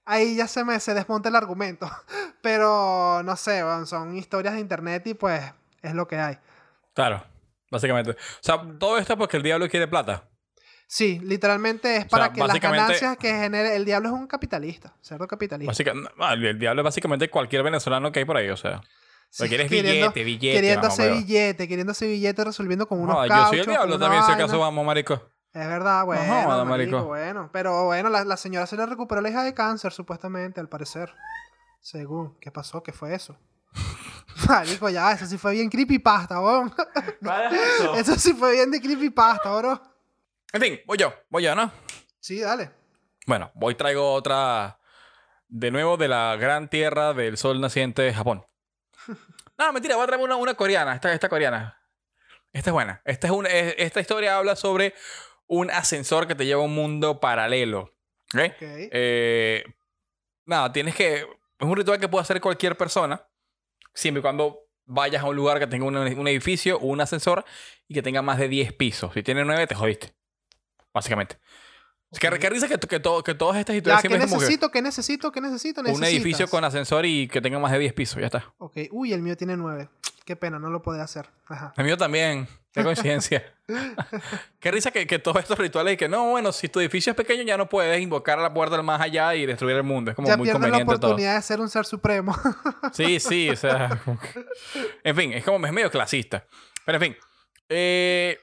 ahí 0.05 0.36
ya 0.36 0.47
se 0.47 0.63
me 0.63 0.79
se 0.79 0.93
desmonta 0.95 1.29
el 1.29 1.36
argumento. 1.36 1.89
Pero 2.41 3.21
no 3.23 3.36
sé, 3.36 3.62
son 3.86 4.15
historias 4.17 4.55
de 4.55 4.60
internet 4.62 5.05
y 5.08 5.13
pues 5.13 5.41
es 5.82 5.94
lo 5.94 6.08
que 6.08 6.18
hay. 6.18 6.38
Claro, 6.94 7.24
básicamente. 7.72 8.12
O 8.12 8.15
sea, 8.42 8.62
todo 8.80 8.98
esto 8.98 9.13
es 9.13 9.20
porque 9.20 9.38
el 9.38 9.44
diablo 9.44 9.68
quiere 9.70 9.88
plata. 9.88 10.30
Sí, 10.92 11.20
literalmente 11.20 11.98
es 11.98 12.06
para 12.06 12.34
que 12.34 12.39
las 12.42 12.60
ganancias 12.60 13.15
que 13.18 13.30
genere. 13.30 13.76
El 13.76 13.86
diablo 13.86 14.10
es 14.10 14.15
un 14.15 14.26
capitalista, 14.26 14.96
cerdo 15.02 15.28
capitalista. 15.28 15.70
Básica- 15.70 15.94
no, 15.94 16.34
el, 16.34 16.58
diablo 16.58 16.82
es 16.82 16.84
básicamente 16.84 17.30
cualquier 17.30 17.62
venezolano 17.62 18.12
que 18.12 18.20
hay 18.20 18.26
por 18.26 18.38
ahí, 18.38 18.50
o 18.50 18.58
sea. 18.58 18.82
Sí, 19.30 19.48
quieres 19.48 19.70
billete, 19.70 20.24
billete. 20.24 20.56
Queriendo 20.58 20.88
hacer 20.88 21.13
billete, 21.13 21.68
queriendo 21.68 21.92
hacer 21.92 22.08
billete 22.08 22.44
resolviendo 22.44 22.88
con 22.88 23.00
unos 23.00 23.15
No, 23.15 23.26
yo 23.28 23.48
soy 23.50 23.60
el 23.60 23.65
diablo 23.68 24.00
también, 24.00 24.24
si 24.24 24.32
acaso 24.32 24.58
vamos, 24.58 24.84
marico. 24.84 25.30
Es 25.54 25.68
verdad, 25.68 26.06
bueno, 26.06 26.22
joda, 26.24 26.65
marico, 26.65 26.98
marico. 26.98 27.04
bueno. 27.06 27.50
Pero 27.54 27.86
bueno, 27.86 28.10
la, 28.10 28.24
la 28.24 28.38
señora 28.38 28.65
se 28.65 28.76
le 28.76 28.86
recuperó 28.88 29.22
la 29.22 29.30
hija 29.30 29.44
de 29.44 29.54
cáncer, 29.54 29.92
supuestamente, 29.92 30.60
al 30.60 30.70
parecer. 30.70 31.13
Según. 31.82 32.36
¿Qué 32.39 32.50
pasó? 32.52 32.82
¿Qué 32.82 32.92
fue 32.92 33.13
eso? 33.13 33.38
Marico, 34.47 34.89
ya, 34.89 35.12
eso 35.12 35.25
sí 35.25 35.38
fue 35.38 35.54
bien 35.54 35.69
creepypasta, 35.69 36.39
weón. 36.39 36.73
Eso 37.97 38.15
sí 38.15 38.34
fue 38.34 38.54
bien 38.54 38.71
de 38.71 38.82
creepypasta, 38.82 39.54
bro. 39.56 39.82
En 40.54 40.62
fin, 40.62 40.80
voy 40.86 40.97
yo, 40.97 41.13
voy 41.30 41.43
yo, 41.43 41.56
¿no? 41.56 41.71
Sí, 42.19 42.39
dale. 42.39 42.71
Bueno, 43.25 43.52
voy 43.56 43.75
traigo 43.75 44.13
otra 44.13 44.80
de 45.47 45.71
nuevo 45.71 45.97
de 45.97 46.08
la 46.08 46.36
gran 46.38 46.69
tierra 46.69 47.13
del 47.13 47.38
sol 47.38 47.60
naciente 47.62 48.02
de 48.02 48.13
Japón. 48.13 48.45
No, 49.58 49.73
mentira, 49.73 49.95
voy 49.95 50.06
a 50.06 50.08
traer 50.08 50.23
una, 50.23 50.38
una 50.38 50.54
coreana, 50.54 50.95
esta, 50.95 51.12
esta 51.12 51.28
coreana. 51.28 51.78
Esta 52.54 52.69
es 52.69 52.73
buena. 52.73 53.02
Esta, 53.04 53.28
es 53.28 53.34
una, 53.34 53.49
es- 53.49 53.75
esta 53.78 53.99
historia 53.99 54.38
habla 54.38 54.56
sobre 54.56 54.93
un 55.47 55.69
ascensor 55.69 56.28
que 56.28 56.34
te 56.36 56.45
lleva 56.45 56.62
a 56.62 56.63
un 56.63 56.73
mundo 56.73 57.19
paralelo. 57.19 57.93
¿ok? 58.34 58.39
Ok. 58.45 58.56
Eh, 58.62 59.65
nada, 60.45 60.71
tienes 60.71 60.95
que... 60.95 61.15
Es 61.17 61.28
un 61.67 61.75
ritual 61.75 61.99
que 61.99 62.08
puede 62.08 62.21
hacer 62.21 62.39
cualquier 62.39 62.78
persona, 62.78 63.21
siempre 64.00 64.20
y 64.20 64.22
cuando 64.22 64.60
vayas 64.86 65.22
a 65.24 65.28
un 65.28 65.36
lugar 65.36 65.60
que 65.60 65.68
tenga 65.68 65.86
un, 65.86 65.96
un 65.98 66.28
edificio 66.28 66.78
o 66.78 66.88
un 66.88 67.00
ascensor 67.02 67.46
y 67.88 67.94
que 67.94 68.02
tenga 68.02 68.22
más 68.22 68.38
de 68.40 68.48
10 68.48 68.74
pisos. 68.74 69.14
Si 69.14 69.22
tiene 69.24 69.46
9, 69.46 69.68
te 69.68 69.76
jodiste. 69.76 70.14
Básicamente. 70.94 71.38
Es 72.12 72.18
que, 72.20 72.28
que 72.40 72.50
risa 72.50 72.68
que, 72.68 72.80
que, 72.80 73.00
todo- 73.00 73.24
que 73.24 73.36
todas 73.36 73.58
estas 73.58 73.76
historias 73.76 74.02
¿qué 74.02 74.08
siempre 74.08 74.26
es 74.26 74.30
como 74.32 74.40
que 74.40 74.46
necesito? 74.48 74.72
¿Qué 74.72 74.82
necesito? 74.82 75.32
¿Qué 75.32 75.42
necesito? 75.42 75.82
un 75.82 76.04
edificio 76.04 76.48
con 76.50 76.64
ascensor 76.64 77.06
y 77.06 77.28
que 77.28 77.40
tenga 77.40 77.60
más 77.60 77.72
de 77.72 77.78
10 77.80 77.94
pisos. 77.94 78.20
Ya 78.20 78.26
está. 78.26 78.52
Ok. 78.58 78.78
Uy, 78.92 79.14
el 79.14 79.22
mío 79.22 79.38
tiene 79.38 79.56
nueve. 79.56 79.90
Qué 80.26 80.36
pena, 80.36 80.58
no 80.58 80.70
lo 80.72 80.82
podía 80.82 81.04
hacer. 81.04 81.30
Ajá. 81.48 81.74
El 81.78 81.86
mío 81.86 81.98
también. 81.98 82.48
Qué 82.71 82.84
coincidencia. 82.84 83.43
Qué 84.60 84.71
risa 84.71 84.91
que, 84.91 85.08
que 85.08 85.17
todos 85.19 85.38
estos 85.41 85.58
rituales 85.58 85.93
y 85.93 85.97
que 85.97 86.08
no, 86.10 86.29
bueno, 86.32 86.51
si 86.51 86.69
tu 86.69 86.79
edificio 86.79 87.12
es 87.12 87.17
pequeño 87.17 87.43
ya 87.43 87.58
no 87.58 87.67
puedes 87.69 87.99
invocar 88.01 88.38
a 88.39 88.41
la 88.43 88.53
puerta 88.53 88.75
del 88.75 88.86
más 88.86 89.01
allá 89.01 89.34
y 89.36 89.45
destruir 89.45 89.75
el 89.77 89.84
mundo. 89.84 90.12
Es 90.12 90.15
como 90.15 90.27
ya 90.27 90.38
muy 90.38 90.47
la 90.47 90.53
conveniente 90.53 90.86
todo. 90.86 90.95
oportunidad 90.97 91.36
de 91.36 91.41
ser 91.41 91.60
un 91.62 91.69
ser 91.69 91.86
supremo. 91.86 92.36
Sí, 92.93 93.19
sí, 93.19 93.49
o 93.49 93.55
sea. 93.55 93.99
que- 94.34 94.45
En 95.03 95.15
fin, 95.15 95.34
es 95.34 95.43
como 95.43 95.65
es 95.65 95.73
medio 95.73 95.89
clasista. 95.91 96.45
Pero 96.86 96.97
en 96.97 97.01
fin. 97.01 97.17
eh, 97.69 98.39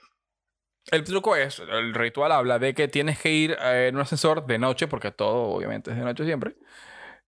el 0.91 1.03
truco 1.05 1.35
es, 1.37 1.59
el 1.61 1.95
ritual 1.95 2.31
habla 2.33 2.59
de 2.61 2.73
que 2.75 2.87
tienes 2.89 3.19
que 3.19 3.31
ir 3.33 3.57
eh, 3.61 3.89
en 3.89 3.97
un 3.97 4.03
ascensor 4.03 4.47
de 4.47 4.59
noche, 4.59 4.87
porque 4.87 5.11
todo 5.11 5.55
obviamente 5.55 5.91
es 5.91 5.97
de 5.97 6.03
noche 6.05 6.25
siempre. 6.25 6.57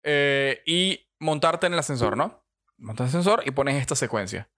eh, 0.02 0.62
y 0.66 1.08
montarte 1.18 1.66
en 1.66 1.72
el 1.72 1.78
ascensor, 1.78 2.16
¿no? 2.16 2.44
Montas 2.78 3.04
el 3.06 3.08
ascensor 3.08 3.42
y 3.46 3.50
pones 3.52 3.80
esta 3.80 3.96
secuencia. 3.96 4.48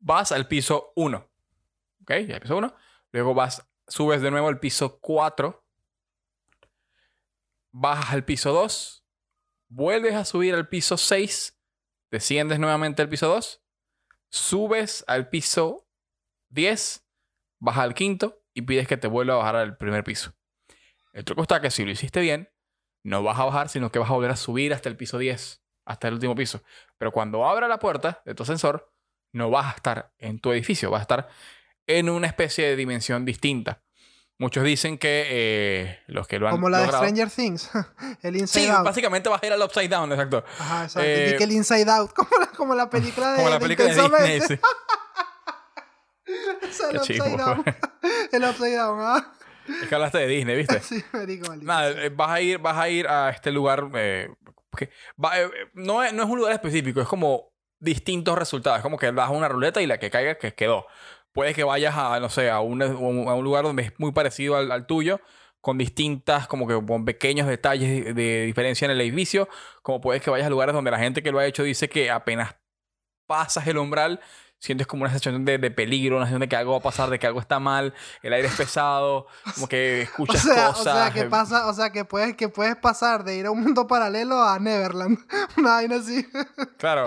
Vas 0.00 0.32
al 0.32 0.48
piso 0.48 0.92
1. 0.96 1.29
Ya 2.18 2.36
el 2.36 2.40
piso 2.40 2.56
1. 2.56 2.74
Luego 3.12 3.34
vas, 3.34 3.66
subes 3.86 4.22
de 4.22 4.30
nuevo 4.30 4.48
al 4.48 4.60
piso 4.60 5.00
4. 5.00 5.64
Bajas 7.72 8.12
al 8.12 8.24
piso 8.24 8.52
2. 8.52 9.04
Vuelves 9.68 10.14
a 10.14 10.24
subir 10.24 10.54
al 10.54 10.68
piso 10.68 10.96
6 10.96 11.60
desciendes 12.10 12.58
nuevamente 12.58 13.02
al 13.02 13.08
piso 13.08 13.28
2, 13.28 13.62
subes 14.28 15.04
al 15.06 15.28
piso 15.28 15.88
10, 16.50 17.06
bajas 17.60 17.84
al 17.84 17.94
quinto 17.94 18.42
y 18.52 18.62
pides 18.62 18.88
que 18.88 18.96
te 18.96 19.08
vuelva 19.08 19.34
a 19.34 19.38
bajar 19.38 19.56
al 19.56 19.76
primer 19.76 20.04
piso. 20.04 20.34
El 21.12 21.24
truco 21.24 21.42
está 21.42 21.60
que 21.60 21.70
si 21.70 21.84
lo 21.84 21.90
hiciste 21.90 22.20
bien, 22.20 22.50
no 23.02 23.22
vas 23.22 23.38
a 23.38 23.44
bajar, 23.44 23.68
sino 23.68 23.90
que 23.90 23.98
vas 23.98 24.10
a 24.10 24.14
volver 24.14 24.30
a 24.30 24.36
subir 24.36 24.74
hasta 24.74 24.88
el 24.88 24.96
piso 24.96 25.18
10, 25.18 25.62
hasta 25.84 26.08
el 26.08 26.14
último 26.14 26.34
piso. 26.34 26.62
Pero 26.98 27.12
cuando 27.12 27.46
abra 27.46 27.68
la 27.68 27.78
puerta 27.78 28.22
de 28.24 28.34
tu 28.34 28.42
ascensor, 28.42 28.92
no 29.32 29.50
vas 29.50 29.72
a 29.72 29.76
estar 29.76 30.12
en 30.18 30.40
tu 30.40 30.52
edificio, 30.52 30.90
vas 30.90 31.00
a 31.00 31.02
estar 31.02 31.28
en 31.98 32.08
una 32.10 32.26
especie 32.26 32.66
de 32.68 32.76
dimensión 32.76 33.24
distinta. 33.24 33.82
Muchos 34.38 34.64
dicen 34.64 34.96
que 34.96 35.26
eh, 35.28 35.98
los 36.06 36.26
que 36.26 36.38
lo 36.38 36.46
han 36.48 36.52
Como 36.52 36.70
la 36.70 36.78
logrado- 36.80 37.02
de 37.02 37.08
Stranger 37.10 37.30
Things. 37.30 37.70
el 38.22 38.36
Inside 38.36 38.64
Sí, 38.64 38.70
Out. 38.70 38.84
básicamente 38.86 39.28
vas 39.28 39.42
a 39.42 39.46
ir 39.46 39.52
al 39.52 39.60
upside 39.62 39.88
down, 39.88 40.10
exacto. 40.12 40.44
Ajá, 40.58 40.84
exacto. 40.84 41.06
Eh, 41.08 41.34
que 41.36 41.44
el 41.44 41.52
Inside 41.52 41.90
Out. 41.90 42.12
Como 42.14 42.30
la, 42.40 42.46
como 42.46 42.74
la 42.74 42.88
película 42.88 43.32
de, 43.32 43.36
Como 43.36 43.48
la 43.50 43.54
de 43.58 43.60
película 43.60 43.88
de 43.88 44.02
Disney. 44.02 44.40
Sí. 44.40 44.58
Es 46.62 46.78
Qué 46.78 46.90
el. 46.90 46.96
Upside 47.20 47.36
Down. 47.36 47.64
el 48.32 48.44
Upside 48.44 48.76
Down, 48.76 48.98
¿ah? 49.00 49.32
Es 49.82 49.88
que 49.88 49.94
hablaste 49.94 50.18
de 50.18 50.26
Disney, 50.28 50.56
¿viste? 50.56 50.80
Sí, 50.80 51.02
marico, 51.12 51.54
Nada, 51.56 51.90
eh, 51.90 52.08
vas 52.10 52.30
a 52.30 52.40
ir, 52.40 52.58
vas 52.58 52.76
a 52.78 52.88
ir 52.88 53.06
a 53.08 53.30
este 53.30 53.50
lugar. 53.50 53.88
eh, 53.94 54.28
que 54.76 54.90
va- 55.22 55.32
no, 55.74 56.02
es, 56.02 56.12
no 56.12 56.22
es 56.22 56.28
un 56.28 56.38
lugar 56.38 56.52
específico, 56.52 57.00
es 57.00 57.08
como 57.08 57.50
distintos 57.80 58.38
resultados. 58.38 58.78
Es 58.78 58.82
como 58.82 58.96
que 58.98 59.10
das 59.12 59.30
una 59.30 59.48
ruleta 59.48 59.80
y 59.82 59.86
la 59.86 59.98
que 59.98 60.10
caiga, 60.10 60.36
que 60.36 60.54
quedó. 60.54 60.86
Puede 61.32 61.54
que 61.54 61.64
vayas 61.64 61.94
a, 61.96 62.18
no 62.20 62.28
sé, 62.28 62.50
a 62.50 62.60
un, 62.60 62.82
a 62.82 62.86
un 62.86 63.44
lugar 63.44 63.64
donde 63.64 63.84
es 63.84 63.92
muy 63.98 64.12
parecido 64.12 64.56
al, 64.56 64.86
tuyo, 64.86 65.20
con 65.60 65.78
distintas, 65.78 66.48
como 66.48 66.66
que 66.66 66.74
con 66.84 67.04
pequeños 67.04 67.46
detalles 67.46 68.04
de, 68.04 68.14
de 68.14 68.46
diferencia 68.46 68.84
en 68.86 68.92
el 68.92 69.00
edificio. 69.00 69.48
Como 69.82 70.00
puedes 70.00 70.22
que 70.22 70.30
vayas 70.30 70.46
a 70.46 70.50
lugares 70.50 70.74
donde 70.74 70.90
la 70.90 70.98
gente 70.98 71.22
que 71.22 71.32
lo 71.32 71.38
ha 71.38 71.46
hecho 71.46 71.62
dice 71.62 71.88
que 71.88 72.10
apenas 72.10 72.56
pasas 73.26 73.66
el 73.68 73.78
umbral, 73.78 74.20
sientes 74.60 74.86
como 74.86 75.02
una 75.02 75.10
sensación 75.10 75.44
de, 75.44 75.58
de 75.58 75.70
peligro, 75.70 76.16
una 76.16 76.26
sensación 76.26 76.40
de 76.42 76.48
que 76.48 76.56
algo 76.56 76.72
va 76.72 76.78
a 76.78 76.82
pasar, 76.82 77.10
de 77.10 77.18
que 77.18 77.26
algo 77.26 77.40
está 77.40 77.58
mal, 77.58 77.94
el 78.22 78.32
aire 78.32 78.46
es 78.46 78.54
pesado, 78.54 79.26
como 79.54 79.66
que 79.68 80.00
O 80.20 80.22
escuchas 80.22 80.42
sea, 80.42 80.66
cosas. 80.68 80.80
o 80.80 80.98
sea, 80.98 81.10
que 81.12 81.20
eh, 81.20 81.28
pasa, 81.28 81.66
o 81.66 81.74
sea, 81.74 81.90
que 81.90 82.04
puedes, 82.04 82.36
que 82.36 82.48
puedes 82.48 82.76
pasar 82.76 83.24
de 83.24 83.36
ir 83.36 83.46
a 83.46 83.50
un 83.50 83.62
mundo 83.62 83.86
paralelo 83.86 84.42
a 84.42 84.58
Neverland. 84.58 85.18
Una 85.56 85.72
vaina 85.72 85.96
así. 85.96 86.26
Claro, 86.78 87.06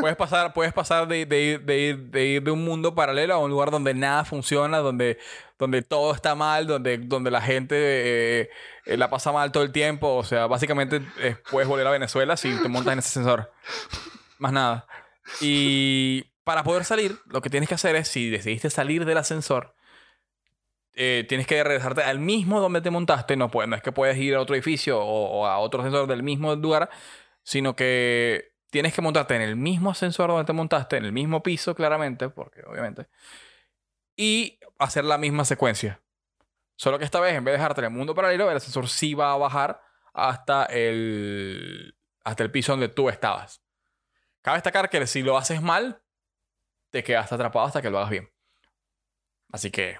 puedes 0.00 0.16
pasar, 0.16 0.52
puedes 0.52 0.72
pasar 0.72 1.08
de, 1.08 1.26
de 1.26 1.42
ir, 1.42 1.60
de, 1.62 1.78
ir, 1.78 1.98
de 2.10 2.24
ir 2.24 2.42
de 2.42 2.50
un 2.50 2.64
mundo 2.64 2.94
paralelo 2.94 3.34
a 3.34 3.38
un 3.38 3.50
lugar 3.50 3.70
donde 3.70 3.94
nada 3.94 4.24
funciona, 4.24 4.78
donde, 4.78 5.18
donde 5.58 5.82
todo 5.82 6.14
está 6.14 6.34
mal, 6.34 6.66
donde, 6.66 6.98
donde 6.98 7.30
la 7.30 7.40
gente 7.40 7.74
eh, 7.76 8.50
eh, 8.86 8.96
la 8.96 9.10
pasa 9.10 9.32
mal 9.32 9.52
todo 9.52 9.62
el 9.62 9.72
tiempo. 9.72 10.16
O 10.16 10.24
sea, 10.24 10.46
básicamente 10.46 11.02
eh, 11.18 11.36
puedes 11.50 11.68
volver 11.68 11.86
a 11.86 11.90
Venezuela 11.90 12.36
si 12.36 12.54
te 12.62 12.68
montas 12.68 12.92
en 12.92 12.98
ese 12.98 13.08
ascensor. 13.08 13.52
Más 14.38 14.52
nada. 14.52 14.86
Y 15.40 16.31
para 16.44 16.64
poder 16.64 16.84
salir, 16.84 17.18
lo 17.26 17.40
que 17.40 17.50
tienes 17.50 17.68
que 17.68 17.74
hacer 17.74 17.96
es, 17.96 18.08
si 18.08 18.30
decidiste 18.30 18.70
salir 18.70 19.04
del 19.04 19.18
ascensor, 19.18 19.74
eh, 20.94 21.24
tienes 21.28 21.46
que 21.46 21.62
regresarte 21.62 22.02
al 22.02 22.18
mismo 22.18 22.60
donde 22.60 22.80
te 22.80 22.90
montaste. 22.90 23.36
No, 23.36 23.50
no 23.52 23.76
es 23.76 23.82
que 23.82 23.92
puedes 23.92 24.16
ir 24.18 24.34
a 24.34 24.40
otro 24.40 24.54
edificio 24.54 25.00
o, 25.00 25.40
o 25.40 25.46
a 25.46 25.58
otro 25.58 25.80
ascensor 25.80 26.06
del 26.06 26.22
mismo 26.22 26.54
lugar, 26.56 26.90
sino 27.42 27.74
que 27.76 28.52
tienes 28.70 28.94
que 28.94 29.02
montarte 29.02 29.36
en 29.36 29.42
el 29.42 29.56
mismo 29.56 29.90
ascensor 29.90 30.30
donde 30.30 30.44
te 30.44 30.52
montaste, 30.52 30.96
en 30.96 31.04
el 31.04 31.12
mismo 31.12 31.42
piso, 31.42 31.74
claramente, 31.74 32.28
porque 32.30 32.62
obviamente, 32.66 33.06
y 34.16 34.58
hacer 34.78 35.04
la 35.04 35.18
misma 35.18 35.44
secuencia. 35.44 36.00
Solo 36.76 36.98
que 36.98 37.04
esta 37.04 37.20
vez, 37.20 37.34
en 37.34 37.44
vez 37.44 37.52
de 37.52 37.58
dejarte 37.58 37.80
en 37.80 37.86
el 37.86 37.90
mundo 37.90 38.14
paralelo, 38.14 38.50
el 38.50 38.56
ascensor 38.56 38.88
sí 38.88 39.14
va 39.14 39.32
a 39.32 39.36
bajar 39.36 39.80
hasta 40.14 40.64
el, 40.64 41.94
hasta 42.24 42.42
el 42.42 42.50
piso 42.50 42.72
donde 42.72 42.88
tú 42.88 43.08
estabas. 43.08 43.62
Cabe 44.40 44.56
destacar 44.56 44.90
que 44.90 45.06
si 45.06 45.22
lo 45.22 45.36
haces 45.36 45.62
mal, 45.62 46.02
te 46.92 47.02
quedas 47.02 47.32
atrapado 47.32 47.66
hasta 47.66 47.82
que 47.82 47.90
lo 47.90 47.98
hagas 47.98 48.10
bien. 48.10 48.30
Así 49.50 49.70
que 49.70 49.98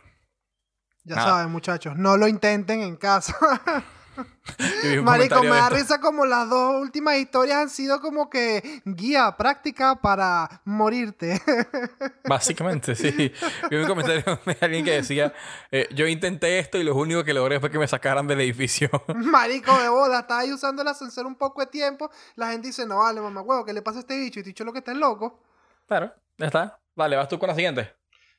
Ya 1.04 1.16
Nada. 1.16 1.28
saben, 1.30 1.50
muchachos, 1.52 1.96
no 1.96 2.16
lo 2.16 2.28
intenten 2.28 2.82
en 2.82 2.96
casa. 2.96 3.36
Marico, 5.02 5.42
me 5.42 5.48
da 5.48 5.70
risa 5.70 5.98
como 5.98 6.26
las 6.26 6.50
dos 6.50 6.82
últimas 6.82 7.16
historias 7.16 7.56
han 7.56 7.70
sido 7.70 7.98
como 8.02 8.28
que 8.28 8.82
guía 8.84 9.34
práctica 9.38 9.96
para 10.02 10.60
morirte. 10.66 11.40
Básicamente, 12.28 12.94
sí. 12.94 13.32
Vi 13.70 13.76
un 13.76 13.86
comentario 13.86 14.22
de 14.44 14.58
alguien 14.60 14.84
que 14.84 14.90
decía, 14.90 15.32
eh, 15.70 15.88
yo 15.94 16.06
intenté 16.06 16.58
esto 16.58 16.76
y 16.76 16.84
lo 16.84 16.94
único 16.94 17.24
que 17.24 17.32
logré 17.32 17.58
fue 17.58 17.70
que 17.70 17.78
me 17.78 17.88
sacaran 17.88 18.26
del 18.26 18.42
edificio. 18.42 18.90
Marico 19.14 19.80
de 19.80 19.88
bola, 19.88 20.20
estás 20.20 20.40
ahí 20.40 20.52
usando 20.52 20.82
el 20.82 20.88
ascensor 20.88 21.24
un 21.24 21.36
poco 21.36 21.62
de 21.62 21.68
tiempo. 21.68 22.10
La 22.36 22.50
gente 22.50 22.66
dice, 22.66 22.84
no 22.84 22.98
vale, 22.98 23.22
mamá 23.22 23.40
huevo, 23.40 23.64
¿qué 23.64 23.72
le 23.72 23.80
pasa 23.80 23.98
a 23.98 24.00
este 24.00 24.18
bicho? 24.18 24.40
Y 24.40 24.42
te 24.42 24.50
dicho 24.50 24.64
lo 24.64 24.74
que 24.74 24.80
está 24.80 24.92
loco. 24.92 25.40
claro, 25.88 26.12
ya 26.36 26.46
está. 26.46 26.81
Vale, 26.94 27.16
vas 27.16 27.28
tú 27.28 27.38
con 27.38 27.48
la 27.48 27.54
siguiente. 27.54 27.92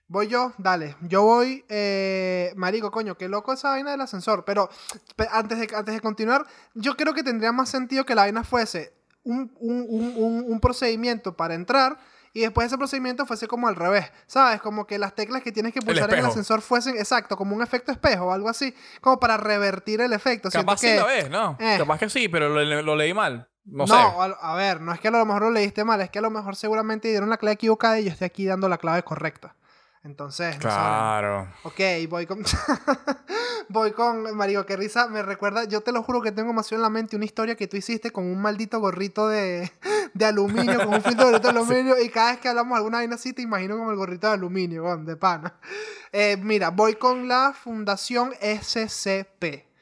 Voy 0.08 0.28
yo, 0.28 0.54
dale. 0.58 0.96
Yo 1.02 1.24
voy, 1.24 1.66
eh, 1.70 2.54
marico, 2.56 2.92
coño, 2.92 3.16
qué 3.18 3.28
loco 3.30 3.54
esa 3.54 3.70
vaina 3.70 3.92
del 3.92 4.02
ascensor. 4.02 4.44
Pero 4.46 4.70
pe- 5.16 5.28
antes 5.32 5.58
de, 5.60 5.76
antes 5.76 5.96
de 5.96 6.02
continuar, 6.02 6.46
yo 6.76 6.96
creo 6.96 7.14
que 7.14 7.24
tendría 7.24 7.52
más 7.52 7.70
sentido 7.70 8.06
que 8.06 8.14
la 8.14 8.24
vaina 8.24 8.44
fuese 8.44 8.94
un, 9.24 9.52
un- 9.60 9.86
un- 9.90 10.44
un- 10.48 10.60
procedimiento 10.60 11.36
para 11.38 11.56
entrar 11.56 11.98
y 12.34 12.42
después 12.42 12.68
ese 12.68 12.78
procedimiento 12.78 13.26
fuese 13.26 13.48
como 13.48 13.68
al 13.70 13.76
revés, 13.76 14.12
¿sabes? 14.28 14.62
Como 14.62 14.86
que 14.86 15.00
las 15.00 15.16
teclas 15.16 15.42
que 15.42 15.52
tienes 15.52 15.74
que 15.74 15.80
pulsar 15.82 16.10
en 16.10 16.20
el 16.20 16.26
ascensor 16.32 16.62
fuesen, 16.62 16.98
exacto, 16.98 17.38
como 17.38 17.56
un 17.56 17.62
efecto 17.64 17.92
espejo 17.92 18.26
o 18.26 18.32
algo 18.34 18.50
así, 18.50 18.76
como 19.02 19.20
para 19.20 19.38
revertir 19.38 20.02
el 20.02 20.12
efecto. 20.14 20.50
Capaz 20.60 20.78
sí 20.82 20.88
que- 20.88 21.00
lo 21.00 21.06
ves, 21.08 21.30
¿no? 21.30 21.58
eh. 21.60 21.76
Capaz 21.78 22.00
que 22.00 22.10
sí, 22.10 22.28
pero 22.28 22.50
lo, 22.50 22.82
lo 22.82 22.96
leí 22.96 23.14
mal. 23.14 23.48
No, 23.66 23.86
No, 23.86 23.88
sé. 23.88 23.94
a, 23.94 24.24
a 24.52 24.56
ver, 24.56 24.82
no 24.82 24.94
es 24.94 25.00
que 25.00 25.08
a 25.08 25.12
lo 25.12 25.26
mejor 25.26 25.44
lo 25.44 25.52
leíste 25.52 25.84
mal, 25.84 26.02
es 26.02 26.10
que 26.10 26.20
a 26.20 26.22
lo 26.22 26.30
mejor 26.30 26.56
seguramente 26.56 27.08
dieron 27.08 27.30
la 27.30 27.38
clave 27.38 27.54
equivocada 27.54 28.00
y 28.00 28.06
yo 28.06 28.12
estoy 28.12 28.26
aquí 28.26 28.46
dando 28.46 28.68
la 28.68 28.78
clave 28.78 29.04
correcta. 29.04 29.56
Entonces, 30.04 30.56
no 30.58 30.64
saben. 30.64 30.84
Claro. 30.86 31.48
Ok, 31.64 31.80
voy 32.10 32.26
con. 32.26 32.44
voy 33.70 33.94
con. 33.94 34.36
Marico, 34.36 34.66
qué 34.66 34.76
risa. 34.76 35.08
Me 35.08 35.24
recuerda. 35.24 35.64
Yo 35.64 35.80
te 35.80 35.94
lo 35.94 36.04
juro 36.04 36.22
que 36.22 36.34
tengo 36.34 36.50
demasiado 36.50 36.80
en 36.80 36.82
la 36.82 36.90
mente 36.90 37.16
una 37.16 37.24
historia 37.24 37.56
que 37.56 37.68
tú 37.68 37.78
hiciste 37.78 38.12
con 38.12 38.26
un 38.26 38.42
maldito 38.42 38.82
gorrito 38.82 39.30
de. 39.30 39.72
de 40.14 40.26
aluminio, 40.26 40.80
con 40.80 40.96
un 40.96 41.02
filtro 41.02 41.32
de 41.40 41.48
aluminio. 41.50 41.96
Y 42.02 42.10
cada 42.10 42.32
vez 42.32 42.42
que 42.42 42.50
hablamos 42.50 42.76
alguna 42.76 42.98
vaina 42.98 43.16
así, 43.16 43.32
te 43.32 43.44
imagino 43.44 43.78
como 43.78 43.92
el 43.92 43.96
gorrito 43.98 44.28
de 44.28 44.34
aluminio, 44.34 44.98
de 44.98 45.16
pana. 45.16 45.54
Eh, 46.12 46.36
mira, 46.36 46.70
voy 46.70 46.96
con 46.96 47.30
la 47.30 47.54
Fundación 47.54 48.34
SCP. 48.42 49.73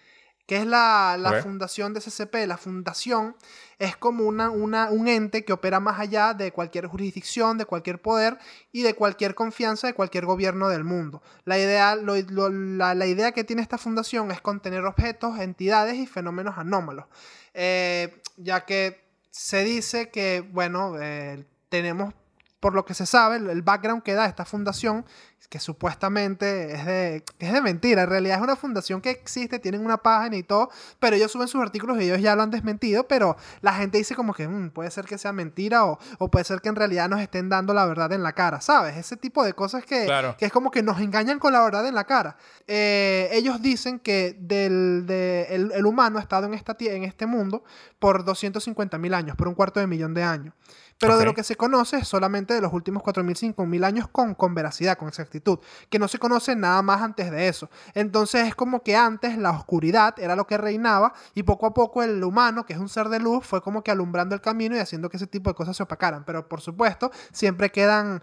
Que 0.48 0.58
es 0.58 0.66
la, 0.66 1.18
la 1.20 1.32
fundación 1.42 1.94
de 1.94 2.02
SCP? 2.02 2.46
La 2.48 2.58
fundación 2.58 3.36
es 3.80 3.96
como 3.98 4.26
una, 4.26 4.50
una- 4.50 4.90
un 4.92 5.08
ente 5.08 5.44
que 5.46 5.54
opera 5.54 5.80
más 5.80 6.00
allá 6.00 6.34
de 6.34 6.52
cualquier 6.52 6.88
jurisdicción, 6.88 7.58
de 7.58 7.66
cualquier 7.66 8.02
poder 8.02 8.38
y 8.72 8.82
de 8.84 8.94
cualquier 8.94 9.34
confianza 9.36 9.88
de 9.88 9.94
cualquier 9.94 10.26
gobierno 10.26 10.70
del 10.70 10.84
mundo. 10.84 11.22
La 11.46 11.58
idea, 11.58 11.96
lo- 11.96 12.16
lo- 12.16 12.50
la, 12.50 12.94
la 12.96 13.06
idea 13.08 13.32
que 13.32 13.44
tiene 13.44 13.62
esta 13.62 13.78
fundación 13.78 14.30
es 14.32 14.42
contener 14.42 14.86
objetos, 14.86 15.40
entidades 15.40 15.96
y 15.96 16.06
fenómenos 16.06 16.58
anómalos. 16.58 17.06
Eh, 17.54 18.22
ya 18.38 18.66
que 18.66 19.02
se 19.30 19.64
dice 19.64 20.10
que, 20.10 20.42
bueno, 20.52 20.96
eh, 21.02 21.46
tenemos, 21.70 22.14
por 22.62 22.74
lo 22.74 22.86
que 22.86 22.94
se 22.94 23.06
sabe, 23.06 23.36
el, 23.38 23.62
background 23.64 24.04
que 24.04 24.14
da 24.14 24.26
esta 24.28 24.46
fundación, 24.46 25.04
que 25.50 25.60
supuestamente 25.60 26.74
es 26.76 26.86
de, 26.86 27.24
es 27.40 27.52
de 27.52 27.62
mentira, 27.62 28.04
en 28.04 28.10
realidad 28.10 28.38
es 28.38 28.44
una 28.44 28.56
fundación 28.56 29.02
que 29.02 29.10
existe, 29.10 29.60
tienen 29.60 29.84
una 29.86 29.98
página 29.98 30.38
y 30.38 30.44
todo, 30.44 30.70
pero 31.00 31.16
ellos 31.18 31.32
suben 31.32 31.48
sus 31.50 31.62
artículos 31.62 32.00
y 32.00 32.04
ellos 32.06 32.22
ya 32.22 32.36
lo 32.36 32.44
han 32.44 32.52
desmentido, 32.52 33.08
pero 33.08 33.36
la 33.62 33.74
gente 33.74 33.98
dice 33.98 34.16
como 34.16 34.34
que 34.34 34.48
"Mm, 34.48 34.70
puede 34.70 34.92
ser 34.92 35.06
que 35.06 35.18
sea 35.18 35.34
mentira 35.34 35.86
o, 35.86 35.98
o 36.20 36.30
puede 36.32 36.46
ser 36.46 36.62
que 36.62 36.70
en 36.70 36.76
realidad 36.76 37.10
nos 37.10 37.20
estén 37.20 37.50
dando 37.50 37.74
la 37.74 37.86
verdad 37.86 38.14
en 38.14 38.24
la 38.24 38.32
cara, 38.34 38.62
¿sabes? 38.62 38.96
Ese 38.96 39.18
tipo 39.18 39.44
de 39.44 39.54
cosas 39.54 39.84
que, 39.84 40.06
Claro. 40.06 40.36
que 40.38 40.46
es 40.46 40.52
como 40.54 40.72
que 40.72 40.84
nos 40.84 41.02
engañan 41.02 41.40
con 41.40 41.52
la 41.54 41.62
verdad 41.64 41.86
en 41.88 41.96
la 41.96 42.06
cara. 42.06 42.38
Eh, 42.68 43.28
ellos 43.34 43.62
dicen 43.62 44.00
que 44.00 44.38
del, 44.40 45.06
de- 45.08 45.48
el, 45.50 45.72
el 45.74 45.86
humano 45.86 46.20
ha 46.20 46.22
estado 46.22 46.46
en, 46.46 46.54
esta, 46.54 46.78
en 46.80 47.04
este 47.04 47.26
mundo 47.26 47.64
por 48.00 48.24
250 48.24 48.98
mil 49.00 49.14
años, 49.16 49.36
por 49.36 49.48
un 49.48 49.56
cuarto 49.56 49.80
de 49.80 49.88
millón 49.88 50.14
de 50.14 50.24
años. 50.24 50.54
Pero 51.02 51.18
de 51.18 51.26
lo 51.26 51.34
que 51.34 51.44
se 51.44 51.56
conoce 51.56 51.98
es 51.98 52.08
solamente 52.08 52.54
de 52.54 52.62
los 52.62 52.72
últimos 52.72 53.04
4.000, 53.04 53.56
5.000 53.56 53.84
años 53.84 54.08
con, 54.08 54.36
con 54.36 54.54
veracidad, 54.56 54.98
con 54.98 55.08
exactitud, 55.08 55.60
que 55.90 56.00
no 56.00 56.08
se 56.08 56.20
conoce 56.20 56.56
nada 56.56 56.82
más 56.82 57.02
antes 57.02 57.32
de 57.32 57.48
eso. 57.48 57.70
Entonces 57.94 58.48
es 58.48 58.56
como 58.56 58.84
que 58.84 58.96
antes 58.96 59.38
la 59.38 59.52
oscuridad 59.52 60.18
era 60.20 60.36
lo 60.36 60.48
que 60.48 60.58
reinaba 60.58 61.14
y 61.34 61.44
poco 61.44 61.66
a 61.66 61.74
poco 61.74 62.04
el 62.04 62.24
humano, 62.24 62.66
que 62.66 62.74
es 62.74 62.80
un 62.80 62.90
ser 62.90 63.10
de 63.10 63.20
luz, 63.20 63.46
fue 63.46 63.62
como 63.62 63.84
que 63.84 63.92
alumbrando 63.92 64.36
el 64.36 64.42
camino 64.42 64.76
y 64.76 64.80
haciendo 64.80 65.10
que 65.10 65.18
ese 65.18 65.28
tipo 65.28 65.50
de 65.50 65.56
cosas 65.56 65.76
se 65.76 65.84
opacaran. 65.84 66.24
Pero 66.26 66.48
por 66.48 66.62
supuesto, 66.62 67.12
siempre 67.32 67.72
quedan 67.72 68.22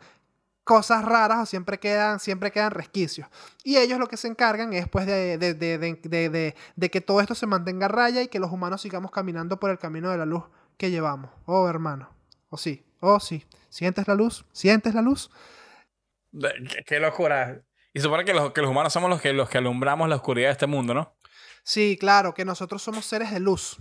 cosas 0.64 1.02
raras 1.04 1.38
o 1.40 1.46
siempre 1.46 1.80
quedan, 1.80 2.20
siempre 2.20 2.52
quedan 2.52 2.70
resquicios. 2.72 3.26
Y 3.64 3.78
ellos 3.78 3.98
lo 3.98 4.06
que 4.06 4.18
se 4.18 4.28
encargan 4.28 4.74
es 4.74 4.86
pues 4.86 5.06
de, 5.06 5.38
de- 5.38 5.54
de- 5.54 5.78
de- 5.78 5.98
de- 6.02 6.28
de- 6.28 6.54
de 6.76 6.90
que 6.90 7.00
todo 7.00 7.20
esto 7.22 7.34
se 7.34 7.46
mantenga 7.46 7.86
a 7.86 7.88
raya 7.88 8.20
y 8.20 8.28
que 8.28 8.38
los 8.38 8.52
humanos 8.52 8.82
sigamos 8.82 9.10
caminando 9.10 9.58
por 9.58 9.70
el 9.70 9.78
camino 9.78 10.10
de 10.10 10.18
la 10.18 10.26
luz 10.26 10.44
que 10.76 10.90
llevamos. 10.90 11.30
Oh, 11.46 11.68
hermano. 11.68 12.10
Oh, 12.48 12.56
sí. 12.56 12.84
Oh, 13.00 13.20
sí. 13.20 13.44
¿Sientes 13.68 14.06
la 14.08 14.14
luz? 14.14 14.44
¿Sientes 14.52 14.94
la 14.94 15.02
luz? 15.02 15.30
Qué, 16.32 16.84
qué 16.86 17.00
locura. 17.00 17.62
Y 17.94 18.00
supone 18.00 18.24
que 18.24 18.34
los, 18.34 18.52
que 18.52 18.60
los 18.62 18.70
humanos 18.70 18.92
somos 18.92 19.08
los 19.10 19.20
que, 19.20 19.32
los 19.32 19.48
que 19.48 19.58
alumbramos 19.58 20.08
la 20.08 20.16
oscuridad 20.16 20.48
de 20.48 20.52
este 20.52 20.66
mundo, 20.66 20.94
¿no? 20.94 21.16
Sí, 21.62 21.96
claro, 22.00 22.34
que 22.34 22.44
nosotros 22.44 22.82
somos 22.82 23.04
seres 23.04 23.30
de 23.30 23.40
luz. 23.40 23.78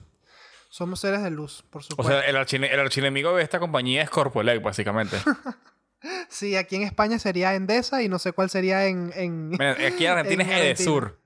Somos 0.70 1.00
seres 1.00 1.24
de 1.24 1.30
luz, 1.32 1.64
por 1.70 1.82
O 1.82 1.86
supuesto. 1.86 2.12
sea, 2.14 2.22
el, 2.30 2.36
archine- 2.36 2.70
el 2.72 2.80
archienemigo 2.80 3.36
de 3.36 3.44
esta 3.44 3.60
compañía 3.60 4.02
es 4.04 4.10
Corpolec, 4.10 4.62
básicamente. 4.62 5.18
sí, 6.30 6.56
aquí 6.58 6.76
en 6.76 6.84
España 6.84 7.20
sería 7.20 7.56
Endesa 7.56 8.02
y 8.04 8.10
no 8.10 8.20
sé 8.20 8.34
cuál 8.34 8.50
sería 8.50 8.86
en... 8.88 9.12
en 9.16 9.50
Mira, 9.50 9.72
aquí 9.72 10.06
en 10.06 10.12
Argentina 10.18 10.44
En 10.44 10.50
es 10.50 10.80
Edesur. 10.80 11.20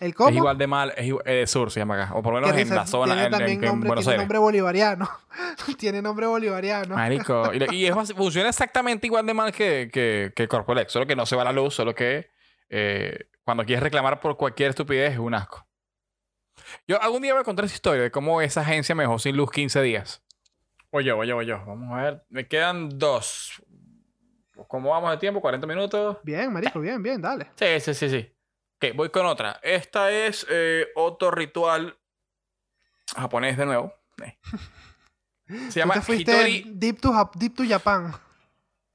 ¿El 0.00 0.10
Es 0.18 0.34
igual 0.34 0.58
de 0.58 0.66
mal, 0.66 0.92
es 0.96 1.06
igual, 1.06 1.26
Edesur 1.26 1.70
se 1.70 1.80
llama 1.80 2.02
acá. 2.02 2.14
O 2.14 2.22
por 2.22 2.34
lo 2.34 2.40
menos 2.40 2.56
en 2.56 2.74
la 2.74 2.86
zona, 2.86 3.14
tiene 3.14 3.20
en, 3.20 3.26
en- 3.26 3.30
también 3.38 3.58
en 3.58 3.64
nombre, 3.70 3.88
Buenos 3.88 4.04
tiene 4.04 4.12
Aires. 4.12 4.22
nombre 4.22 4.38
bolivariano. 4.38 5.08
tiene 5.78 6.02
nombre 6.02 6.26
bolivariano. 6.26 6.94
Marico. 6.94 7.50
Y, 7.72 7.86
es 7.86 7.94
funciona 8.14 8.48
exactamente 8.48 9.06
igual 9.06 9.26
de 9.26 9.34
mal 9.34 9.52
que, 9.52 9.88
que, 9.92 10.32
que 10.34 10.48
Corpolec. 10.48 10.88
Solo 10.88 11.06
que 11.06 11.16
no 11.16 11.26
se 11.26 11.36
va 11.36 11.44
la 11.44 11.52
luz, 11.52 11.74
solo 11.74 11.94
que 11.94 12.30
eh, 12.68 13.28
cuando 13.44 13.64
quieres 13.64 13.82
reclamar 13.82 14.20
por 14.20 14.36
cualquier 14.36 14.70
estupidez 14.70 15.12
es 15.12 15.18
un 15.18 15.34
asco. 15.34 15.66
Yo 16.86 17.00
algún 17.02 17.22
día 17.22 17.32
voy 17.34 17.40
a 17.40 17.44
contar 17.44 17.64
esa 17.64 17.74
historia 17.74 18.02
de 18.02 18.10
cómo 18.10 18.40
esa 18.40 18.60
agencia 18.62 18.94
me 18.94 19.02
dejó 19.04 19.18
sin 19.18 19.36
luz 19.36 19.50
15 19.50 19.82
días. 19.82 20.22
Oye, 20.90 21.12
oye, 21.12 21.32
oye. 21.32 21.52
Vamos 21.52 21.98
a 21.98 22.02
ver. 22.02 22.24
Me 22.30 22.46
quedan 22.46 22.88
dos. 22.98 23.62
¿Cómo 24.68 24.90
vamos 24.90 25.10
de 25.10 25.16
tiempo? 25.18 25.42
¿40 25.42 25.66
minutos? 25.66 26.18
Bien, 26.22 26.52
marico, 26.52 26.78
bien, 26.80 27.02
bien, 27.02 27.20
dale. 27.20 27.48
Sí, 27.56 27.66
sí, 27.80 27.94
sí, 27.94 28.08
sí. 28.08 28.30
Ok, 28.76 28.94
voy 28.94 29.10
con 29.10 29.26
otra. 29.26 29.60
Esta 29.62 30.10
es 30.10 30.46
eh, 30.50 30.88
otro 30.94 31.30
ritual 31.30 31.98
japonés 33.16 33.56
de 33.56 33.66
nuevo. 33.66 33.94
Eh. 34.22 34.38
Se 35.70 35.80
llama 35.80 35.96
Hitori. 36.06 36.64
deep 36.74 37.00
to, 37.00 37.10
Jap- 37.12 37.34
deep 37.34 37.54
to 37.54 37.64
Japan. 37.68 38.12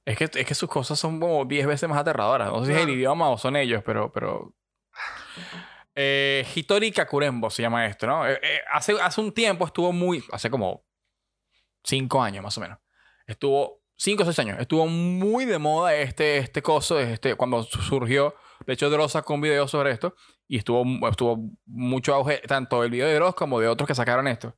Es 0.05 0.17
que, 0.17 0.23
es 0.33 0.45
que 0.47 0.55
sus 0.55 0.69
cosas 0.69 0.97
son 0.99 1.19
como 1.19 1.45
10 1.45 1.67
veces 1.67 1.87
más 1.87 1.99
aterradoras. 1.99 2.49
No 2.49 2.61
sé 2.65 2.71
si 2.71 2.77
es 2.77 2.83
el 2.83 2.89
idioma 2.89 3.29
o 3.29 3.37
son 3.37 3.55
ellos, 3.55 3.83
pero. 3.85 4.11
pero... 4.11 4.55
Eh, 5.95 6.45
Hitori 6.55 6.91
Kakurembo 6.91 7.49
se 7.49 7.61
llama 7.61 7.85
esto, 7.85 8.07
¿no? 8.07 8.27
Eh, 8.27 8.39
eh, 8.41 8.61
hace, 8.71 8.93
hace 9.01 9.21
un 9.21 9.31
tiempo 9.33 9.65
estuvo 9.65 9.91
muy. 9.91 10.23
Hace 10.31 10.49
como 10.49 10.83
5 11.83 12.21
años 12.21 12.43
más 12.43 12.57
o 12.57 12.61
menos. 12.61 12.79
Estuvo. 13.27 13.83
5 13.97 14.23
o 14.23 14.25
6 14.25 14.39
años. 14.39 14.57
Estuvo 14.59 14.87
muy 14.87 15.45
de 15.45 15.57
moda 15.59 15.93
este, 15.93 16.37
este 16.37 16.61
coso. 16.63 16.99
Este, 16.99 17.35
cuando 17.35 17.63
su- 17.63 17.81
surgió. 17.81 18.33
De 18.69 18.75
hecho, 18.75 18.91
Dross 18.91 19.13
sacó 19.13 19.33
un 19.33 19.41
video 19.41 19.67
sobre 19.67 19.89
esto. 19.89 20.15
Y 20.47 20.57
estuvo, 20.59 20.83
estuvo 21.09 21.49
mucho 21.65 22.13
auge. 22.13 22.37
Tanto 22.47 22.83
el 22.83 22.91
video 22.91 23.07
de 23.07 23.15
Dross 23.15 23.33
como 23.33 23.59
de 23.59 23.67
otros 23.67 23.87
que 23.87 23.95
sacaron 23.95 24.27
esto. 24.27 24.55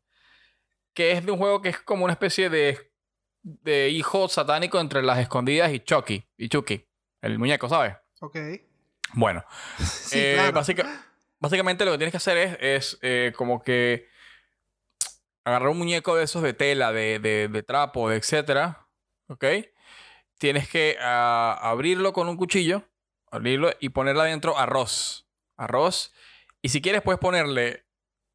Que 0.93 1.11
es 1.13 1.25
de 1.25 1.31
un 1.31 1.37
juego 1.37 1.61
que 1.61 1.69
es 1.69 1.79
como 1.79 2.03
una 2.03 2.11
especie 2.13 2.49
de 2.49 2.91
de 3.43 3.87
hijo 3.89 4.27
satánico 4.27 4.79
entre 4.81 5.01
las 5.01 5.17
escondidas 5.19 5.71
y 5.71 5.79
Chucky. 5.79 6.27
Y 6.35 6.49
Chucky. 6.49 6.85
El 7.21 7.39
muñeco, 7.39 7.69
¿sabes? 7.69 7.95
Ok. 8.19 8.35
Bueno. 9.13 9.45
Sí, 9.79 10.19
eh, 10.19 10.33
claro. 10.35 10.51
básica- 10.51 11.05
básicamente 11.39 11.85
lo 11.85 11.91
que 11.93 11.97
tienes 11.97 12.11
que 12.11 12.17
hacer 12.17 12.37
es, 12.37 12.57
es 12.59 12.99
eh, 13.01 13.31
como 13.37 13.63
que 13.63 14.09
agarrar 15.45 15.69
un 15.69 15.77
muñeco 15.77 16.15
de 16.17 16.25
esos 16.25 16.43
de 16.43 16.53
tela, 16.53 16.91
de, 16.91 17.19
de, 17.19 17.47
de 17.47 17.63
trapo, 17.63 18.09
de 18.09 18.17
etcétera. 18.17 18.87
¿Ok? 19.27 19.45
Tienes 20.37 20.67
que 20.69 20.97
ah, 20.99 21.57
abrirlo 21.61 22.11
con 22.13 22.27
un 22.27 22.35
cuchillo. 22.35 22.83
Abrirlo 23.31 23.71
y 23.79 23.89
ponerle 23.89 24.21
adentro 24.21 24.57
arroz. 24.57 25.25
Arroz. 25.57 26.13
Y 26.61 26.69
si 26.69 26.81
quieres 26.81 27.01
puedes 27.01 27.19
ponerle... 27.19 27.85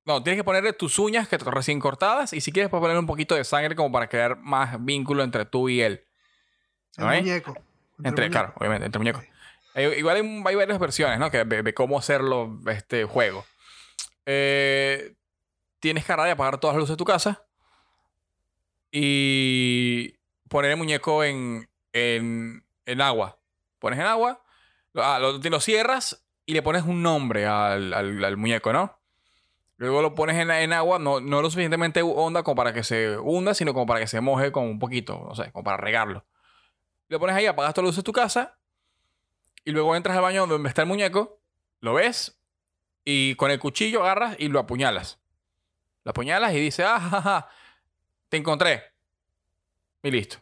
No, 0.05 0.23
tienes 0.23 0.39
que 0.41 0.45
ponerle 0.45 0.73
tus 0.73 0.99
uñas 0.99 1.29
que 1.29 1.37
recién 1.39 1.81
cortadas. 1.81 2.33
Y 2.33 2.41
si 2.41 2.53
quieres 2.53 2.71
puedes 2.71 2.83
ponerle 2.83 3.01
un 3.01 3.07
poquito 3.07 3.35
de 3.35 3.45
sangre 3.45 3.75
como 3.77 3.93
para 3.93 4.09
crear 4.09 4.37
más 4.39 4.85
vínculo 4.85 5.23
entre 5.23 5.45
tú 5.45 5.69
y 5.69 5.83
él. 5.83 6.05
El 6.97 7.05
¿ok? 7.05 7.11
muñeco. 7.11 7.55
Entre, 7.99 8.11
muñeco. 8.11 8.33
claro, 8.33 8.53
obviamente, 8.57 8.87
entre 8.87 8.99
muñecos. 8.99 9.25
Eh, 9.75 9.97
igual 9.99 10.17
hay, 10.17 10.43
hay 10.47 10.55
varias 10.55 10.79
versiones, 10.79 11.19
¿no? 11.19 11.31
Que 11.31 11.45
de, 11.45 11.63
de 11.63 11.75
cómo 11.75 11.99
hacerlo 11.99 12.59
este 12.67 13.05
juego. 13.05 13.45
Eh, 14.25 15.15
tienes 15.81 16.05
que 16.05 16.13
agarrar 16.13 16.29
y 16.29 16.33
apagar 16.33 16.59
todas 16.59 16.75
las 16.75 16.81
luces 16.81 16.95
de 16.95 16.99
tu 16.99 17.05
casa. 17.05 17.45
Y 18.91 20.15
poner 20.49 20.71
el 20.71 20.77
muñeco 20.77 21.25
en, 21.25 21.69
en, 21.93 22.65
en 22.87 23.01
agua. 23.01 23.39
Pones 23.79 23.99
en 23.99 24.07
agua, 24.07 24.43
ah, 24.97 25.19
lo, 25.19 25.39
lo 25.39 25.61
cierras 25.61 26.27
y 26.45 26.53
le 26.55 26.63
pones 26.63 26.85
un 26.85 27.03
nombre 27.03 27.47
al, 27.47 27.93
al- 27.93 28.37
muñeco, 28.37 28.73
¿no? 28.73 28.99
Luego 29.79 30.01
lo 30.01 30.15
pones 30.15 30.37
en, 30.37 30.51
en 30.51 30.73
agua, 30.73 30.99
no, 30.99 31.21
no 31.21 31.43
lo 31.43 31.51
suficientemente 31.51 32.01
honda 32.03 32.43
como 32.43 32.55
para 32.57 32.73
que 32.73 32.83
se 32.83 33.19
hunda, 33.19 33.53
sino 33.53 33.75
como 33.75 33.87
para 33.87 34.01
que 34.01 34.07
se 34.07 34.21
moje 34.21 34.51
con 34.53 34.65
un 34.65 34.79
poquito, 34.79 35.23
no 35.29 35.35
sé, 35.35 35.53
como 35.53 35.65
para 35.65 35.77
regarlo. 35.77 36.25
Lo 37.09 37.21
pones 37.21 37.37
ahí, 37.37 37.47
apagas 37.47 37.75
todas 37.75 37.85
las 37.85 37.89
luces 37.91 38.03
de 38.05 38.07
tu 38.07 38.13
casa. 38.13 38.59
Y 39.65 39.73
luego 39.73 39.95
entras 39.97 40.17
al 40.17 40.23
baño 40.23 40.47
donde 40.47 40.69
está 40.69 40.83
el 40.83 40.89
muñeco. 40.89 41.41
Lo 41.81 41.95
ves. 41.95 42.41
Y 43.05 43.35
con 43.35 43.51
el 43.51 43.59
cuchillo 43.59 44.03
agarras 44.03 44.37
y 44.39 44.49
lo 44.49 44.61
apuñalas. 44.61 45.21
Lo 46.05 46.11
apuñalas 46.11 46.53
y 46.55 46.61
dices, 46.61 46.87
ah, 46.89 47.01
ja, 47.01 47.49
te 48.29 48.37
encontré. 48.37 48.83
Y 50.03 50.11
listo. 50.11 50.39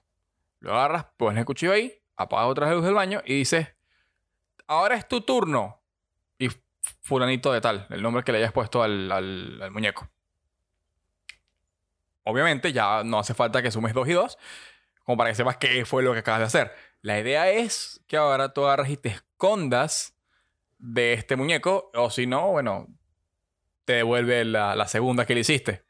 Lo 0.61 0.75
agarras, 0.75 1.07
pones 1.17 1.39
el 1.41 1.45
cuchillo 1.45 1.73
ahí, 1.73 1.93
apagas 2.17 2.47
otra 2.47 2.67
vez 2.67 2.71
la 2.71 2.77
luz 2.77 2.85
del 2.85 2.95
baño 2.95 3.23
y 3.27 3.35
dices, 3.35 3.69
ahora 4.67 4.97
es 4.97 5.09
tu 5.09 5.21
turno. 5.23 5.83
Y 6.39 6.49
fulanito 7.01 7.53
de 7.53 7.61
tal, 7.61 7.87
el 7.91 8.03
nombre 8.03 8.23
que 8.25 8.33
le 8.33 8.39
hayas 8.39 8.53
puesto 8.53 8.83
al, 8.83 9.11
al- 9.11 9.71
muñeco. 9.71 10.09
Obviamente 12.25 12.73
ya 12.73 13.03
no 13.05 13.19
hace 13.19 13.35
falta 13.35 13.63
que 13.63 13.71
sumes 13.71 13.93
dos 13.95 14.09
y 14.09 14.13
dos, 14.13 14.39
como 15.05 15.19
para 15.19 15.31
que 15.31 15.37
sepas 15.37 15.59
qué 15.59 15.85
fue 15.85 16.03
lo 16.03 16.13
que 16.13 16.21
acabas 16.21 16.41
de 16.41 16.47
hacer. 16.47 16.75
La 17.03 17.21
idea 17.21 17.51
es 17.51 18.03
que 18.07 18.17
ahora 18.17 18.53
tú 18.55 18.65
agarras 18.65 18.89
y 18.89 18.97
te 18.97 19.11
escondas 19.11 20.17
de 20.79 21.13
este 21.13 21.37
muñeco, 21.37 21.91
o 21.95 22.11
si 22.11 22.27
no, 22.27 22.49
bueno, 22.51 22.89
te 23.85 23.95
devuelve 23.95 24.45
la, 24.45 24.75
la 24.75 24.89
segunda 24.89 25.27
que 25.27 25.35
le 25.35 25.41
hiciste. 25.41 25.85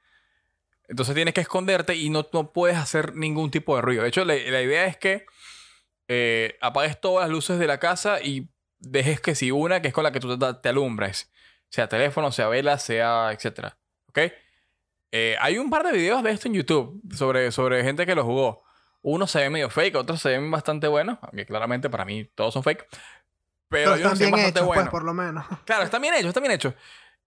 Entonces 0.88 1.14
tienes 1.14 1.34
que 1.34 1.40
esconderte 1.40 1.94
y 1.94 2.10
no, 2.10 2.26
no 2.32 2.52
puedes 2.52 2.76
hacer 2.76 3.14
ningún 3.14 3.50
tipo 3.50 3.76
de 3.76 3.82
ruido. 3.82 4.02
De 4.02 4.08
hecho, 4.08 4.24
la, 4.24 4.34
la 4.34 4.60
idea 4.60 4.86
es 4.86 4.96
que 4.96 5.24
eh, 6.08 6.58
apagues 6.60 7.00
todas 7.00 7.24
las 7.26 7.30
luces 7.30 7.58
de 7.58 7.66
la 7.66 7.78
casa 7.78 8.20
y 8.20 8.50
dejes 8.90 9.20
que 9.20 9.34
si 9.34 9.50
una, 9.50 9.82
que 9.82 9.88
es 9.88 9.94
con 9.94 10.04
la 10.04 10.12
que 10.12 10.20
tú 10.20 10.38
te, 10.38 10.54
te 10.54 10.68
alumbres, 10.68 11.30
sea 11.68 11.88
teléfono, 11.88 12.32
sea 12.32 12.48
vela, 12.48 12.78
sea 12.78 13.32
etcétera. 13.32 13.76
¿Ok? 14.08 14.18
Eh, 15.16 15.36
hay 15.40 15.58
un 15.58 15.70
par 15.70 15.84
de 15.84 15.92
videos 15.92 16.22
de 16.22 16.30
esto 16.32 16.48
en 16.48 16.54
YouTube 16.54 17.00
sobre, 17.14 17.52
sobre 17.52 17.84
gente 17.84 18.04
que 18.04 18.14
lo 18.14 18.24
jugó. 18.24 18.64
Uno 19.02 19.26
se 19.26 19.40
ve 19.40 19.50
medio 19.50 19.70
fake, 19.70 19.96
otros 19.96 20.20
se 20.20 20.30
ven 20.30 20.50
bastante 20.50 20.88
buenos, 20.88 21.18
aunque 21.22 21.46
claramente 21.46 21.88
para 21.90 22.04
mí 22.04 22.24
todos 22.34 22.54
son 22.54 22.62
fake. 22.62 22.86
Pero, 23.68 23.92
Pero 23.92 23.92
unos 23.92 24.00
están 24.00 24.18
bien 24.18 24.30
bastante 24.30 24.58
hechos, 24.58 24.66
pues, 24.66 24.76
buenos. 24.76 24.90
por 24.90 25.04
lo 25.04 25.14
menos. 25.14 25.46
Claro, 25.64 25.84
están 25.84 26.02
bien 26.02 26.14
hechos, 26.14 26.28
están 26.28 26.42
bien 26.42 26.54
hechos. 26.54 26.74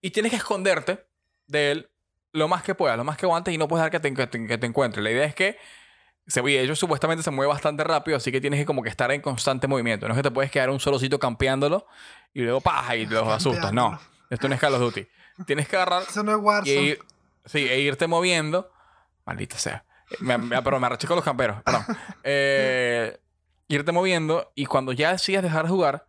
Y 0.00 0.10
tienes 0.10 0.30
que 0.30 0.36
esconderte 0.36 1.06
de 1.46 1.72
él 1.72 1.90
lo 2.32 2.46
más 2.46 2.62
que 2.62 2.74
puedas, 2.74 2.96
lo 2.96 3.04
más 3.04 3.16
que 3.16 3.26
aguantes 3.26 3.54
y 3.54 3.58
no 3.58 3.68
puedes 3.68 3.82
dejar 3.82 3.90
que 3.90 4.00
te, 4.00 4.14
que 4.14 4.26
te, 4.26 4.46
que 4.46 4.58
te 4.58 4.66
encuentre. 4.66 5.02
La 5.02 5.10
idea 5.10 5.24
es 5.24 5.34
que 5.34 5.56
se, 6.28 6.48
y 6.48 6.56
ellos 6.58 6.78
supuestamente 6.78 7.22
se 7.22 7.30
mueve 7.30 7.52
bastante 7.52 7.82
rápido, 7.84 8.16
así 8.18 8.30
que 8.30 8.40
tienes 8.40 8.60
que 8.60 8.66
como 8.66 8.82
que 8.82 8.88
estar 8.90 9.10
en 9.10 9.20
constante 9.20 9.66
movimiento. 9.66 10.06
No 10.06 10.14
es 10.14 10.18
que 10.18 10.22
te 10.22 10.30
puedes 10.30 10.50
quedar 10.50 10.70
un 10.70 10.78
solo 10.78 10.98
sitio 10.98 11.18
campeándolo 11.18 11.86
y 12.34 12.42
luego 12.42 12.60
paja 12.60 12.94
y 12.96 13.06
los 13.06 13.26
asustas. 13.28 13.72
No, 13.72 13.98
esto 14.30 14.48
no 14.48 14.54
es 14.54 14.60
Call 14.60 14.74
of 14.74 14.80
Duty. 14.80 15.06
Tienes 15.46 15.68
que 15.68 15.76
agarrar 15.76 16.02
Eso 16.08 16.22
no 16.22 16.32
es 16.32 16.38
y 16.38 16.40
Warzone. 16.40 16.80
ir- 16.82 16.98
sí, 17.44 17.58
e 17.68 17.80
irte 17.80 18.06
moviendo. 18.06 18.70
Maldita 19.24 19.56
sea. 19.58 19.84
Me, 20.20 20.36
me, 20.38 20.60
pero 20.62 20.78
me 20.80 20.86
arreché 20.86 21.06
con 21.06 21.16
los 21.16 21.24
camperos. 21.24 21.62
Perdón. 21.62 21.84
Eh, 22.24 23.18
irte 23.68 23.92
moviendo 23.92 24.52
y 24.54 24.66
cuando 24.66 24.92
ya 24.92 25.12
decidas 25.12 25.42
dejar 25.42 25.64
de 25.64 25.70
jugar, 25.70 26.06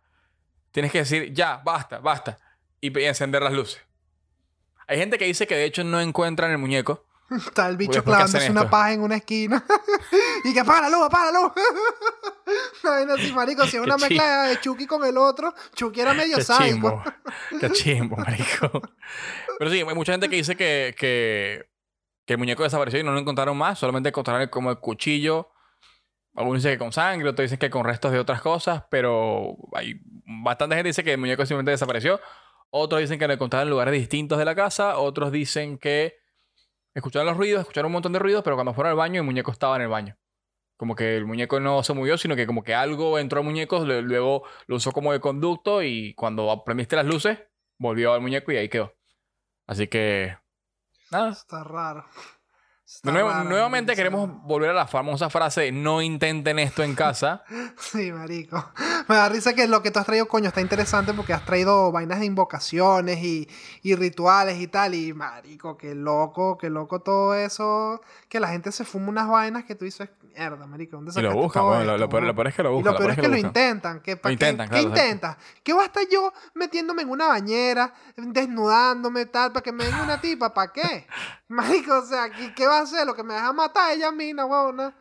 tienes 0.72 0.90
que 0.92 0.98
decir, 0.98 1.32
ya, 1.32 1.60
basta, 1.64 1.98
basta. 1.98 2.38
Y, 2.80 2.98
y 2.98 3.04
encender 3.04 3.42
las 3.42 3.52
luces. 3.52 3.80
Hay 4.86 4.98
gente 4.98 5.18
que 5.18 5.24
dice 5.26 5.46
que 5.46 5.54
de 5.56 5.64
hecho 5.64 5.84
no 5.84 6.00
encuentran 6.00 6.50
el 6.50 6.58
muñeco. 6.58 7.04
Está 7.46 7.68
el 7.68 7.76
bicho 7.76 8.02
clavándose 8.02 8.50
una 8.50 8.68
paja 8.68 8.92
en 8.92 9.02
una 9.02 9.16
esquina. 9.16 9.64
y 10.44 10.52
que 10.52 10.60
apaga 10.60 10.82
la 10.82 10.90
luz, 10.90 11.06
apaga 11.06 11.30
la 11.30 11.40
luz. 11.40 11.52
Una 12.82 12.92
vaina 12.92 13.14
así, 13.14 13.32
marico. 13.32 13.66
Si 13.66 13.76
es 13.76 13.82
una 13.82 13.96
mezcla 13.96 14.44
de 14.44 14.60
Chucky 14.60 14.86
con 14.86 15.04
el 15.04 15.16
otro, 15.16 15.54
Chucky 15.74 16.00
era 16.00 16.12
medio 16.12 16.36
Qué 16.36 16.42
sádico. 16.42 16.64
chimbo. 16.70 17.04
Qué 17.60 17.70
chimbo, 17.70 18.16
marico. 18.16 18.82
Pero 19.58 19.70
sí, 19.70 19.78
hay 19.80 19.94
mucha 19.94 20.12
gente 20.12 20.28
que 20.28 20.36
dice 20.36 20.56
que, 20.56 20.94
que, 20.98 21.70
que 22.26 22.32
el 22.32 22.38
muñeco 22.38 22.64
desapareció 22.64 22.98
y 22.98 23.04
no 23.04 23.12
lo 23.12 23.20
encontraron 23.20 23.56
más. 23.56 23.78
Solamente 23.78 24.08
encontraron 24.08 24.48
como 24.48 24.70
el 24.70 24.78
cuchillo. 24.78 25.50
Algunos 26.34 26.62
dicen 26.62 26.74
que 26.74 26.78
con 26.78 26.92
sangre, 26.92 27.28
otros 27.28 27.44
dicen 27.44 27.58
que 27.58 27.70
con 27.70 27.84
restos 27.84 28.10
de 28.10 28.18
otras 28.18 28.40
cosas. 28.40 28.84
Pero 28.90 29.56
hay 29.74 30.00
bastante 30.42 30.74
gente 30.74 30.88
que 30.88 30.90
dice 30.90 31.04
que 31.04 31.12
el 31.12 31.18
muñeco 31.18 31.46
simplemente 31.46 31.70
desapareció. 31.70 32.20
Otros 32.70 33.00
dicen 33.00 33.20
que 33.20 33.28
lo 33.28 33.34
encontraron 33.34 33.68
en 33.68 33.70
lugares 33.70 33.94
distintos 33.94 34.38
de 34.38 34.44
la 34.44 34.56
casa. 34.56 34.98
Otros 34.98 35.30
dicen 35.30 35.78
que 35.78 36.19
escucharon 36.94 37.26
los 37.26 37.36
ruidos, 37.36 37.60
escucharon 37.62 37.88
un 37.88 37.94
montón 37.94 38.12
de 38.12 38.18
ruidos, 38.18 38.42
pero 38.42 38.56
cuando 38.56 38.74
fueron 38.74 38.90
al 38.90 38.96
baño, 38.96 39.20
el 39.20 39.26
muñeco 39.26 39.50
estaba 39.50 39.76
en 39.76 39.82
el 39.82 39.88
baño. 39.88 40.16
Como 40.76 40.94
que 40.94 41.16
el 41.16 41.26
muñeco 41.26 41.60
no 41.60 41.82
se 41.82 41.92
movió, 41.92 42.16
sino 42.16 42.36
que 42.36 42.46
como 42.46 42.62
que 42.62 42.74
algo 42.74 43.18
entró 43.18 43.40
al 43.40 43.44
muñeco, 43.44 43.84
luego 43.84 44.44
lo 44.66 44.76
usó 44.76 44.92
como 44.92 45.12
de 45.12 45.20
conducto 45.20 45.82
y 45.82 46.14
cuando 46.14 46.62
prendiste 46.64 46.96
las 46.96 47.06
luces, 47.06 47.38
volvió 47.78 48.14
al 48.14 48.22
muñeco 48.22 48.50
y 48.52 48.56
ahí 48.56 48.68
quedó. 48.68 48.94
Así 49.66 49.88
que... 49.88 50.36
Nada. 51.10 51.30
Está 51.30 51.64
raro. 51.64 52.06
Nuevamente 53.02 53.94
queremos 53.94 54.42
volver 54.42 54.70
a 54.70 54.74
la 54.74 54.86
famosa 54.86 55.30
frase 55.30 55.62
de 55.62 55.72
no 55.72 56.02
intenten 56.02 56.58
esto 56.58 56.82
en 56.82 56.94
casa. 56.94 57.42
Sí, 57.78 58.12
marico. 58.12 58.72
Me 59.08 59.16
da 59.16 59.28
risa 59.28 59.54
que 59.54 59.66
lo 59.66 59.82
que 59.82 59.90
tú 59.90 59.98
has 59.98 60.06
traído, 60.06 60.28
coño, 60.28 60.48
está 60.48 60.60
interesante 60.60 61.12
porque 61.14 61.32
has 61.32 61.44
traído 61.44 61.90
vainas 61.90 62.20
de 62.20 62.26
invocaciones 62.26 63.18
y, 63.22 63.48
y 63.82 63.94
rituales 63.94 64.60
y 64.60 64.66
tal. 64.66 64.94
Y, 64.94 65.12
marico, 65.12 65.76
qué 65.76 65.94
loco, 65.94 66.58
qué 66.58 66.70
loco 66.70 67.00
todo 67.00 67.34
eso. 67.34 68.00
Que 68.28 68.38
la 68.38 68.48
gente 68.48 68.70
se 68.70 68.84
fuma 68.84 69.08
unas 69.08 69.28
vainas 69.28 69.64
que 69.64 69.74
tú 69.74 69.84
dices, 69.84 70.10
mierda, 70.36 70.66
marico, 70.66 70.96
¿dónde 70.96 71.12
y 71.18 71.22
lo 71.22 71.32
buscan. 71.34 71.64
bueno, 71.64 71.84
lo, 71.84 71.90
esto, 71.92 71.98
lo 71.98 72.08
peor, 72.08 72.22
weón?" 72.22 72.26
lo 72.28 72.34
peor 72.34 72.46
es 72.48 72.54
que 72.54 72.62
lo 72.62 72.70
Y 72.70 72.74
buscan. 72.74 72.92
lo 72.92 72.98
peor 72.98 73.10
es 73.12 73.16
que 73.18 73.28
lo 73.28 73.36
intentan. 73.36 74.00
¿Qué, 74.00 74.14
Lo 74.14 74.20
qué- 74.22 74.32
intentan, 74.32 74.66
qué 74.68 74.70
claro, 74.72 74.88
exacto. 74.88 75.04
intentas? 75.06 75.36
¿Qué 75.62 75.72
va 75.72 75.82
a 75.82 75.86
estar 75.86 76.02
yo 76.10 76.32
metiéndome 76.54 77.02
en 77.02 77.10
una 77.10 77.26
bañera, 77.28 77.92
desnudándome, 78.16 79.26
tal, 79.26 79.52
para 79.52 79.62
que 79.62 79.72
me 79.72 79.84
venga 79.84 80.02
una 80.02 80.20
tipa? 80.20 80.52
¿Para 80.54 80.72
qué? 80.72 81.06
Marico, 81.48 81.98
o 81.98 82.04
sea, 82.06 82.30
¿qué, 82.30 82.54
qué 82.54 82.66
va 82.66 82.78
a 82.78 82.82
hacer? 82.82 83.06
Lo 83.06 83.14
que 83.14 83.22
me 83.22 83.34
deja 83.34 83.52
matar 83.52 83.92
ella 83.92 84.08
a 84.08 84.12
mí, 84.12 84.32
no, 84.32 84.46
huevona. 84.46 84.94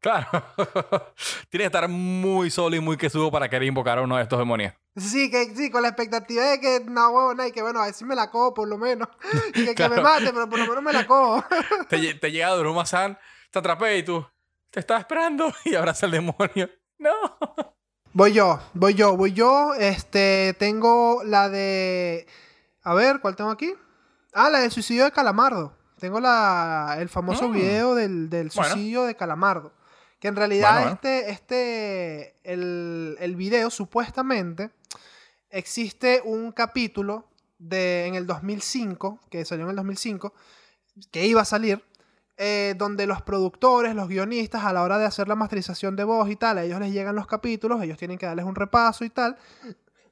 Claro. 0.00 0.28
Tiene 1.50 1.62
que 1.62 1.66
estar 1.66 1.88
muy 1.88 2.50
solo 2.50 2.76
y 2.76 2.80
muy 2.80 2.96
quesudo 2.96 3.30
para 3.30 3.48
querer 3.48 3.66
invocar 3.66 3.98
a 3.98 4.02
uno 4.02 4.16
de 4.16 4.22
estos 4.22 4.38
demonios. 4.38 4.72
Sí, 4.94 5.30
que, 5.30 5.54
sí, 5.54 5.70
con 5.70 5.82
la 5.82 5.88
expectativa 5.88 6.44
de 6.44 6.60
que 6.60 6.80
no, 6.86 7.10
huevona, 7.10 7.48
y 7.48 7.52
que 7.52 7.60
bueno, 7.62 7.80
a 7.80 7.86
ver 7.86 7.94
si 7.94 8.04
me 8.04 8.14
la 8.14 8.30
cojo 8.30 8.54
por 8.54 8.68
lo 8.68 8.78
menos. 8.78 9.08
Y 9.54 9.64
que, 9.64 9.74
que 9.74 9.88
me 9.88 10.00
mate, 10.00 10.32
pero 10.32 10.48
por 10.48 10.58
lo 10.58 10.66
menos 10.66 10.82
me 10.82 10.92
la 10.92 11.06
cojo. 11.06 11.44
te, 11.88 12.14
te 12.14 12.30
llega 12.30 12.50
Duruma 12.50 12.86
San, 12.86 13.18
te 13.50 13.58
atrapé 13.58 13.98
y 13.98 14.02
tú 14.04 14.24
te 14.76 14.80
estaba 14.80 15.00
esperando 15.00 15.50
y 15.64 15.74
abraza 15.74 16.04
al 16.04 16.12
demonio. 16.12 16.68
No. 16.98 17.10
Voy 18.12 18.34
yo, 18.34 18.60
voy 18.74 18.92
yo, 18.92 19.16
voy 19.16 19.32
yo. 19.32 19.72
Este, 19.72 20.54
tengo 20.58 21.22
la 21.24 21.48
de. 21.48 22.26
A 22.82 22.92
ver, 22.92 23.20
¿cuál 23.20 23.36
tengo 23.36 23.48
aquí? 23.50 23.72
Ah, 24.34 24.50
la 24.50 24.58
del 24.60 24.70
suicidio 24.70 25.04
de 25.04 25.12
Calamardo. 25.12 25.72
Tengo 25.98 26.20
la, 26.20 26.96
el 26.98 27.08
famoso 27.08 27.48
Mm. 27.48 27.52
video 27.54 27.94
del, 27.94 28.28
del 28.28 28.50
Bueno. 28.54 28.70
suicidio 28.74 29.04
de 29.04 29.14
Calamardo. 29.16 29.72
Que 30.20 30.28
en 30.28 30.36
realidad 30.36 30.74
bueno. 30.80 30.92
este, 30.92 31.30
este, 31.30 32.34
el, 32.44 33.16
el 33.18 33.34
video 33.34 33.70
supuestamente 33.70 34.70
existe 35.48 36.20
un 36.22 36.52
capítulo 36.52 37.24
de, 37.58 38.04
en 38.08 38.14
el 38.14 38.26
2005, 38.26 39.20
que 39.30 39.46
salió 39.46 39.64
en 39.64 39.70
el 39.70 39.76
2005, 39.76 40.34
que 41.10 41.24
iba 41.26 41.40
a 41.40 41.46
salir, 41.46 41.82
eh, 42.36 42.74
donde 42.76 43.06
los 43.06 43.22
productores, 43.22 43.94
los 43.94 44.08
guionistas, 44.08 44.64
a 44.64 44.72
la 44.72 44.82
hora 44.82 44.98
de 44.98 45.06
hacer 45.06 45.28
la 45.28 45.36
masterización 45.36 45.96
de 45.96 46.04
voz 46.04 46.28
y 46.30 46.36
tal, 46.36 46.58
a 46.58 46.64
ellos 46.64 46.78
les 46.80 46.92
llegan 46.92 47.16
los 47.16 47.26
capítulos, 47.26 47.82
ellos 47.82 47.98
tienen 47.98 48.18
que 48.18 48.26
darles 48.26 48.44
un 48.44 48.54
repaso 48.54 49.04
y 49.04 49.10
tal. 49.10 49.36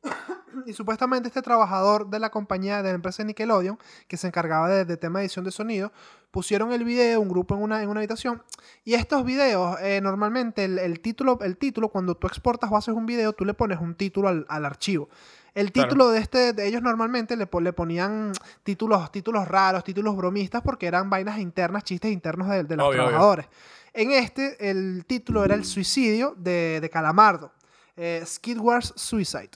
Y 0.66 0.72
supuestamente 0.72 1.26
este 1.26 1.42
trabajador 1.42 2.08
de 2.08 2.20
la 2.20 2.30
compañía 2.30 2.80
de 2.80 2.90
la 2.90 2.94
empresa 2.94 3.24
de 3.24 3.26
Nickelodeon, 3.26 3.76
que 4.06 4.16
se 4.16 4.28
encargaba 4.28 4.68
de, 4.68 4.84
de 4.84 4.96
tema 4.96 5.20
edición 5.20 5.44
de 5.44 5.50
sonido, 5.50 5.92
pusieron 6.30 6.72
el 6.72 6.84
video, 6.84 7.20
un 7.20 7.28
grupo 7.28 7.54
en 7.56 7.62
una, 7.62 7.82
en 7.82 7.88
una 7.88 8.00
habitación. 8.00 8.42
Y 8.84 8.94
estos 8.94 9.24
videos, 9.24 9.76
eh, 9.80 10.00
normalmente 10.00 10.64
el, 10.64 10.78
el 10.78 11.00
título, 11.00 11.38
el 11.42 11.56
título, 11.56 11.88
cuando 11.88 12.16
tú 12.16 12.28
exportas 12.28 12.70
o 12.70 12.76
haces 12.76 12.94
un 12.94 13.04
video, 13.04 13.32
tú 13.32 13.44
le 13.44 13.54
pones 13.54 13.80
un 13.80 13.94
título 13.94 14.28
al, 14.28 14.46
al 14.48 14.64
archivo. 14.64 15.08
El 15.54 15.70
Claro. 15.70 15.88
título 15.88 16.10
de 16.10 16.18
este, 16.18 16.52
de 16.52 16.66
ellos 16.66 16.82
normalmente 16.82 17.36
le, 17.36 17.48
le 17.60 17.72
ponían 17.72 18.32
títulos, 18.64 19.10
títulos 19.12 19.46
raros, 19.46 19.84
títulos 19.84 20.16
bromistas, 20.16 20.62
porque 20.62 20.86
eran 20.86 21.08
vainas 21.08 21.38
internas, 21.38 21.84
chistes 21.84 22.10
internos 22.10 22.48
de, 22.48 22.64
de 22.64 22.76
los 22.76 22.86
Obvio, 22.88 23.00
obvio. 23.02 23.10
trabajadores. 23.10 23.46
En 23.92 24.10
este, 24.10 24.68
el 24.70 25.04
título 25.06 25.44
era 25.44 25.54
el 25.54 25.64
suicidio 25.64 26.34
de, 26.36 26.78
de 26.80 26.90
Calamardo. 26.90 27.52
eh, 27.96 28.22
Skidware's 28.26 28.92
Suicide. 28.96 29.50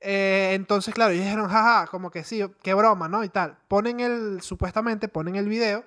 Eh, 0.00 0.52
entonces, 0.54 0.94
claro, 0.94 1.10
ellos 1.12 1.24
dijeron, 1.24 1.48
jaja, 1.48 1.86
como 1.88 2.10
que 2.10 2.22
sí, 2.24 2.40
qué 2.62 2.74
broma, 2.74 3.08
¿no? 3.08 3.24
Y 3.24 3.28
tal. 3.28 3.56
Ponen 3.68 3.98
el, 4.00 4.40
supuestamente 4.42 5.08
ponen 5.08 5.34
el 5.36 5.48
video 5.48 5.84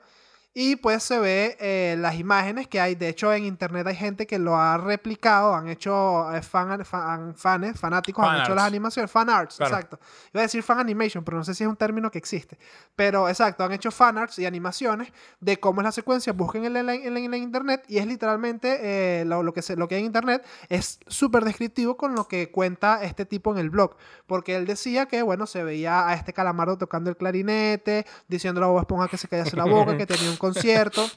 y 0.57 0.77
pues 0.77 1.03
se 1.03 1.19
ve 1.19 1.57
eh, 1.59 1.97
las 1.99 2.15
imágenes 2.15 2.69
que 2.69 2.79
hay. 2.79 2.95
De 2.95 3.09
hecho, 3.09 3.33
en 3.33 3.43
internet 3.43 3.85
hay 3.87 3.95
gente 3.97 4.25
que 4.25 4.39
lo 4.39 4.55
ha 4.55 4.77
replicado, 4.77 5.53
han 5.53 5.67
hecho 5.67 6.33
eh, 6.33 6.41
fan, 6.41 6.85
fan- 6.85 7.35
fanes, 7.35 7.77
fanáticos, 7.77 8.23
han 8.23 8.31
Fan 8.31 8.39
hecho 8.39 8.51
arts. 8.53 8.55
las 8.55 8.65
animaciones, 8.65 9.11
fan 9.11 9.29
arts, 9.29 9.57
Claro. 9.57 9.75
exacto. 9.75 9.99
Iba 10.33 10.39
a 10.39 10.43
decir 10.43 10.63
fan 10.63 10.79
animation, 10.79 11.25
pero 11.25 11.37
no 11.37 11.43
sé 11.43 11.53
si 11.53 11.65
es 11.65 11.69
un 11.69 11.75
término 11.75 12.09
que 12.09 12.17
existe. 12.19 12.57
Pero 12.95 13.27
exacto, 13.27 13.65
han 13.65 13.73
hecho 13.73 13.91
fan 13.91 14.17
arts 14.17 14.39
y 14.39 14.45
animaciones 14.45 15.11
de 15.41 15.59
cómo 15.59 15.81
es 15.81 15.85
la 15.85 15.91
secuencia. 15.91 16.31
Busquen 16.31 16.63
en 16.63 16.73
la- 16.73 16.93
en 16.95 17.29
la 17.31 17.37
internet 17.37 17.83
y 17.89 17.97
es 17.97 18.07
literalmente 18.07 18.77
eh, 19.21 19.25
lo, 19.25 19.43
lo 19.43 19.53
que 19.53 19.61
se, 19.61 19.75
lo 19.75 19.89
que 19.89 19.95
hay 19.95 19.99
en 20.01 20.05
internet 20.07 20.41
es 20.69 20.99
súper 21.07 21.43
descriptivo 21.43 21.97
con 21.97 22.15
lo 22.15 22.29
que 22.29 22.49
cuenta 22.49 23.03
este 23.03 23.25
tipo 23.25 23.51
en 23.51 23.57
el 23.59 23.69
blog. 23.69 23.97
Porque 24.25 24.55
él 24.55 24.65
decía 24.65 25.05
que, 25.07 25.21
bueno, 25.21 25.47
se 25.47 25.65
veía 25.65 26.07
a 26.07 26.13
este 26.13 26.31
calamardo 26.31 26.77
tocando 26.77 27.09
el 27.09 27.17
clarinete, 27.17 28.05
diciendo 28.29 28.63
a 28.63 28.67
Bob 28.67 28.79
Esponja 28.79 29.09
que 29.09 29.17
se 29.17 29.27
callase 29.27 29.57
la 29.57 29.65
boca, 29.65 29.97
que 29.97 30.05
tenía 30.05 30.29
un 30.31 30.37
concierto. 30.53 31.09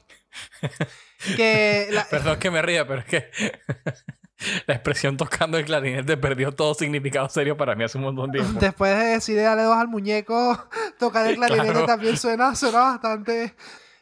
que 1.36 1.88
la- 1.90 2.04
Perdón 2.08 2.38
que 2.38 2.50
me 2.50 2.62
ría, 2.62 2.86
pero 2.86 3.00
es 3.00 3.06
que 3.06 3.30
la 4.66 4.74
expresión 4.74 5.16
tocando 5.16 5.58
el 5.58 5.64
clarinete 5.64 6.16
perdió 6.16 6.52
todo 6.52 6.74
significado 6.74 7.28
serio 7.28 7.56
para 7.56 7.74
mí 7.74 7.84
hace 7.84 7.98
un 7.98 8.04
montón 8.04 8.30
de 8.30 8.40
tiempo. 8.40 8.60
Después 8.60 8.96
de 8.96 9.04
decirle 9.06 9.42
dale 9.42 9.62
dos 9.62 9.76
al 9.76 9.88
muñeco, 9.88 10.68
tocar 10.98 11.26
el 11.26 11.36
clarinete 11.36 11.70
Claro. 11.70 11.86
también 11.86 12.16
suena, 12.16 12.54
suena 12.54 12.78
bastante. 12.80 13.54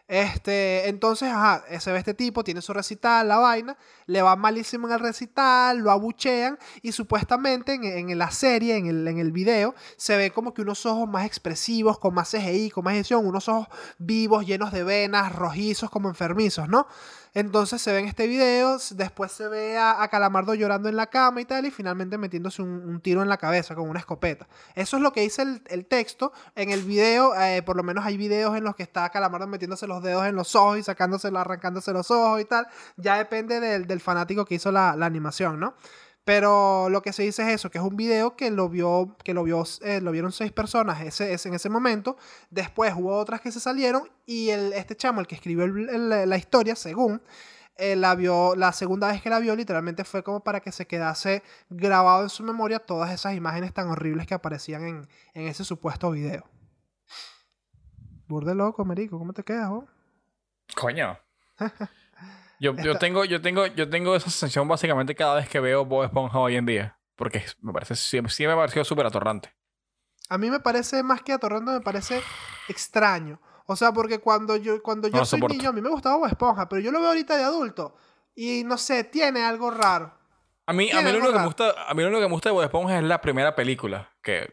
Este, 0.09 0.89
entonces, 0.89 1.29
ajá, 1.33 1.65
se 1.81 1.91
ve 1.91 1.99
este 1.99 2.15
tipo, 2.15 2.45
tiene 2.45 2.63
su 2.63 2.73
recital, 2.73 3.27
la 3.27 3.39
vaina, 3.39 3.77
le 4.07 4.23
va 4.23 4.37
malísimo 4.37 4.87
en 4.87 4.95
el 4.95 5.01
recital, 5.01 5.79
lo 5.79 5.91
abuchean 5.91 6.59
y 6.81 6.93
supuestamente 6.93 7.75
en, 7.75 7.85
en 7.85 8.19
la 8.19 8.31
serie, 8.31 8.77
en 8.77 8.87
el, 8.87 9.09
en 9.09 9.19
el 9.19 9.33
video, 9.33 9.75
se 9.97 10.17
ve 10.17 10.31
como 10.31 10.55
que 10.55 10.63
unos 10.63 10.87
ojos 10.87 11.09
más 11.09 11.27
expresivos, 11.27 11.99
con 11.99 12.15
más 12.15 12.31
CGI, 12.31 12.71
con 12.71 12.85
más 12.85 12.95
edición, 12.95 13.27
unos 13.27 13.49
ojos 13.49 13.67
vivos, 13.99 14.47
llenos 14.47 14.71
de 14.71 14.85
venas, 14.85 15.35
rojizos, 15.35 15.91
como 15.91 16.09
enfermizos, 16.09 16.69
¿no? 16.69 16.87
Entonces 17.37 17.83
se 17.83 17.93
ve 17.93 17.99
en 17.99 18.07
este 18.07 18.27
video, 18.27 18.79
después 18.93 19.31
se 19.31 19.47
ve 19.47 19.77
a, 19.77 20.09
Calamardo 20.09 20.55
llorando 20.55 20.89
en 20.89 20.97
la 20.97 21.09
cama 21.09 21.43
y 21.43 21.45
tal, 21.45 21.67
y 21.67 21.71
finalmente 21.71 22.17
metiéndose 22.17 22.63
un, 22.63 22.99
tiro 23.03 23.21
en 23.21 23.29
la 23.29 23.37
cabeza 23.37 23.75
con 23.75 23.91
una 23.91 23.99
escopeta. 23.99 24.49
Eso 24.75 24.97
es 24.97 25.03
lo 25.03 25.13
que 25.13 25.21
dice 25.21 25.43
el, 25.67 25.85
texto. 25.85 26.33
En 26.55 26.71
el 26.71 26.83
video, 26.83 27.39
eh, 27.39 27.61
por 27.63 27.77
lo 27.77 27.83
menos 27.83 28.07
hay 28.07 28.17
videos 28.17 28.57
en 28.57 28.65
los 28.65 28.75
que 28.75 28.85
está 28.85 29.11
Calamardo 29.11 29.47
metiéndose 29.47 29.87
los 29.87 30.03
dedos 30.03 30.25
en 30.25 30.35
los 30.35 30.55
ojos 30.57 30.79
y 30.79 30.83
sacándoselo, 30.83 31.39
arrancándose 31.39 31.93
los 31.93 32.11
ojos 32.11 32.41
y 32.41 32.47
tal. 32.47 32.69
Ya 32.97 33.19
depende 33.19 33.61
del, 33.61 34.01
fanático 34.01 34.47
que 34.47 34.55
hizo 34.55 34.73
la 34.73 34.93
animación, 34.93 35.61
¿no? 35.61 35.75
Pero 36.27 36.89
lo 36.91 37.03
que 37.03 37.13
se 37.13 37.23
dice 37.23 37.43
es 37.45 37.49
eso, 37.55 37.71
que 37.71 37.79
es 37.79 37.85
un 37.85 37.95
video 37.97 38.35
que 38.35 38.51
lo 38.51 38.69
vio, 38.69 39.17
que 39.23 39.33
lo 39.33 39.45
vio, 39.45 39.63
eh, 39.83 40.01
lo 40.01 40.11
vieron 40.11 40.33
seis 40.33 40.51
personas 40.51 41.01
ese, 41.01 41.33
ese- 41.33 41.49
en 41.49 41.55
ese 41.55 41.69
momento. 41.71 42.17
Después 42.51 42.93
hubo 42.97 43.17
otras 43.17 43.41
que 43.41 43.53
se 43.53 43.61
salieron 43.61 44.11
y 44.27 44.51
el, 44.51 44.73
este 44.73 44.97
chamo, 44.97 45.21
el 45.21 45.29
que 45.29 45.37
escribió 45.37 45.65
el- 45.67 45.89
el- 45.89 46.29
la 46.29 46.37
historia, 46.37 46.75
según, 46.75 47.23
eh, 47.77 47.95
la 47.95 48.17
vio, 48.17 48.57
la 48.57 48.73
segunda 48.73 49.07
vez 49.07 49.23
que 49.23 49.31
la 49.31 49.39
vio, 49.39 49.55
literalmente 49.55 50.03
fue 50.03 50.25
como 50.25 50.43
para 50.43 50.59
que 50.59 50.73
se 50.73 50.89
quedase 50.89 51.45
grabado 51.71 52.25
en 52.25 52.29
su 52.29 52.43
memoria 52.43 52.81
todas 52.81 53.13
esas 53.13 53.35
imágenes 53.37 53.73
tan 53.73 53.89
horribles 53.89 54.27
que 54.27 54.35
aparecían 54.35 54.83
en, 54.85 55.09
en 55.33 55.47
ese 55.47 55.63
supuesto 55.63 56.11
video. 56.11 56.43
Burde 58.27 58.57
loco, 58.57 58.85
marico, 58.85 59.17
¿cómo 59.17 59.33
te 59.33 59.45
quedas 59.45 59.69
vos? 59.71 59.85
Coño. 60.75 61.17
Yo, 62.61 62.75
yo 62.77 62.95
tengo, 62.99 63.25
yo 63.25 63.41
tengo, 63.41 63.67
yo 63.67 63.89
tengo 63.89 64.17
esa 64.17 64.31
sensación 64.31 64.69
básicamente 64.69 65.15
cada 65.15 65.37
vez 65.37 65.49
que 65.49 65.61
veo 65.61 65.85
Bob 65.85 66.05
Esponja 66.05 66.39
hoy 66.39 66.57
en 66.57 66.67
día. 66.67 66.99
Porque 67.17 67.45
me 67.61 67.73
parece, 67.73 67.97
siempre, 67.97 68.33
siempre 68.33 68.55
me 68.55 68.61
ha 68.61 68.65
parecido 68.65 68.85
súper 68.85 69.07
atorrante. 69.07 69.55
A 70.29 70.39
mí 70.39 70.51
me 70.51 70.61
parece 70.61 71.03
más 71.03 71.23
que 71.23 71.33
atorrando, 71.33 71.73
me 71.73 71.81
parece 71.81 72.23
extraño. 72.69 73.41
O 73.67 73.75
sea, 73.75 73.93
porque 73.93 74.19
cuando 74.19 74.57
yo, 74.57 74.83
cuando 74.83 75.09
yo 75.09 75.17
No 75.17 75.25
soy 75.25 75.41
niño, 75.41 75.71
a 75.71 75.73
mí 75.73 75.81
me 75.81 75.89
gustaba 75.89 76.17
Bob 76.17 76.27
Esponja, 76.27 76.69
pero 76.69 76.81
yo 76.81 76.93
lo 76.93 77.01
veo 77.01 77.09
ahorita 77.09 77.37
de 77.37 77.45
adulto. 77.45 77.97
Y 78.35 78.65
no 78.65 78.77
sé, 78.77 79.05
tiene 79.05 79.43
algo 79.43 79.71
raro. 79.71 80.13
A 80.67 80.73
mí, 80.73 80.91
a 80.91 81.01
mí, 81.01 81.13
lo 81.13 81.33
que 81.33 81.39
me 81.39 81.45
gusta, 81.45 81.89
a 81.89 81.95
mí 81.95 82.03
lo 82.03 82.09
único 82.09 82.23
que 82.23 82.29
me 82.29 82.33
gusta 82.33 82.49
de 82.49 82.55
Bob 82.55 82.65
Esponja 82.65 82.99
es 82.99 83.05
la 83.05 83.21
primera 83.21 83.55
película. 83.55 84.13
Que 84.23 84.53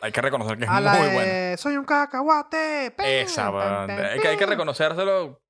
hay 0.00 0.12
que 0.12 0.20
reconocer 0.20 0.56
que 0.56 0.64
es 0.64 0.70
A 0.70 0.80
muy 0.80 1.08
buena. 1.14 1.56
Soy 1.56 1.76
un 1.76 1.84
cacahuate. 1.84 2.92
pen, 2.96 3.06
Esa, 3.06 3.50
pen, 3.50 3.96
pen, 3.96 4.06
Es 4.06 4.22
que 4.22 4.28
hay 4.28 4.36
que 4.36 4.46
reconocérselo. 4.46 5.40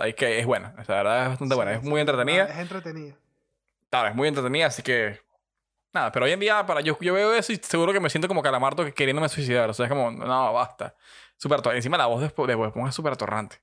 Hay 0.00 0.14
que, 0.14 0.38
es 0.38 0.46
buena. 0.46 0.74
O 0.78 0.84
sea, 0.84 0.96
la 0.96 1.02
verdad 1.02 1.22
es 1.24 1.28
bastante 1.30 1.54
buena. 1.54 1.72
Es 1.72 1.80
Sí, 1.82 1.88
muy 1.88 1.98
sí, 1.98 2.00
entretenida. 2.00 2.44
Es 2.44 2.58
entretenida. 2.58 3.14
Claro, 3.90 4.08
es 4.08 4.14
muy 4.14 4.28
entretenida, 4.28 4.66
así 4.66 4.82
que. 4.82 5.20
Nada, 5.92 6.12
pero 6.12 6.26
hoy 6.26 6.32
en 6.32 6.40
día, 6.40 6.64
para 6.66 6.80
yo, 6.82 6.98
yo 7.00 7.14
veo 7.14 7.32
eso 7.34 7.52
y 7.52 7.56
seguro 7.56 7.92
que 7.92 8.00
me 8.00 8.10
siento 8.10 8.28
como 8.28 8.42
calamarto 8.42 8.84
que 8.84 8.92
queriéndome 8.92 9.28
suicidar. 9.28 9.70
O 9.70 9.74
sea, 9.74 9.86
es 9.86 9.90
como, 9.90 10.10
no, 10.10 10.52
basta. 10.52 10.94
Ator- 11.42 11.74
Encima 11.74 11.96
la 11.96 12.06
voz 12.06 12.20
de, 12.20 12.26
de 12.46 12.54
Bob 12.54 12.66
Esponja 12.66 12.90
es 12.90 12.94
súper 12.94 13.12
atorrante. 13.14 13.60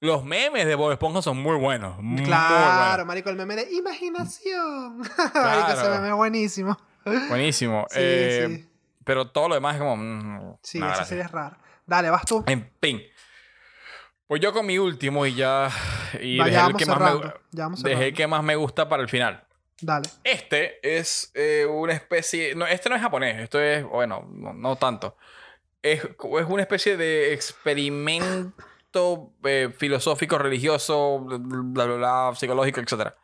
Los 0.00 0.24
memes 0.24 0.66
de 0.66 0.74
Bob 0.74 0.92
Esponja 0.92 1.22
son 1.22 1.38
muy 1.38 1.56
buenos. 1.56 1.98
Muy 2.02 2.22
Claro, 2.24 3.04
marico, 3.06 3.30
el 3.30 3.36
meme 3.36 3.56
de 3.56 3.72
imaginación. 3.72 4.98
Marico, 5.34 5.68
ese 5.68 5.80
Claro. 5.80 5.94
meme 5.96 6.08
es 6.08 6.14
buenísimo. 6.14 6.78
buenos. 7.04 7.28
Buenísimo. 7.28 7.86
Sí, 7.90 7.98
Eh, 8.00 8.46
sí. 8.48 8.70
Pero 9.04 9.28
todo 9.30 9.48
lo 9.48 9.54
demás 9.54 9.74
es 9.74 9.80
como. 9.80 9.96
mm, 9.96 10.56
Sí, 10.62 10.78
no, 10.78 10.86
esa 10.86 10.96
gracias. 10.96 11.08
serie 11.08 11.24
es 11.24 11.30
rara. 11.30 11.58
Dale, 11.86 12.10
vas 12.10 12.24
tú. 12.26 12.44
En 12.46 12.70
fin. 12.80 13.02
Pues 14.30 14.40
yo 14.40 14.52
con 14.52 14.64
mi 14.64 14.78
último 14.78 15.26
y 15.26 15.34
ya. 15.34 15.68
Y 16.20 16.38
Va, 16.38 16.44
dejé 16.44 16.56
ya 16.56 16.66
el 16.68 16.76
que 16.76 16.86
más 16.86 17.00
me, 17.00 17.32
dejé 17.90 18.06
el 18.06 18.14
que 18.14 18.26
más 18.28 18.44
me 18.44 18.54
gusta 18.54 18.88
para 18.88 19.02
el 19.02 19.08
final. 19.08 19.42
Dale. 19.80 20.08
Este 20.22 20.78
es 20.98 21.32
eh, 21.34 21.66
una 21.68 21.94
especie. 21.94 22.54
No, 22.54 22.64
este 22.64 22.88
no 22.88 22.94
es 22.94 23.02
japonés. 23.02 23.40
Esto 23.40 23.58
es. 23.60 23.82
Bueno, 23.84 24.24
no, 24.30 24.52
no 24.52 24.76
tanto. 24.76 25.16
Es, 25.82 26.04
es 26.04 26.46
una 26.46 26.62
especie 26.62 26.96
de 26.96 27.32
experimento 27.34 29.32
eh, 29.42 29.74
filosófico, 29.76 30.38
religioso, 30.38 31.18
bla, 31.24 31.86
bla, 31.86 31.96
bla, 31.96 32.32
psicológico, 32.36 32.78
etc. 32.80 33.14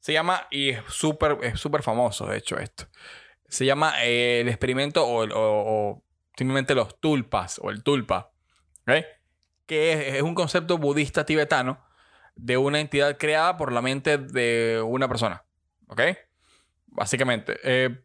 Se 0.00 0.14
llama. 0.14 0.46
Y 0.50 0.70
es 0.70 0.82
súper 0.88 1.36
es 1.42 1.60
súper 1.60 1.82
famoso, 1.82 2.24
de 2.24 2.38
hecho, 2.38 2.58
esto. 2.58 2.86
Se 3.50 3.66
llama 3.66 4.02
eh, 4.02 4.40
el 4.40 4.48
experimento 4.48 5.04
o, 5.06 5.24
el- 5.24 5.32
o- 5.32 5.36
o 5.66 6.02
simplemente 6.38 6.74
los 6.74 6.98
tulpas 7.00 7.60
o 7.62 7.70
el 7.70 7.82
tulpa. 7.82 8.30
¿ok? 8.86 9.04
Que 9.66 10.16
es, 10.16 10.22
un 10.22 10.34
concepto 10.34 10.78
budista 10.78 11.24
tibetano 11.24 11.82
de 12.36 12.56
una 12.56 12.80
entidad 12.80 13.16
creada 13.16 13.56
por 13.56 13.72
la 13.72 13.80
mente 13.82 14.18
de 14.18 14.82
una 14.84 15.08
persona. 15.08 15.44
¿Ok? 15.88 16.00
Básicamente. 16.86 17.56
eh, 17.62 18.00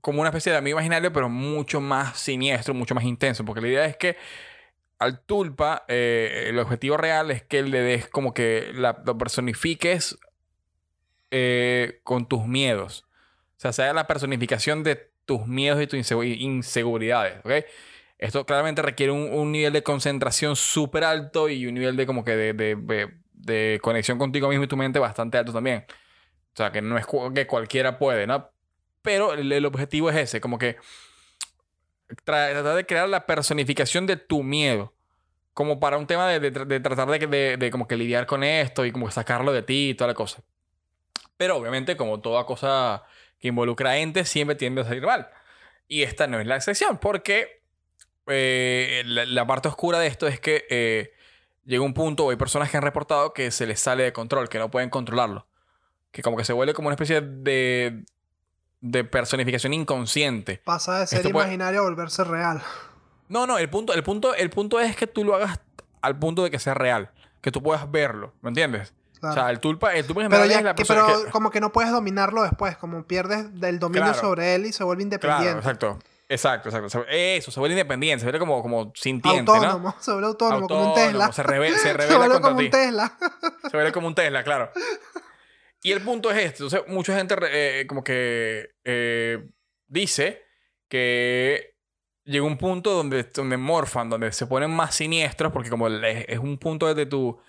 como 0.00 0.20
una 0.20 0.30
especie 0.30 0.50
de 0.52 0.58
amigo 0.58 0.76
imaginario, 0.78 1.12
pero 1.12 1.28
mucho 1.28 1.80
más 1.80 2.18
siniestro, 2.18 2.72
mucho 2.72 2.94
más 2.94 3.04
intenso. 3.04 3.44
Porque 3.44 3.60
la 3.60 3.68
idea 3.68 3.84
es 3.84 3.96
que 3.96 4.16
al 4.98 5.20
tulpa, 5.20 5.84
eh, 5.88 6.46
el 6.48 6.58
objetivo 6.58 6.96
real 6.96 7.30
es 7.30 7.42
que 7.42 7.62
le 7.62 7.80
des 7.80 8.08
como 8.08 8.32
que 8.34 8.70
la, 8.74 9.02
lo 9.04 9.18
personifiques 9.18 10.18
eh, 11.30 12.00
con 12.02 12.26
tus 12.28 12.46
miedos. 12.46 13.04
O 13.56 13.60
sea, 13.60 13.72
sea 13.72 13.92
la 13.92 14.06
personificación 14.06 14.82
de 14.82 15.10
tus 15.26 15.46
miedos 15.46 15.82
y 15.82 15.86
tus 15.86 15.98
insegu- 15.98 16.38
inseguridades. 16.38 17.38
¿Ok? 17.44 17.66
Esto 18.20 18.44
claramente 18.44 18.82
requiere 18.82 19.12
un, 19.12 19.32
un 19.32 19.50
nivel 19.50 19.72
de 19.72 19.82
concentración 19.82 20.54
súper 20.54 21.04
alto 21.04 21.48
y 21.48 21.66
un 21.66 21.74
nivel 21.74 21.96
de 21.96 22.04
como 22.06 22.22
que 22.22 22.36
de, 22.36 22.52
de- 22.52 22.76
de- 22.76 23.14
de 23.32 23.80
conexión 23.82 24.18
contigo 24.18 24.48
mismo 24.50 24.64
y 24.64 24.68
tu 24.68 24.76
mente 24.76 24.98
bastante 24.98 25.38
alto 25.38 25.52
también. 25.52 25.86
O 26.52 26.56
sea, 26.56 26.70
que 26.70 26.82
no 26.82 26.98
es 26.98 27.06
que 27.34 27.46
cualquiera 27.46 27.98
puede, 27.98 28.26
¿no? 28.26 28.50
Pero 29.00 29.32
el, 29.32 29.50
el 29.50 29.64
objetivo 29.64 30.10
es 30.10 30.16
ese, 30.16 30.40
como 30.42 30.58
que 30.58 30.76
tra- 32.26 32.50
tratar 32.52 32.76
de 32.76 32.86
crear 32.86 33.08
la 33.08 33.26
personificación 33.26 34.06
de 34.06 34.16
tu 34.16 34.42
miedo. 34.42 34.92
Como 35.54 35.80
para 35.80 35.96
un 35.98 36.06
tema 36.06 36.28
de, 36.28 36.40
de 36.40 36.52
tra- 36.52 36.66
de 36.66 36.80
tratar 36.80 37.08
de, 37.08 37.70
como 37.72 37.88
que 37.88 37.96
lidiar 37.96 38.26
con 38.26 38.44
esto 38.44 38.84
y 38.84 38.92
como 38.92 39.06
que 39.06 39.12
sacarlo 39.12 39.52
de 39.52 39.62
ti 39.62 39.90
y 39.90 39.94
toda 39.94 40.08
la 40.08 40.14
cosa. 40.14 40.42
Pero 41.36 41.56
obviamente, 41.56 41.96
como 41.96 42.20
toda 42.20 42.44
cosa 42.44 43.04
que 43.38 43.48
involucra 43.48 43.96
entes, 43.96 44.28
siempre 44.28 44.56
tiende 44.56 44.82
a 44.82 44.84
salir 44.84 45.02
mal. 45.04 45.28
Y 45.88 46.02
esta 46.02 46.26
no 46.26 46.38
es 46.38 46.46
la 46.46 46.56
excepción, 46.56 46.98
porque 46.98 47.59
eh, 48.26 49.02
la, 49.06 49.24
la 49.26 49.46
parte 49.46 49.68
oscura 49.68 49.98
de 49.98 50.06
esto 50.06 50.26
es 50.26 50.40
que 50.40 50.64
eh, 50.70 51.12
llega 51.64 51.82
un 51.82 51.94
punto, 51.94 52.30
hay 52.30 52.36
personas 52.36 52.70
que 52.70 52.76
han 52.76 52.82
reportado 52.82 53.32
que 53.32 53.50
se 53.50 53.66
les 53.66 53.80
sale 53.80 54.02
de 54.04 54.12
control, 54.12 54.48
que 54.48 54.58
no 54.58 54.70
pueden 54.70 54.90
controlarlo. 54.90 55.46
Que 56.12 56.22
como 56.22 56.36
que 56.36 56.44
se 56.44 56.52
vuelve 56.52 56.74
como 56.74 56.88
una 56.88 56.94
especie 56.94 57.20
de, 57.20 58.04
de 58.80 59.04
personificación 59.04 59.72
inconsciente. 59.72 60.60
Pasa 60.64 60.98
de 61.00 61.06
ser 61.06 61.18
Esto 61.20 61.30
puede- 61.30 61.46
imaginario 61.46 61.80
a 61.80 61.82
volverse 61.84 62.24
real. 62.24 62.62
No, 63.28 63.46
no, 63.46 63.58
el 63.58 63.70
punto, 63.70 63.92
el, 63.94 64.02
punto, 64.02 64.34
el 64.34 64.50
punto 64.50 64.80
es 64.80 64.96
que 64.96 65.06
tú 65.06 65.24
lo 65.24 65.36
hagas 65.36 65.60
al 66.02 66.18
punto 66.18 66.42
de 66.42 66.50
que 66.50 66.58
sea 66.58 66.74
real. 66.74 67.10
Que 67.40 67.52
tú 67.52 67.62
puedas 67.62 67.88
verlo, 67.90 68.34
¿me 68.42 68.48
entiendes? 68.48 68.92
Claro. 69.20 69.32
O 69.32 69.34
sea, 69.34 69.50
el 69.50 69.60
tulpa, 69.60 69.94
el 69.94 70.04
tulpa 70.06 70.22
en 70.24 70.30
pero 70.30 70.46
ya 70.46 70.58
es 70.58 70.64
la 70.64 70.74
persona 70.74 71.04
pero 71.06 71.24
que- 71.26 71.30
como 71.30 71.50
que 71.50 71.60
no 71.60 71.70
puedes 71.72 71.92
dominarlo 71.92 72.42
después, 72.42 72.76
como 72.76 73.04
pierdes 73.04 73.60
del 73.60 73.78
dominio 73.78 74.04
Claro. 74.12 74.18
sobre 74.20 74.54
él 74.56 74.66
y 74.66 74.72
se 74.72 74.82
vuelve 74.82 75.04
Claro, 75.06 75.14
independiente. 75.44 75.58
exacto. 75.58 75.98
Exacto, 76.32 76.68
exacto. 76.68 76.88
Se- 76.88 77.36
Eso, 77.36 77.50
se 77.50 77.58
vuelve 77.58 77.74
independiente, 77.74 78.20
se 78.20 78.26
vuelve 78.26 78.38
como, 78.38 78.62
como 78.62 78.92
sintiente, 78.94 79.42
¿no? 79.50 79.52
autónomo, 79.58 79.94
se 79.98 80.12
vuelve 80.12 80.26
autónomo, 80.28 80.68
como 80.68 80.88
un 80.90 80.94
Tesla. 80.94 81.32
Se, 81.32 81.42
reve- 81.42 81.72
se 81.72 81.78
Se 81.78 81.92
revela 81.92 82.18
vuelve 82.18 82.34
contra 82.34 82.50
como 82.50 82.58
ti. 82.60 82.64
un 82.66 82.70
Tesla. 82.70 83.18
Se 83.70 83.76
ve 83.76 83.92
como 83.92 84.06
un 84.06 84.14
Tesla, 84.14 84.44
claro. 84.44 84.70
Y 85.82 85.92
el 85.92 86.02
punto 86.02 86.30
es 86.30 86.36
este. 86.36 86.62
Entonces, 86.62 86.82
mucha 86.86 87.16
gente 87.16 87.34
eh, 87.50 87.86
como 87.88 88.04
que 88.04 88.70
eh, 88.84 89.48
dice 89.88 90.44
que 90.88 91.74
llega 92.24 92.44
un 92.44 92.58
punto 92.58 92.92
donde, 92.92 93.24
donde 93.24 93.56
morfan, 93.56 94.08
donde 94.10 94.30
se 94.32 94.46
ponen 94.46 94.70
más 94.70 94.94
siniestros, 94.94 95.52
porque 95.52 95.70
como 95.70 95.88
es 95.88 96.38
un 96.38 96.58
punto 96.58 96.92
de 96.94 97.06
tu, 97.06 97.40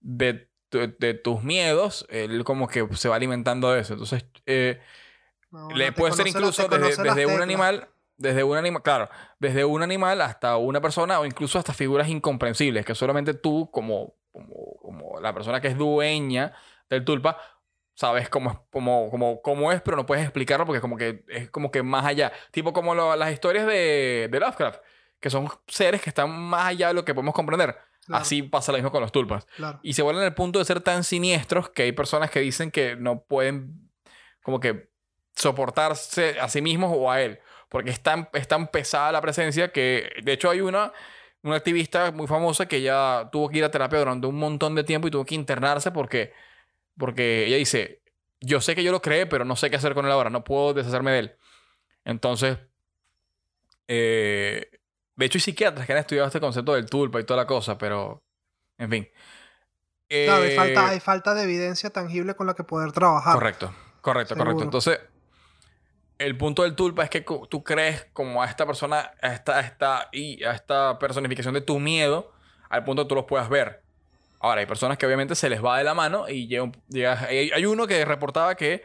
de, 0.00 0.48
de 0.70 1.14
tus 1.14 1.42
miedos, 1.42 2.06
él 2.08 2.44
como 2.44 2.66
que 2.68 2.86
se 2.94 3.08
va 3.10 3.16
alimentando 3.16 3.72
de 3.72 3.80
eso. 3.80 3.92
Entonces, 3.94 4.24
eh, 4.46 4.80
No, 5.50 5.68
le 5.72 5.90
no, 5.90 5.94
puede 5.96 6.14
ser 6.14 6.26
incluso 6.28 6.66
desde, 6.68 7.02
desde 7.02 7.26
un 7.26 7.42
animal, 7.42 7.88
desde 8.22 8.44
un 8.44 8.56
animal, 8.56 8.82
claro, 8.82 9.08
desde 9.38 9.64
un 9.64 9.82
animal 9.82 10.20
hasta 10.22 10.56
una 10.56 10.80
persona 10.80 11.20
o 11.20 11.26
incluso 11.26 11.58
hasta 11.58 11.74
figuras 11.74 12.08
incomprensibles 12.08 12.84
que 12.86 12.94
solamente 12.94 13.34
tú 13.34 13.70
como, 13.70 14.14
como, 14.30 14.54
como 14.80 15.20
la 15.20 15.34
persona 15.34 15.60
que 15.60 15.68
es 15.68 15.76
dueña 15.76 16.52
del 16.88 17.04
tulpa 17.04 17.36
sabes 17.94 18.28
cómo 18.30 18.50
es, 18.50 18.56
cómo, 18.70 19.10
cómo, 19.10 19.42
cómo 19.42 19.70
es, 19.72 19.82
pero 19.82 19.96
no 19.96 20.06
puedes 20.06 20.24
explicarlo 20.24 20.64
porque 20.64 20.80
como 20.80 20.96
que 20.96 21.24
es 21.28 21.50
como 21.50 21.70
que 21.70 21.82
más 21.82 22.06
allá. 22.06 22.32
Tipo 22.50 22.72
como 22.72 22.94
lo- 22.94 23.14
las 23.16 23.30
historias 23.32 23.66
de, 23.66 24.28
de 24.30 24.40
Lovecraft, 24.40 24.80
que 25.20 25.28
son 25.28 25.48
seres 25.66 26.00
que 26.00 26.08
están 26.10 26.30
más 26.30 26.66
allá 26.68 26.88
de 26.88 26.94
lo 26.94 27.04
que 27.04 27.12
podemos 27.14 27.34
comprender. 27.34 27.76
Claro, 28.06 28.22
Así 28.22 28.42
pasa 28.42 28.72
lo 28.72 28.78
mismo 28.78 28.90
con 28.90 29.02
los 29.02 29.12
tulpas. 29.12 29.46
claro. 29.56 29.78
Y 29.82 29.92
se 29.92 30.02
vuelven 30.02 30.24
al 30.24 30.34
punto 30.34 30.58
de 30.58 30.64
ser 30.64 30.80
tan 30.80 31.04
siniestros 31.04 31.68
que 31.70 31.82
hay 31.82 31.92
personas 31.92 32.30
que 32.30 32.40
dicen 32.40 32.70
que 32.70 32.96
no 32.96 33.22
pueden 33.24 33.90
como 34.42 34.58
que 34.58 34.90
soportarse 35.36 36.38
a 36.40 36.48
sí 36.48 36.62
mismos 36.62 36.92
o 36.94 37.10
a 37.10 37.20
él. 37.20 37.38
Porque 37.72 37.90
es 37.90 38.00
tan, 38.02 38.28
es 38.34 38.46
tan 38.46 38.68
pesada 38.68 39.10
la 39.12 39.22
presencia 39.22 39.72
que, 39.72 40.10
de 40.22 40.32
hecho, 40.34 40.50
hay 40.50 40.60
una, 40.60 40.92
una 41.42 41.56
activista 41.56 42.12
muy 42.12 42.26
famosa 42.26 42.66
que 42.66 42.82
ya 42.82 43.30
tuvo 43.32 43.48
que 43.48 43.56
ir 43.58 43.64
a 43.64 43.70
terapia 43.70 43.98
durante 43.98 44.26
un 44.26 44.36
montón 44.38 44.74
de 44.74 44.84
tiempo 44.84 45.08
y 45.08 45.10
tuvo 45.10 45.24
que 45.24 45.34
internarse 45.34 45.90
porque, 45.90 46.34
porque 46.98 47.46
ella 47.46 47.56
dice, 47.56 48.02
yo 48.40 48.60
sé 48.60 48.74
que 48.74 48.84
yo 48.84 48.92
lo 48.92 49.00
creé, 49.00 49.24
pero 49.24 49.46
no 49.46 49.56
sé 49.56 49.70
qué 49.70 49.76
hacer 49.76 49.94
con 49.94 50.04
él 50.04 50.12
ahora, 50.12 50.28
no 50.28 50.44
puedo 50.44 50.74
deshacerme 50.74 51.12
de 51.12 51.18
él. 51.18 51.36
Entonces, 52.04 52.58
eh, 53.88 54.68
de 55.16 55.24
hecho, 55.24 55.38
hay 55.38 55.40
psiquiatras 55.40 55.86
que 55.86 55.92
han 55.94 55.98
estudiado 55.98 56.26
este 56.26 56.40
concepto 56.40 56.74
del 56.74 56.90
tulpa 56.90 57.20
y 57.20 57.24
toda 57.24 57.38
la 57.38 57.46
cosa, 57.46 57.78
pero, 57.78 58.22
en 58.76 58.90
fin. 58.90 59.08
Claro, 60.08 60.42
hay 60.42 60.50
Eh, 60.50 60.56
falta, 60.56 60.88
hay 60.88 61.00
falta 61.00 61.34
de 61.34 61.44
evidencia 61.44 61.88
tangible 61.88 62.34
con 62.34 62.46
la 62.46 62.52
que 62.54 62.64
poder 62.64 62.92
trabajar. 62.92 63.32
Correcto, 63.32 63.74
correcto, 64.02 64.34
Seguro. 64.34 64.44
correcto. 64.44 64.64
Entonces, 64.64 65.00
el 66.18 66.36
punto 66.36 66.62
del 66.62 66.74
tulpa 66.76 67.04
es 67.04 67.10
que 67.10 67.20
tú 67.48 67.64
crees 67.64 68.06
como 68.12 68.42
a 68.42 68.46
esta 68.46 68.66
persona, 68.66 69.12
a 69.20 69.32
esta, 69.32 69.60
esta, 69.60 70.08
y 70.12 70.42
a 70.44 70.52
esta 70.52 70.98
personificación 70.98 71.54
de 71.54 71.60
tu 71.60 71.78
miedo, 71.78 72.32
al 72.68 72.84
punto 72.84 73.04
que 73.04 73.08
tú 73.08 73.14
los 73.16 73.24
puedas 73.24 73.48
ver. 73.48 73.82
Ahora, 74.40 74.60
hay 74.60 74.66
personas 74.66 74.98
que 74.98 75.06
obviamente 75.06 75.34
se 75.34 75.48
les 75.48 75.64
va 75.64 75.78
de 75.78 75.84
la 75.84 75.94
mano 75.94 76.28
y 76.28 76.46
llega, 76.48 77.26
hay, 77.28 77.64
uno 77.66 77.86
que 77.86 78.04
reportaba 78.04 78.54
que 78.56 78.82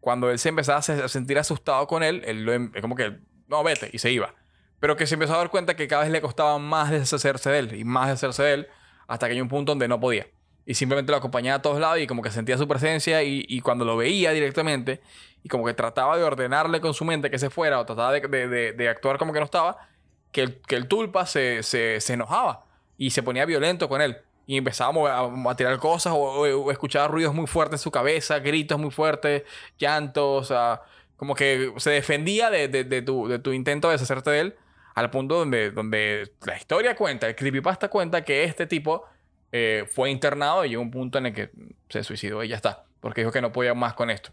cuando 0.00 0.30
él 0.30 0.38
se 0.38 0.50
empezaba 0.50 0.78
a 0.78 0.82
se- 0.82 1.02
a 1.02 1.08
sentir 1.08 1.38
asustado 1.38 1.86
con 1.86 2.02
él, 2.02 2.22
él 2.26 2.44
lo 2.44 2.52
em- 2.52 2.72
como 2.80 2.94
que, 2.94 3.18
no, 3.48 3.62
vete, 3.62 3.90
y 3.92 3.98
se 3.98 4.10
iba. 4.10 4.34
Pero 4.80 4.96
que 4.96 5.06
se 5.06 5.14
empezó 5.14 5.34
a 5.34 5.38
dar 5.38 5.50
cuenta 5.50 5.76
que 5.76 5.88
cada 5.88 6.02
vez 6.02 6.12
le 6.12 6.20
costaba 6.20 6.58
más 6.58 6.90
deshacerse 6.90 7.50
de 7.50 7.58
él 7.58 7.74
y 7.74 7.84
más 7.84 8.08
deshacerse 8.08 8.42
de 8.42 8.54
él 8.54 8.68
hasta 9.06 9.26
que 9.26 9.34
hay 9.34 9.40
un 9.40 9.48
punto 9.48 9.72
donde 9.72 9.88
no 9.88 10.00
podía. 10.00 10.26
Y 10.66 10.74
simplemente 10.74 11.10
lo 11.12 11.18
acompañaba 11.18 11.58
a 11.58 11.62
todos 11.62 11.78
lados 11.80 11.98
y 12.00 12.06
como 12.06 12.22
que 12.22 12.30
sentía 12.30 12.56
su 12.58 12.66
presencia 12.66 13.22
y 13.22 13.60
cuando 13.60 13.84
lo 13.84 13.96
veía 13.98 14.30
directamente 14.32 15.02
y 15.44 15.48
como 15.48 15.64
que 15.64 15.74
trataba 15.74 16.16
de 16.16 16.24
ordenarle 16.24 16.80
con 16.80 16.92
su 16.94 17.04
mente 17.04 17.30
que 17.30 17.38
se 17.38 17.50
fuera 17.50 17.78
o 17.78 17.86
trataba 17.86 18.10
de, 18.12 18.20
de- 18.22 18.48
de- 18.48 18.72
de 18.72 18.88
actuar 18.88 19.18
como 19.18 19.32
que 19.32 19.38
no 19.38 19.44
estaba, 19.44 19.88
que 20.32 20.42
el, 20.42 20.60
que 20.62 20.74
el 20.74 20.88
tulpa 20.88 21.26
se, 21.26 21.62
se, 21.62 22.00
se 22.00 22.14
enojaba 22.14 22.64
y 22.98 23.10
se 23.10 23.22
ponía 23.22 23.44
violento 23.46 23.88
con 23.88 24.00
él. 24.00 24.16
Y 24.46 24.56
empezaba 24.58 24.92
a, 25.16 25.50
a- 25.50 25.56
tirar 25.56 25.78
cosas 25.78 26.12
o, 26.14 26.18
o- 26.18 26.70
escuchaba 26.72 27.06
ruidos 27.08 27.32
muy 27.34 27.46
fuertes 27.46 27.80
en 27.80 27.84
su 27.84 27.90
cabeza, 27.92 28.40
gritos 28.40 28.78
muy 28.80 28.90
fuertes, 28.90 29.44
llantos, 29.78 30.42
o 30.42 30.44
sea, 30.44 30.82
como 31.16 31.34
que 31.36 31.72
se 31.76 31.90
defendía 31.90 32.50
de, 32.50 32.66
de- 32.68 32.84
de 32.84 33.02
tu, 33.02 33.28
de 33.28 33.38
tu 33.38 33.52
intento 33.52 33.88
de 33.88 33.92
deshacerte 33.94 34.30
de 34.30 34.40
él 34.40 34.56
al 34.94 35.10
punto 35.10 35.36
donde, 35.36 35.70
donde 35.72 36.32
la 36.46 36.56
historia 36.56 36.94
cuenta, 36.96 37.26
el 37.26 37.34
creepypasta 37.36 37.88
cuenta 37.88 38.24
que 38.24 38.44
este 38.44 38.66
tipo 38.66 39.04
eh, 39.52 39.86
fue 39.92 40.10
internado 40.10 40.64
y 40.64 40.70
llegó 40.70 40.82
un 40.82 40.90
punto 40.90 41.18
en 41.18 41.26
el 41.26 41.34
que 41.34 41.50
se 41.88 42.02
suicidó 42.04 42.42
y 42.44 42.48
ya 42.48 42.56
está, 42.56 42.84
porque 43.00 43.20
dijo 43.22 43.32
que 43.32 43.40
no 43.42 43.52
podía 43.52 43.74
más 43.74 43.94
con 43.94 44.08
esto. 44.10 44.30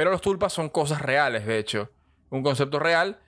Pero 0.00 0.10
los 0.12 0.22
tulpas 0.22 0.50
son 0.50 0.70
cosas 0.70 1.02
reales, 1.02 1.44
de 1.44 1.58
hecho, 1.58 1.90
un 2.30 2.42
concepto 2.42 2.78
real 2.78 3.20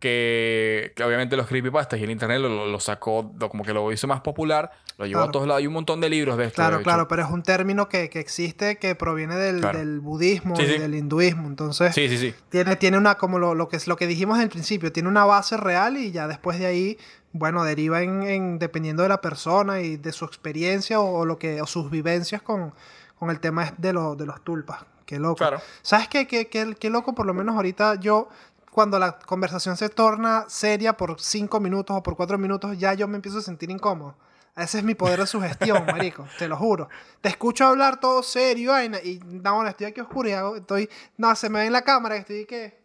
que, 0.00 0.94
que 0.96 1.04
obviamente 1.04 1.36
los 1.36 1.46
creepypastas 1.46 2.00
y 2.00 2.04
el 2.04 2.10
internet 2.10 2.38
lo, 2.40 2.80
sacó, 2.80 3.30
lo- 3.38 3.50
como 3.50 3.62
que 3.62 3.74
lo 3.74 3.92
hizo 3.92 4.06
más 4.06 4.22
popular, 4.22 4.70
lo 4.96 5.04
llevó 5.04 5.18
Claro. 5.18 5.28
a 5.28 5.32
todos 5.32 5.46
lados. 5.46 5.60
Hay 5.60 5.66
un 5.66 5.74
montón 5.74 6.00
de 6.00 6.08
libros 6.08 6.38
de 6.38 6.44
esto. 6.46 6.56
Claro, 6.56 6.78
de 6.78 6.82
claro, 6.82 7.08
pero 7.08 7.22
es 7.24 7.30
un 7.30 7.42
término 7.42 7.90
que, 7.90 8.08
que 8.08 8.20
existe 8.20 8.76
que 8.78 8.94
proviene 8.94 9.36
del, 9.36 9.60
Claro. 9.60 9.78
del 9.78 10.00
budismo 10.00 10.56
Sí, 10.56 10.62
y 10.62 10.78
del 10.78 10.94
hinduismo. 10.94 11.46
Entonces, 11.46 11.94
Sí, 11.94 12.08
sí, 12.08 12.16
sí. 12.16 12.34
tiene, 12.48 12.76
tiene 12.76 12.96
una, 12.96 13.16
como 13.16 13.38
lo, 13.38 13.54
lo 13.54 13.68
que, 13.68 13.76
lo 13.86 13.96
que 13.96 14.06
dijimos 14.06 14.38
al 14.38 14.48
principio, 14.48 14.92
tiene 14.92 15.10
una 15.10 15.26
base 15.26 15.58
real 15.58 15.98
y 15.98 16.10
ya 16.10 16.26
después 16.26 16.58
de 16.58 16.64
ahí, 16.64 16.98
bueno, 17.32 17.64
deriva 17.64 18.00
en, 18.02 18.22
en- 18.22 18.58
dependiendo 18.58 19.02
de 19.02 19.10
la 19.10 19.20
persona 19.20 19.82
y 19.82 19.98
de 19.98 20.12
su 20.12 20.24
experiencia 20.24 21.00
o, 21.00 21.18
o 21.18 21.24
lo 21.26 21.38
que, 21.38 21.60
o 21.60 21.66
sus 21.66 21.90
vivencias 21.90 22.40
con, 22.40 22.72
con 23.18 23.28
el 23.28 23.40
tema 23.40 23.74
de, 23.76 23.92
lo- 23.92 24.16
de 24.16 24.24
los 24.24 24.42
tulpas. 24.42 24.86
Qué 25.06 25.18
loco. 25.18 25.36
Claro. 25.36 25.60
¿Sabes 25.82 26.08
qué, 26.08 26.26
qué, 26.26 26.48
qué- 26.48 26.74
qué 26.78 26.90
loco? 26.90 27.14
Por 27.14 27.26
lo 27.26 27.34
menos 27.34 27.54
ahorita 27.56 27.96
yo, 28.00 28.28
cuando 28.70 28.98
la 28.98 29.18
conversación 29.18 29.76
se 29.76 29.88
torna 29.88 30.46
seria 30.48 30.96
por 30.96 31.20
cinco 31.20 31.60
minutos 31.60 31.96
o 31.96 32.02
por 32.02 32.16
cuatro 32.16 32.38
minutos, 32.38 32.78
ya 32.78 32.94
yo 32.94 33.06
me 33.08 33.16
empiezo 33.16 33.38
a 33.38 33.42
sentir 33.42 33.70
incómodo. 33.70 34.16
Ese 34.56 34.78
es 34.78 34.84
mi 34.84 34.94
poder 34.94 35.18
de 35.20 35.26
sugestión, 35.26 35.84
marico. 35.86 36.26
Te 36.38 36.46
lo 36.48 36.56
juro. 36.56 36.88
Te 37.20 37.28
escucho 37.28 37.66
hablar 37.66 37.98
todo 38.00 38.22
serio 38.22 38.70
vaina, 38.70 38.98
y 39.02 39.18
no, 39.24 39.54
bueno, 39.56 39.68
estoy 39.68 39.86
aquí 39.86 40.00
oscuro 40.00 40.28
y 40.28 40.32
hago- 40.32 40.56
estoy... 40.56 40.88
No, 41.16 41.34
se 41.34 41.48
me 41.50 41.58
ve 41.60 41.66
en 41.66 41.72
la 41.72 41.82
cámara 41.82 42.14
que 42.14 42.20
estoy 42.20 42.46
que... 42.46 42.84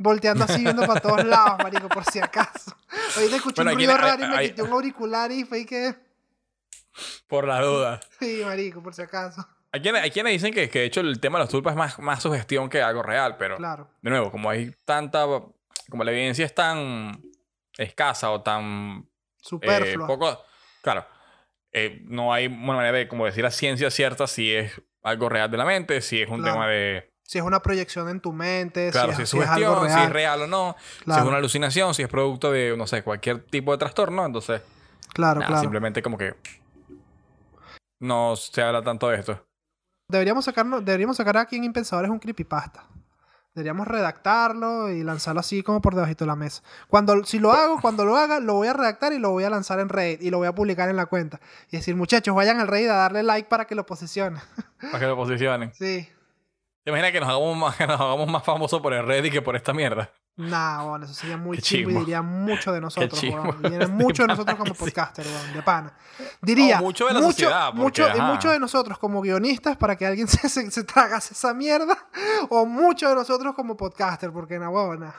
Volteando 0.00 0.44
así, 0.44 0.62
viendo 0.62 0.86
para 0.86 1.00
todos 1.00 1.24
lados, 1.24 1.58
marico, 1.62 1.88
por 1.88 2.04
si 2.04 2.20
acaso. 2.20 2.72
Ahorita 3.16 3.36
escuché 3.36 3.56
Bueno, 3.62 3.72
un 3.72 3.76
ruido 3.76 3.92
hay- 3.92 3.98
raro 3.98 4.24
y 4.24 4.28
me 4.28 4.36
hay- 4.36 4.48
quité 4.50 4.62
un 4.62 4.72
auricular 4.72 5.30
y 5.32 5.44
fue 5.44 5.66
que... 5.66 5.96
Por 7.26 7.46
la 7.46 7.60
duda. 7.60 8.00
Sí, 8.20 8.42
marico, 8.44 8.80
por 8.82 8.94
si 8.94 9.02
acaso. 9.02 9.46
Hay 9.72 9.82
quienes, 9.82 10.02
hay 10.02 10.10
quienes 10.10 10.32
dicen 10.32 10.52
que, 10.54 10.70
que 10.70 10.78
de 10.80 10.84
hecho 10.86 11.00
el 11.00 11.20
tema 11.20 11.38
de 11.38 11.44
los 11.44 11.50
tulpas 11.50 11.72
es 11.72 11.76
más, 11.76 11.98
más 11.98 12.22
sugestión 12.22 12.68
que 12.70 12.80
algo 12.82 13.02
real, 13.02 13.36
pero 13.36 13.56
Claro. 13.56 13.88
de 14.00 14.10
nuevo, 14.10 14.30
como 14.30 14.48
hay 14.48 14.70
tanta, 14.84 15.26
como 15.90 16.04
la 16.04 16.10
evidencia 16.10 16.44
es 16.46 16.54
tan 16.54 17.20
escasa 17.76 18.30
o 18.30 18.40
tan 18.42 19.04
eh, 19.04 19.08
Superfluo. 19.42 20.06
poco, 20.06 20.42
claro, 20.82 21.06
eh, 21.72 22.00
no 22.04 22.32
hay 22.32 22.46
una 22.46 22.74
manera 22.76 22.96
de 22.96 23.08
como 23.08 23.26
decir 23.26 23.44
la 23.44 23.50
ciencia 23.50 23.90
cierta 23.90 24.26
si 24.26 24.54
es 24.54 24.72
algo 25.02 25.28
real 25.28 25.50
de 25.50 25.56
la 25.58 25.64
mente, 25.66 26.00
si 26.00 26.22
es 26.22 26.28
un 26.28 26.38
Claro. 26.40 26.54
tema 26.54 26.68
de, 26.68 27.12
Si 27.22 27.36
es 27.38 27.44
una 27.44 27.60
proyección 27.60 28.08
en 28.08 28.20
tu 28.20 28.32
mente, 28.32 28.90
claro, 28.90 29.10
si, 29.12 29.16
si 29.16 29.22
es, 29.22 29.24
es 29.24 29.30
si 29.30 29.38
es 29.38 29.46
algo 29.48 29.66
sugestión, 29.74 29.84
real. 29.86 29.98
si 30.00 30.04
es 30.06 30.12
real 30.12 30.42
o 30.42 30.46
no, 30.46 30.76
si 31.04 31.10
es 31.12 31.18
una 31.26 31.36
alucinación, 31.36 31.92
si 31.94 32.02
es 32.02 32.08
producto 32.08 32.50
de, 32.50 32.74
no 32.76 32.86
sé, 32.86 33.02
cualquier 33.02 33.44
tipo 33.44 33.72
de 33.72 33.78
trastorno, 33.78 34.24
entonces, 34.24 34.62
Claro, 35.12 35.40
nada, 35.40 35.48
claro. 35.48 35.60
simplemente 35.60 36.00
como 36.02 36.16
que 36.16 36.34
no 38.00 38.34
se 38.36 38.62
habla 38.62 38.82
tanto 38.82 39.08
de 39.08 39.18
esto. 39.18 39.44
Deberíamos, 40.10 40.46
sacarnos, 40.46 40.82
deberíamos 40.82 41.18
sacar 41.18 41.36
aquí 41.36 41.56
en 41.56 41.64
Impensadores 41.64 42.10
un 42.10 42.18
creepypasta. 42.18 42.82
Deberíamos 43.54 43.86
redactarlo 43.86 44.88
y 44.90 45.02
lanzarlo 45.02 45.40
así 45.40 45.62
como 45.62 45.82
por 45.82 45.94
debajito 45.94 46.24
de 46.24 46.28
la 46.28 46.36
mesa. 46.36 46.62
Cuando, 46.88 47.24
si 47.24 47.38
lo 47.38 47.52
hago, 47.52 47.78
cuando 47.80 48.06
lo 48.06 48.16
haga, 48.16 48.40
lo 48.40 48.54
voy 48.54 48.68
a 48.68 48.72
redactar 48.72 49.12
y 49.12 49.18
lo 49.18 49.32
voy 49.32 49.44
a 49.44 49.50
lanzar 49.50 49.80
en 49.80 49.90
Reddit 49.90 50.22
y 50.22 50.30
lo 50.30 50.38
voy 50.38 50.46
a 50.46 50.54
publicar 50.54 50.88
en 50.88 50.96
la 50.96 51.06
cuenta. 51.06 51.40
Y 51.70 51.76
decir, 51.76 51.94
muchachos, 51.94 52.34
vayan 52.34 52.58
al 52.58 52.68
Reddit 52.68 52.88
a 52.88 52.94
darle 52.94 53.22
like 53.22 53.50
para 53.50 53.66
que 53.66 53.74
lo 53.74 53.84
posicione. 53.84 54.40
Para 54.80 55.00
que 55.00 55.06
lo 55.06 55.16
posicionen. 55.16 55.74
sí. 55.74 56.08
¿Te 56.84 56.90
imaginas 56.90 57.12
que 57.12 57.20
nos 57.20 57.28
hagamos 57.28 57.54
más, 57.58 57.76
que 57.78 57.86
nos 57.86 58.00
hagamos 58.00 58.30
más 58.30 58.42
famosos 58.44 58.80
por 58.80 58.94
el 58.94 59.04
Reddit 59.04 59.30
que 59.30 59.42
por 59.42 59.56
esta 59.56 59.74
mierda? 59.74 60.10
Nah, 60.38 60.84
bueno, 60.84 61.04
eso 61.04 61.14
sería 61.14 61.36
muy 61.36 61.58
chimbo 61.58 61.90
y 61.90 61.94
diría 61.94 62.22
mucho 62.22 62.72
de 62.72 62.80
nosotros, 62.80 63.20
weón. 63.24 63.60
Diría 63.60 63.88
mucho 63.88 64.22
de 64.22 64.28
nosotros 64.28 64.56
como 64.56 64.72
podcaster, 64.78 65.26
weón, 65.26 65.52
de 65.52 65.62
pana. 65.62 65.92
Diría 66.40 66.76
No, 66.76 66.82
mucho 66.84 67.06
de 67.08 67.14
la 67.14 67.20
mucho, 67.20 67.32
sociedad, 67.32 67.66
porque, 67.70 67.82
mucho, 67.82 68.02
y 68.06 68.10
ajá. 68.20 68.32
mucho 68.32 68.50
de 68.50 68.58
nosotros 68.60 68.98
como 69.00 69.20
guionistas 69.20 69.76
para 69.76 69.96
que 69.96 70.06
alguien 70.06 70.28
se, 70.28 70.48
se, 70.48 70.70
se 70.70 70.84
tragase 70.84 71.34
esa 71.34 71.52
mierda, 71.54 71.98
o 72.50 72.64
mucho 72.66 73.08
de 73.08 73.16
nosotros 73.16 73.52
como 73.56 73.76
podcaster, 73.76 74.30
porque 74.32 74.58
na 74.60 74.70
huevona. 74.70 75.12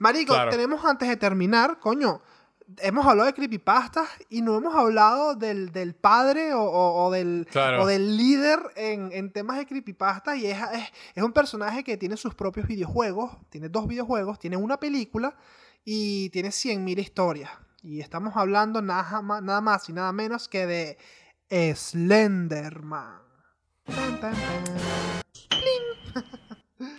Marico, 0.00 0.34
Claro. 0.34 0.50
tenemos 0.50 0.84
antes 0.84 1.08
de 1.08 1.16
terminar, 1.16 1.78
coño, 1.78 2.20
hemos 2.78 3.06
hablado 3.06 3.26
de 3.26 3.34
creepypastas 3.34 4.08
y 4.28 4.42
no 4.42 4.56
hemos 4.56 4.74
hablado 4.74 5.34
del, 5.34 5.70
del 5.72 5.94
padre 5.94 6.52
o, 6.54 6.62
o- 6.62 7.04
o 7.06 7.10
del, 7.10 7.46
Claro. 7.50 7.82
o 7.82 7.86
del 7.86 8.16
líder 8.16 8.58
en, 8.76 9.10
en 9.12 9.32
temas 9.32 9.58
de 9.58 9.66
creepypastas 9.66 10.36
y 10.38 10.46
es, 10.46 10.58
es, 10.72 10.92
es 11.14 11.22
un 11.22 11.32
personaje 11.32 11.84
que 11.84 11.96
tiene 11.96 12.16
sus 12.16 12.34
propios 12.34 12.66
videojuegos, 12.66 13.36
tiene 13.50 13.68
dos 13.68 13.86
videojuegos, 13.86 14.38
tiene 14.38 14.56
una 14.56 14.78
película 14.78 15.36
y 15.84 16.30
tiene 16.30 16.48
100.000 16.50 16.98
historias. 16.98 17.50
Y 17.82 18.00
estamos 18.00 18.36
hablando 18.36 18.82
nada 18.82 19.22
más, 19.22 19.42
nada 19.42 19.60
más 19.60 19.88
y 19.88 19.92
nada 19.92 20.10
menos 20.12 20.48
que 20.48 20.66
de 20.66 20.98
Slenderman. 21.76 23.20
Tan, 23.84 24.20
tan, 24.20 24.32
tan. 24.34 24.64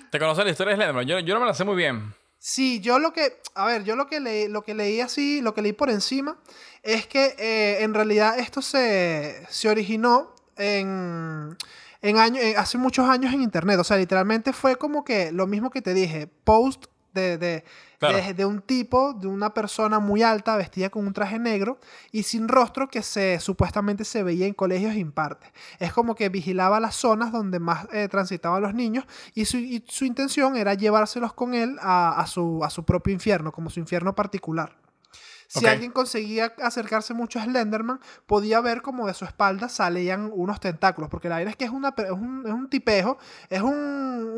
¿Te 0.09 0.19
conoces 0.19 0.45
la 0.45 0.51
historia 0.51 0.71
de 0.71 0.77
Slenderman? 0.77 1.05
Yo, 1.05 1.19
yo 1.19 1.33
no 1.33 1.41
me 1.41 1.45
la 1.45 1.53
sé 1.53 1.65
muy 1.65 1.75
bien. 1.75 2.13
Sí, 2.49 2.79
yo 2.79 2.97
lo 2.97 3.11
que, 3.11 3.41
a 3.55 3.65
ver, 3.65 3.83
yo 3.83 3.97
lo 3.97 4.07
que 4.07 4.21
leí, 4.21 4.47
lo 4.47 4.61
que 4.63 4.73
leí 4.73 5.01
así, 5.01 5.41
lo 5.41 5.53
que 5.53 5.61
leí 5.61 5.73
por 5.73 5.89
encima, 5.89 6.39
es 6.81 7.05
que 7.05 7.35
eh, 7.37 7.83
en 7.83 7.93
realidad 7.93 8.39
esto 8.39 8.61
se, 8.61 9.45
se 9.49 9.67
originó 9.67 10.33
en, 10.55 11.57
en 12.01 12.17
en- 12.17 12.57
hace 12.57 12.77
muchos 12.77 13.09
años 13.09 13.33
en 13.33 13.41
internet. 13.41 13.77
O 13.79 13.83
sea, 13.83 13.97
literalmente 13.97 14.53
fue 14.53 14.77
como 14.77 15.03
que 15.03 15.33
lo 15.33 15.45
mismo 15.45 15.69
que 15.71 15.81
te 15.81 15.93
dije, 15.93 16.27
post 16.45 16.85
de, 17.17 17.37
de, 17.37 17.63
Claro. 17.99 18.17
de, 18.17 18.33
de 18.35 18.45
un 18.45 18.61
tipo, 18.61 19.13
de 19.13 19.25
una 19.25 19.55
persona 19.55 19.99
muy 19.99 20.21
alta, 20.21 20.55
vestida 20.55 20.89
con 20.91 21.07
un 21.07 21.13
traje 21.13 21.39
negro 21.39 21.79
y 22.11 22.21
sin 22.23 22.47
rostro 22.47 22.89
que 22.89 23.01
se 23.01 23.39
supuestamente 23.39 24.05
se 24.05 24.21
veía 24.21 24.45
en 24.45 24.53
colegios 24.53 24.93
impartes. 24.95 25.49
Es 25.79 25.93
como 25.93 26.13
que 26.13 26.29
vigilaba 26.29 26.79
las 26.79 26.95
zonas 26.95 27.31
donde 27.31 27.59
más 27.59 27.87
eh, 27.91 28.07
transitaban 28.07 28.61
los 28.61 28.75
niños 28.75 29.05
y 29.33 29.45
su, 29.45 29.57
y 29.57 29.83
su 29.87 30.05
intención 30.05 30.55
era 30.55 30.75
llevárselos 30.75 31.33
con 31.33 31.55
él 31.55 31.77
a, 31.81 32.19
a 32.21 32.27
su, 32.27 32.63
a 32.63 32.69
su 32.69 32.83
propio 32.83 33.13
infierno, 33.13 33.51
como 33.51 33.71
su 33.71 33.79
infierno 33.79 34.13
particular. 34.13 34.75
Si 35.47 35.65
alguien 35.65 35.91
conseguía 35.91 36.53
acercarse 36.61 37.13
mucho 37.13 37.39
a 37.39 37.43
Slenderman, 37.45 37.99
podía 38.25 38.59
ver 38.61 38.81
como 38.81 39.07
de 39.07 39.13
su 39.13 39.23
espalda 39.25 39.69
salían 39.69 40.29
unos 40.33 40.59
tentáculos, 40.59 41.09
porque 41.09 41.29
la 41.29 41.37
verdad 41.37 41.51
es 41.51 41.55
que 41.57 41.65
es, 41.65 41.71
una, 41.71 41.95
pe- 41.95 42.03
es, 42.03 42.11
un, 42.11 42.43
es 42.45 42.51
un 42.53 42.69
tipejo, 42.69 43.17
es 43.49 43.61
un, 43.61 43.73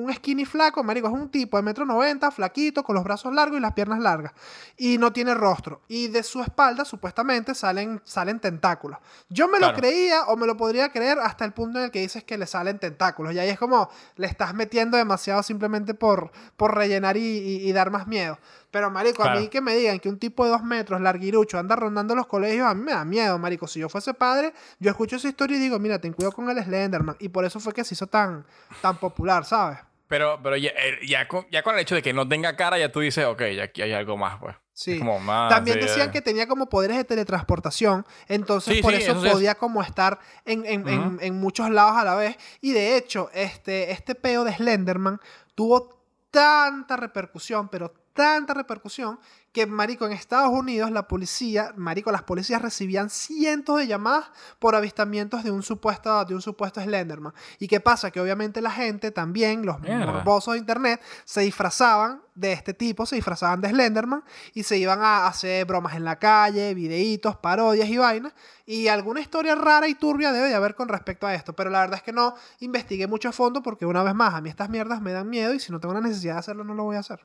un 0.05 0.13
skinny 0.13 0.45
flaco, 0.45 0.83
marico, 0.83 1.07
es 1.07 1.13
un 1.13 1.29
tipo 1.29 1.57
de 1.57 1.63
metro 1.63 1.85
noventa, 1.85 2.29
flaquito, 2.31 2.83
con 2.83 2.93
los 2.95 3.03
brazos 3.03 3.33
largos 3.33 3.57
y 3.57 3.61
las 3.61 3.73
piernas 3.73 3.99
largas, 3.99 4.33
y 4.77 4.97
no 4.99 5.11
tiene 5.11 5.33
rostro. 5.33 5.81
Y 5.87 6.09
de 6.09 6.21
su 6.23 6.41
espalda, 6.41 6.85
supuestamente, 6.85 7.55
salen, 7.55 8.01
salen 8.03 8.39
tentáculos. 8.39 8.99
Yo 9.29 9.47
me 9.47 9.57
Claro. 9.57 9.73
lo 9.73 9.79
creía 9.79 10.23
o 10.25 10.37
me 10.37 10.45
lo 10.45 10.55
podría 10.57 10.91
creer 10.91 11.17
hasta 11.19 11.43
el 11.43 11.53
punto 11.53 11.79
en 11.79 11.85
el 11.85 11.91
que 11.91 12.01
dices 12.01 12.23
que 12.23 12.37
le 12.37 12.45
salen 12.45 12.77
tentáculos, 12.79 13.33
y 13.33 13.39
ahí 13.39 13.49
es 13.49 13.57
como 13.59 13.89
le 14.15 14.27
estás 14.27 14.53
metiendo 14.53 14.95
demasiado 14.95 15.41
simplemente 15.43 15.93
por, 15.95 16.31
por 16.55 16.75
rellenar 16.75 17.17
y, 17.17 17.21
y- 17.21 17.67
y 17.67 17.71
dar 17.73 17.89
más 17.89 18.05
miedo. 18.07 18.37
Pero, 18.71 18.91
marico, 18.91 19.23
a 19.23 19.35
mí 19.35 19.47
que 19.47 19.61
me 19.61 19.75
digan 19.75 19.99
que 19.99 20.09
un 20.09 20.19
tipo 20.19 20.45
de 20.45 20.51
dos 20.51 20.63
metros, 20.63 21.01
larguirucho, 21.01 21.57
anda 21.57 21.75
rondando 21.75 22.13
los 22.15 22.27
colegios, 22.27 22.67
a 22.67 22.73
mí 22.75 22.83
me 22.83 22.91
da 22.91 23.03
miedo, 23.03 23.37
marico. 23.39 23.67
Si 23.67 23.79
yo 23.79 23.89
fuese 23.89 24.13
padre, 24.13 24.53
yo 24.79 24.91
escucho 24.91 25.15
esa 25.15 25.27
historia 25.27 25.57
y 25.57 25.59
digo, 25.59 25.79
mira, 25.79 25.99
ten 25.99 26.13
cuidado 26.13 26.33
con 26.33 26.49
el 26.49 26.63
Slenderman. 26.63 27.15
Y 27.19 27.29
por 27.29 27.45
eso 27.45 27.59
fue 27.59 27.73
que 27.73 27.83
se 27.83 27.95
hizo 27.95 28.05
tan, 28.07 28.45
tan 28.81 28.97
popular, 28.97 29.43
¿sabes? 29.45 29.79
Pero, 30.07 30.39
pero 30.41 30.55
ya, 30.57 30.69
eh, 30.69 30.99
ya, 31.07 31.27
con, 31.27 31.45
ya 31.51 31.61
con 31.63 31.75
el 31.75 31.81
hecho 31.81 31.93
de 31.95 32.01
que 32.01 32.13
no 32.13 32.27
tenga 32.27 32.55
cara, 32.55 32.77
ya 32.79 32.91
tú 32.91 32.99
dices, 32.99 33.25
ok, 33.25 33.41
ya 33.55 33.63
aquí 33.65 33.81
hay 33.81 33.93
algo 33.93 34.17
más, 34.17 34.37
pues. 34.39 34.55
Sí. 34.73 34.97
Como 34.97 35.19
más, 35.19 35.49
También 35.49 35.77
sí, 35.81 35.87
decían 35.87 36.09
eh. 36.09 36.11
que 36.11 36.21
tenía 36.21 36.47
como 36.47 36.69
poderes 36.69 36.95
de 36.97 37.03
teletransportación, 37.03 38.05
entonces 38.27 38.75
Sí, 38.77 38.81
por 38.81 38.93
sí, 38.93 39.01
eso 39.01 39.11
eso 39.11 39.21
sí 39.21 39.27
es. 39.27 39.33
podía 39.33 39.55
como 39.55 39.81
estar 39.81 40.19
en, 40.45 40.65
en- 40.65 41.17
en 41.21 41.35
muchos 41.39 41.69
lados 41.69 41.97
a 41.97 42.03
la 42.05 42.15
vez. 42.15 42.37
Y 42.61 42.71
de 42.71 42.95
hecho, 42.97 43.29
este, 43.33 43.91
este 43.91 44.15
peo 44.15 44.43
de 44.45 44.53
Slenderman 44.53 45.19
tuvo 45.53 45.99
tanta 46.31 46.95
repercusión, 46.95 47.69
pero 47.69 47.93
tanta 48.19 48.53
repercusión, 48.53 49.17
que, 49.53 49.65
marico, 49.65 50.05
en 50.05 50.11
Estados 50.11 50.51
Unidos 50.51 50.91
la 50.91 51.07
policía, 51.07 51.71
marico, 51.77 52.11
las 52.11 52.23
policías 52.23 52.61
recibían 52.61 53.09
cientos 53.09 53.77
de 53.77 53.87
llamadas 53.87 54.29
por 54.59 54.75
avistamientos 54.75 55.41
de 55.41 55.51
un 55.51 55.63
supuesto, 55.63 56.25
de 56.25 56.35
un 56.35 56.41
supuesto 56.41 56.81
Slenderman. 56.81 57.33
¿Y 57.59 57.69
qué 57.69 57.79
pasa? 57.79 58.11
Que 58.11 58.19
obviamente 58.19 58.61
la 58.61 58.71
gente 58.71 59.11
también, 59.11 59.65
los 59.65 59.79
Mierda. 59.79 60.05
morbosos 60.05 60.55
de 60.55 60.59
internet, 60.59 61.01
se 61.23 61.39
disfrazaban 61.39 62.21
de 62.39 62.53
este 62.53 62.73
tipo, 62.73 63.05
se 63.05 63.15
disfrazaban 63.15 63.59
de 63.59 63.69
Slenderman 63.69 64.23
y 64.53 64.63
se 64.63 64.77
iban 64.77 65.01
a 65.01 65.27
hacer 65.27 65.65
bromas 65.65 65.95
en 65.95 66.05
la 66.05 66.17
calle, 66.17 66.73
videitos, 66.73 67.35
parodias 67.35 67.89
y 67.89 67.97
vainas. 67.97 68.33
Y 68.65 68.87
alguna 68.87 69.19
historia 69.19 69.55
rara 69.55 69.87
y 69.87 69.95
turbia 69.95 70.31
debe 70.31 70.47
de 70.47 70.55
haber 70.55 70.75
con 70.75 70.87
respecto 70.87 71.27
a 71.27 71.35
esto. 71.35 71.53
Pero 71.53 71.69
la 71.69 71.81
verdad 71.81 71.97
es 71.97 72.03
que 72.03 72.13
no 72.13 72.35
investigué 72.59 73.07
mucho 73.07 73.29
a 73.29 73.31
fondo 73.33 73.61
porque 73.61 73.85
una 73.85 74.03
vez 74.03 74.15
más, 74.15 74.33
a 74.33 74.41
mí 74.41 74.49
estas 74.49 74.69
mierdas 74.69 75.01
me 75.01 75.11
dan 75.11 75.29
miedo 75.29 75.53
y 75.53 75.59
si 75.59 75.71
no 75.71 75.79
tengo 75.79 75.93
la 75.93 76.01
necesidad 76.01 76.35
de 76.35 76.39
hacerlo, 76.39 76.63
no 76.63 76.73
lo 76.73 76.83
voy 76.83 76.95
a 76.95 76.99
hacer. 76.99 77.19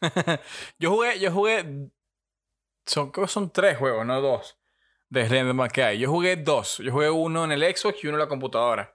Yo 0.78 0.90
jugué, 0.90 1.18
yo 1.18 1.32
jugué. 1.32 1.90
Son, 2.86 3.12
son 3.26 3.50
tres 3.50 3.78
juegos, 3.78 4.04
no 4.04 4.20
dos. 4.20 4.58
De 5.08 5.26
Slenderman 5.26 5.70
que 5.70 5.82
hay. 5.82 5.98
Yo 5.98 6.10
jugué 6.10 6.36
dos. 6.36 6.78
Yo 6.78 6.92
jugué 6.92 7.10
uno 7.10 7.44
en 7.44 7.52
el 7.52 7.62
Xbox 7.76 8.02
y 8.02 8.08
uno 8.08 8.16
en 8.16 8.20
la 8.20 8.28
computadora. 8.28 8.94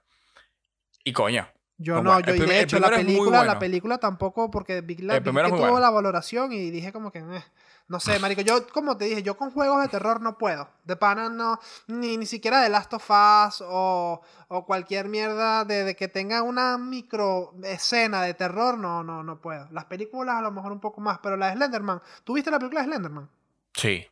Y 1.04 1.12
coño. 1.12 1.48
Yo 1.78 2.02
no, 2.02 2.18
yo 2.20 2.34
y 2.34 2.40
de 2.40 2.60
hecho 2.60 2.78
la 2.78 2.88
película, 2.88 3.44
la 3.44 3.58
película 3.58 3.98
tampoco, 3.98 4.50
porque 4.50 4.80
vi 4.80 4.94
primero 4.96 5.48
que 5.48 5.56
tuvo 5.56 5.58
bueno. 5.58 5.80
la 5.80 5.90
valoración 5.90 6.50
y 6.52 6.70
dije 6.70 6.90
como 6.90 7.12
que, 7.12 7.18
eh, 7.18 7.44
no 7.88 8.00
sé, 8.00 8.18
marico, 8.18 8.40
yo 8.40 8.66
como 8.68 8.96
te 8.96 9.04
dije, 9.04 9.22
yo 9.22 9.36
con 9.36 9.50
juegos 9.50 9.82
de 9.82 9.88
terror 9.88 10.22
no 10.22 10.38
puedo. 10.38 10.70
De 10.84 10.96
pana 10.96 11.28
no, 11.28 11.60
ni, 11.86 12.16
ni 12.16 12.24
siquiera 12.24 12.62
de 12.62 12.70
Last 12.70 12.94
of 12.94 13.10
Us 13.10 13.62
o, 13.66 14.22
o 14.48 14.64
cualquier 14.64 15.08
mierda 15.08 15.66
de, 15.66 15.84
de 15.84 15.94
que 15.94 16.08
tenga 16.08 16.42
una 16.42 16.78
micro 16.78 17.52
escena 17.62 18.22
de 18.22 18.32
terror, 18.32 18.78
no, 18.78 19.04
no, 19.04 19.22
no 19.22 19.40
puedo. 19.42 19.68
Las 19.70 19.84
películas 19.84 20.36
a 20.36 20.42
lo 20.42 20.52
mejor 20.52 20.72
un 20.72 20.80
poco 20.80 21.02
más, 21.02 21.18
pero 21.22 21.36
la 21.36 21.48
de 21.48 21.56
Slenderman, 21.56 22.00
¿tú 22.24 22.32
viste 22.32 22.50
la 22.50 22.58
película 22.58 22.80
de 22.80 22.86
Slenderman? 22.86 23.28
Sí. 23.74 24.06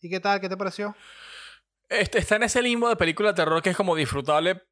¿Y 0.00 0.08
qué 0.08 0.20
tal? 0.20 0.40
¿Qué 0.40 0.48
te 0.48 0.56
pareció? 0.56 0.94
Este, 1.88 2.18
está 2.18 2.36
en 2.36 2.44
ese 2.44 2.62
limbo 2.62 2.88
de 2.88 2.96
película 2.96 3.30
de 3.30 3.34
terror 3.34 3.60
que 3.60 3.70
es 3.70 3.76
como 3.76 3.96
disfrutable, 3.96 4.62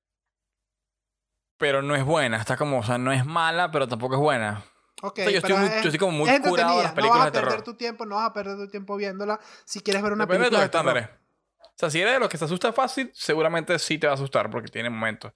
pero 1.60 1.82
no 1.82 1.94
es 1.94 2.04
buena. 2.04 2.38
Está 2.38 2.56
como, 2.56 2.78
o 2.80 2.82
sea, 2.82 2.98
no 2.98 3.12
es 3.12 3.24
mala, 3.24 3.70
pero 3.70 3.86
tampoco 3.86 4.14
es 4.16 4.20
buena. 4.20 4.64
Ok, 5.02 5.12
O 5.12 5.22
sea, 5.22 5.30
yo 5.30 5.36
estoy 5.38 5.52
pero 5.52 5.58
muy- 5.58 5.68
es- 5.68 5.74
yo 5.82 5.88
estoy 5.88 5.98
como 5.98 6.12
muy 6.12 6.28
es 6.28 6.40
curado 6.40 6.76
de 6.78 6.82
las 6.82 6.90
No 6.92 6.96
películas 6.96 7.18
vas 7.18 7.26
a 7.26 7.30
de 7.30 7.32
terror. 7.32 7.48
perder 7.50 7.64
tu 7.64 7.74
tiempo, 7.74 8.06
no 8.06 8.16
vas 8.16 8.26
a 8.30 8.32
perder 8.32 8.56
tu 8.56 8.68
tiempo 8.68 8.96
viéndola 8.96 9.38
si 9.64 9.80
quieres 9.80 10.02
ver 10.02 10.12
una 10.12 10.24
Depende 10.26 10.48
tus 10.50 10.58
película 10.58 10.64
de 10.64 10.68
terror. 10.70 10.96
estándares. 10.98 11.20
O 11.68 11.72
sea, 11.80 11.90
si 11.90 12.00
eres 12.02 12.14
de 12.14 12.20
los 12.20 12.28
que 12.28 12.36
se 12.38 12.44
asusta 12.46 12.72
fácil, 12.72 13.10
seguramente 13.14 13.78
sí 13.78 13.98
te 13.98 14.06
va 14.06 14.12
a 14.12 14.14
asustar 14.14 14.50
porque 14.50 14.68
tiene 14.68 14.90
momentos. 14.90 15.32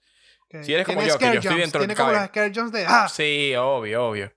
Si 0.61 0.73
eres 0.73 0.85
como 0.85 1.01
yo, 1.01 1.17
que 1.17 1.25
yo 1.33 1.39
estoy 1.39 1.57
dentro 1.59 1.81
del 1.85 1.95
como 1.95 2.11
los 2.11 2.25
scare 2.27 2.51
jumps 2.53 2.71
de... 2.71 2.85
¡Ah! 2.87 3.07
Sí, 3.09 3.53
obvio, 3.57 4.07
obvio. 4.07 4.31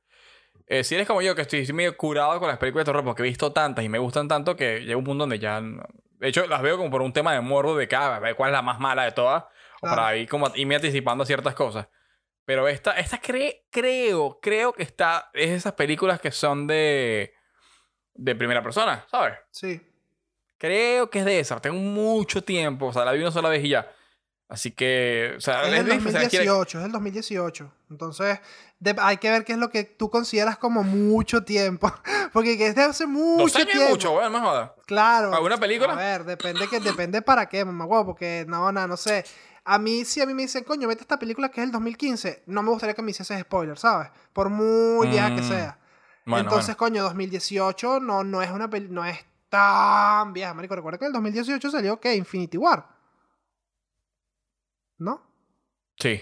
Eh, 0.66 0.84
si 0.84 0.94
eres 0.94 1.06
como 1.06 1.22
yo, 1.22 1.34
que 1.34 1.42
estoy 1.42 1.66
medio 1.72 1.96
curado 1.96 2.38
con 2.40 2.48
las 2.48 2.58
películas 2.58 2.84
de 2.84 2.92
terror 2.92 3.04
porque 3.04 3.22
he 3.22 3.24
visto 3.26 3.52
tantas 3.52 3.84
y 3.84 3.88
me 3.88 3.98
gustan 3.98 4.28
tanto 4.28 4.56
que 4.56 4.80
llega 4.80 4.96
un 4.96 5.04
punto 5.04 5.22
donde 5.22 5.38
ya... 5.38 5.60
no- 5.60 5.82
De 6.18 6.28
hecho, 6.28 6.46
las 6.46 6.60
veo 6.62 6.76
como 6.76 6.90
por 6.90 7.02
un 7.02 7.12
tema 7.12 7.32
de 7.34 7.40
morbo 7.40 7.76
de 7.76 7.86
cada 7.88 8.18
ver 8.18 8.34
cuál 8.36 8.50
es 8.50 8.52
la 8.54 8.62
más 8.62 8.80
mala 8.80 9.04
de 9.04 9.12
todas. 9.12 9.44
O 9.80 9.86
Claro. 9.86 9.96
para 9.96 10.16
ir 10.16 10.28
como 10.28 10.50
irme 10.56 10.74
anticipando 10.76 11.22
a 11.22 11.26
ciertas 11.26 11.54
cosas. 11.54 11.88
Pero 12.44 12.66
esta, 12.66 12.92
esta 12.98 13.20
cre- 13.20 13.62
creo, 13.70 14.38
creo 14.40 14.72
que 14.72 14.82
está... 14.82 15.30
Es 15.34 15.50
esas 15.50 15.74
películas 15.74 16.20
que 16.20 16.32
son 16.32 16.66
de... 16.66 17.34
De 18.14 18.34
primera 18.34 18.62
persona, 18.62 19.04
¿sabes? 19.10 19.34
Sí. 19.50 19.80
Creo 20.56 21.08
que 21.10 21.20
es 21.20 21.24
de 21.24 21.38
esas. 21.40 21.60
Tengo 21.62 21.76
mucho 21.78 22.42
tiempo. 22.42 22.86
O 22.86 22.92
sea, 22.92 23.04
la 23.04 23.12
vi 23.12 23.20
una 23.20 23.30
sola 23.30 23.48
vez 23.48 23.64
y 23.64 23.68
ya. 23.68 23.88
Así 24.48 24.72
que... 24.72 25.34
O 25.36 25.40
sea, 25.40 25.62
Es 25.62 25.68
es 25.68 25.84
quiere- 25.84 25.94
2018, 26.46 26.78
es 26.78 26.82
del 26.82 26.92
2018. 26.92 27.72
Entonces, 27.90 28.40
de- 28.80 28.96
hay 28.98 29.18
que 29.18 29.30
ver 29.30 29.44
qué 29.44 29.52
es 29.52 29.58
lo 29.58 29.68
que 29.70 29.84
tú 29.84 30.10
consideras 30.10 30.56
como 30.58 30.82
mucho 30.82 31.44
tiempo. 31.44 31.92
Porque 32.32 32.56
que 32.58 32.68
es 32.68 32.74
de 32.74 32.82
hace 32.82 33.06
mucho 33.06 33.42
Dos 33.44 33.56
años 33.56 33.68
tiempo. 33.68 33.90
mucho, 33.90 34.12
bueno, 34.12 34.30
me 34.30 34.40
jodas. 34.40 34.70
Claro. 34.86 35.32
¿Alguna 35.34 35.58
película? 35.58 35.92
A 35.92 35.96
ver, 35.96 36.24
depende 36.24 36.66
que 36.68 36.80
depende 36.80 37.22
para 37.22 37.46
qué, 37.48 37.64
mamá 37.64 37.84
huevo, 37.84 38.06
porque 38.06 38.44
no, 38.48 38.72
no, 38.72 38.86
no 38.88 38.96
sé. 38.96 39.24
A 39.70 39.78
mí, 39.78 40.04
si 40.04 40.20
a 40.22 40.26
mí 40.26 40.32
me 40.34 40.42
dicen, 40.42 40.64
coño, 40.64 40.88
vete 40.88 41.00
a 41.00 41.04
esta 41.04 41.18
película 41.18 41.50
que 41.50 41.60
es 41.60 41.66
el 41.66 41.72
2015, 41.72 42.44
no 42.46 42.62
me 42.62 42.70
gustaría 42.70 42.94
que 42.94 43.02
me 43.02 43.10
hiciese 43.10 43.38
spoiler, 43.40 43.76
¿sabes? 43.78 44.08
Por 44.32 44.48
muy 44.48 45.08
vieja 45.08 45.34
que 45.34 45.42
Mm, 45.42 45.48
sea. 45.48 45.78
Bueno, 46.24 46.44
Entonces, 46.44 46.76
bueno. 46.76 46.94
coño, 46.94 47.02
2018 47.04 48.00
no, 48.00 48.24
no 48.24 48.40
es 48.42 48.50
una 48.50 48.68
peli- 48.70 48.88
no 48.88 49.04
es 49.04 49.18
tan 49.50 50.32
vieja, 50.32 50.54
marico. 50.54 50.74
Recuerda 50.74 50.98
que 50.98 51.04
en 51.04 51.08
el 51.08 51.12
2018 51.14 51.70
salió, 51.70 52.00
¿qué? 52.00 52.14
Infinity 52.14 52.56
War. 52.56 52.86
¿No? 54.98 55.22
Sí. 55.98 56.20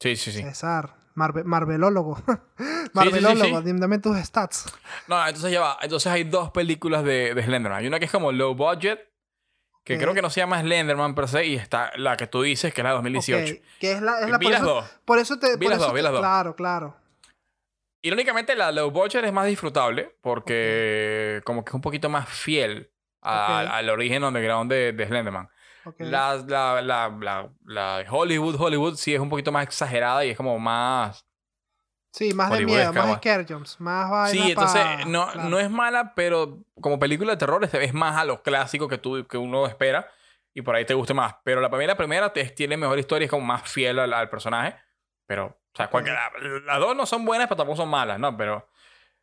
Sí, 0.00 0.16
sí, 0.16 0.32
sí. 0.32 0.42
César, 0.42 0.94
Marve- 1.14 1.44
Marvelólogo. 1.44 2.16
sí, 2.58 2.64
Marvelólogo, 2.94 3.62
sí. 3.62 3.72
dame 3.74 3.98
tus 3.98 4.16
stats. 4.18 4.64
No, 5.08 5.26
entonces 5.26 5.50
ya 5.52 5.60
va. 5.60 5.78
Entonces 5.82 6.10
hay 6.10 6.24
dos 6.24 6.50
películas 6.50 7.04
de, 7.04 7.34
de 7.34 7.42
Slenderman. 7.42 7.80
Hay 7.80 7.86
una 7.86 7.98
que 7.98 8.04
es 8.06 8.10
como 8.12 8.32
low 8.32 8.54
budget, 8.54 9.00
que 9.84 9.96
creo 9.98 10.12
que 10.14 10.20
no 10.22 10.28
se 10.30 10.40
llama 10.40 10.60
Slenderman 10.60 11.14
per 11.14 11.28
se, 11.28 11.46
y 11.46 11.54
está 11.54 11.90
la 11.96 12.16
que 12.16 12.26
tú 12.26 12.42
dices, 12.42 12.74
que 12.74 12.80
es 12.80 12.84
la 12.84 12.90
de 12.90 12.94
2018. 12.96 13.54
Ok, 13.54 13.60
que 13.80 13.92
es 13.92 14.02
la, 14.02 14.20
es 14.20 14.28
la 14.30 14.38
vi 14.38 14.44
por 14.46 14.52
las 14.52 14.60
eso- 14.62 14.74
dos. 14.74 14.90
Por 15.04 15.18
eso 15.18 15.38
te. 15.38 15.56
Vi 15.56 15.66
por 15.66 15.70
las 15.70 15.76
eso 15.78 15.84
dos, 15.86 15.92
vi 15.94 15.98
te- 16.00 16.02
las 16.02 16.12
dos. 16.12 16.20
Claro, 16.20 16.54
claro. 16.56 16.96
Irónicamente, 18.02 18.54
la 18.54 18.70
low 18.70 18.90
budget 18.90 19.24
es 19.24 19.32
más 19.32 19.46
disfrutable 19.46 20.14
porque 20.20 21.40
como 21.44 21.64
que 21.64 21.70
es 21.70 21.74
un 21.74 21.80
poquito 21.80 22.08
más 22.08 22.28
fiel 22.28 22.90
a- 23.22 23.76
al 23.76 23.90
origen 23.90 24.22
underground 24.24 24.70
de, 24.70 24.92
de 24.92 25.06
Slenderman. 25.06 25.48
la, 25.98 26.36
la, 26.46 26.82
la, 27.10 27.50
la 27.64 28.04
Hollywood, 28.08 28.54
Hollywood 28.60 28.94
sí 28.96 29.14
es 29.14 29.20
un 29.20 29.28
poquito 29.30 29.50
más 29.50 29.64
exagerada 29.64 30.24
y 30.24 30.30
es 30.30 30.36
como 30.36 30.58
más... 30.58 31.24
Sí, 32.18 32.34
más 32.34 32.50
de 32.50 32.64
miedo, 32.66 32.92
más 32.92 33.16
scare 33.18 33.46
jumps, 33.48 33.80
más 33.80 34.10
vaina 34.10 34.42
Sí, 34.44 34.50
entonces 34.50 34.82
pa- 34.82 35.04
no, 35.06 35.30
claro. 35.30 35.48
no 35.48 35.58
es 35.60 35.70
mala, 35.70 36.14
pero 36.16 36.58
como 36.80 36.98
película 36.98 37.32
de 37.32 37.36
terror 37.38 37.62
es, 37.70 37.94
más 37.94 38.16
a 38.16 38.24
los 38.24 38.40
clásicos 38.40 38.88
que, 38.88 38.98
tú, 38.98 39.26
que 39.28 39.38
uno 39.38 39.66
espera 39.66 40.08
y 40.52 40.62
por 40.62 40.74
ahí 40.74 40.84
te 40.84 40.94
guste 40.94 41.14
más. 41.14 41.36
Pero 41.44 41.60
la 41.60 41.70
primera, 41.70 41.96
primera 41.96 42.32
te- 42.32 42.44
tiene 42.50 42.76
mejor 42.76 42.98
historia, 42.98 43.26
es 43.26 43.30
como 43.30 43.46
más 43.46 43.62
fiel 43.70 43.98
al, 44.00 44.12
al 44.12 44.28
personaje. 44.28 44.74
Pero, 45.26 45.46
o 45.46 45.76
sea, 45.76 45.88
las 46.66 46.80
dos 46.80 46.96
no 46.96 47.06
son 47.06 47.24
buenas, 47.24 47.46
pero 47.46 47.58
tampoco 47.58 47.76
son 47.76 47.88
malas, 47.88 48.18
¿no? 48.18 48.36
Pero 48.36 48.68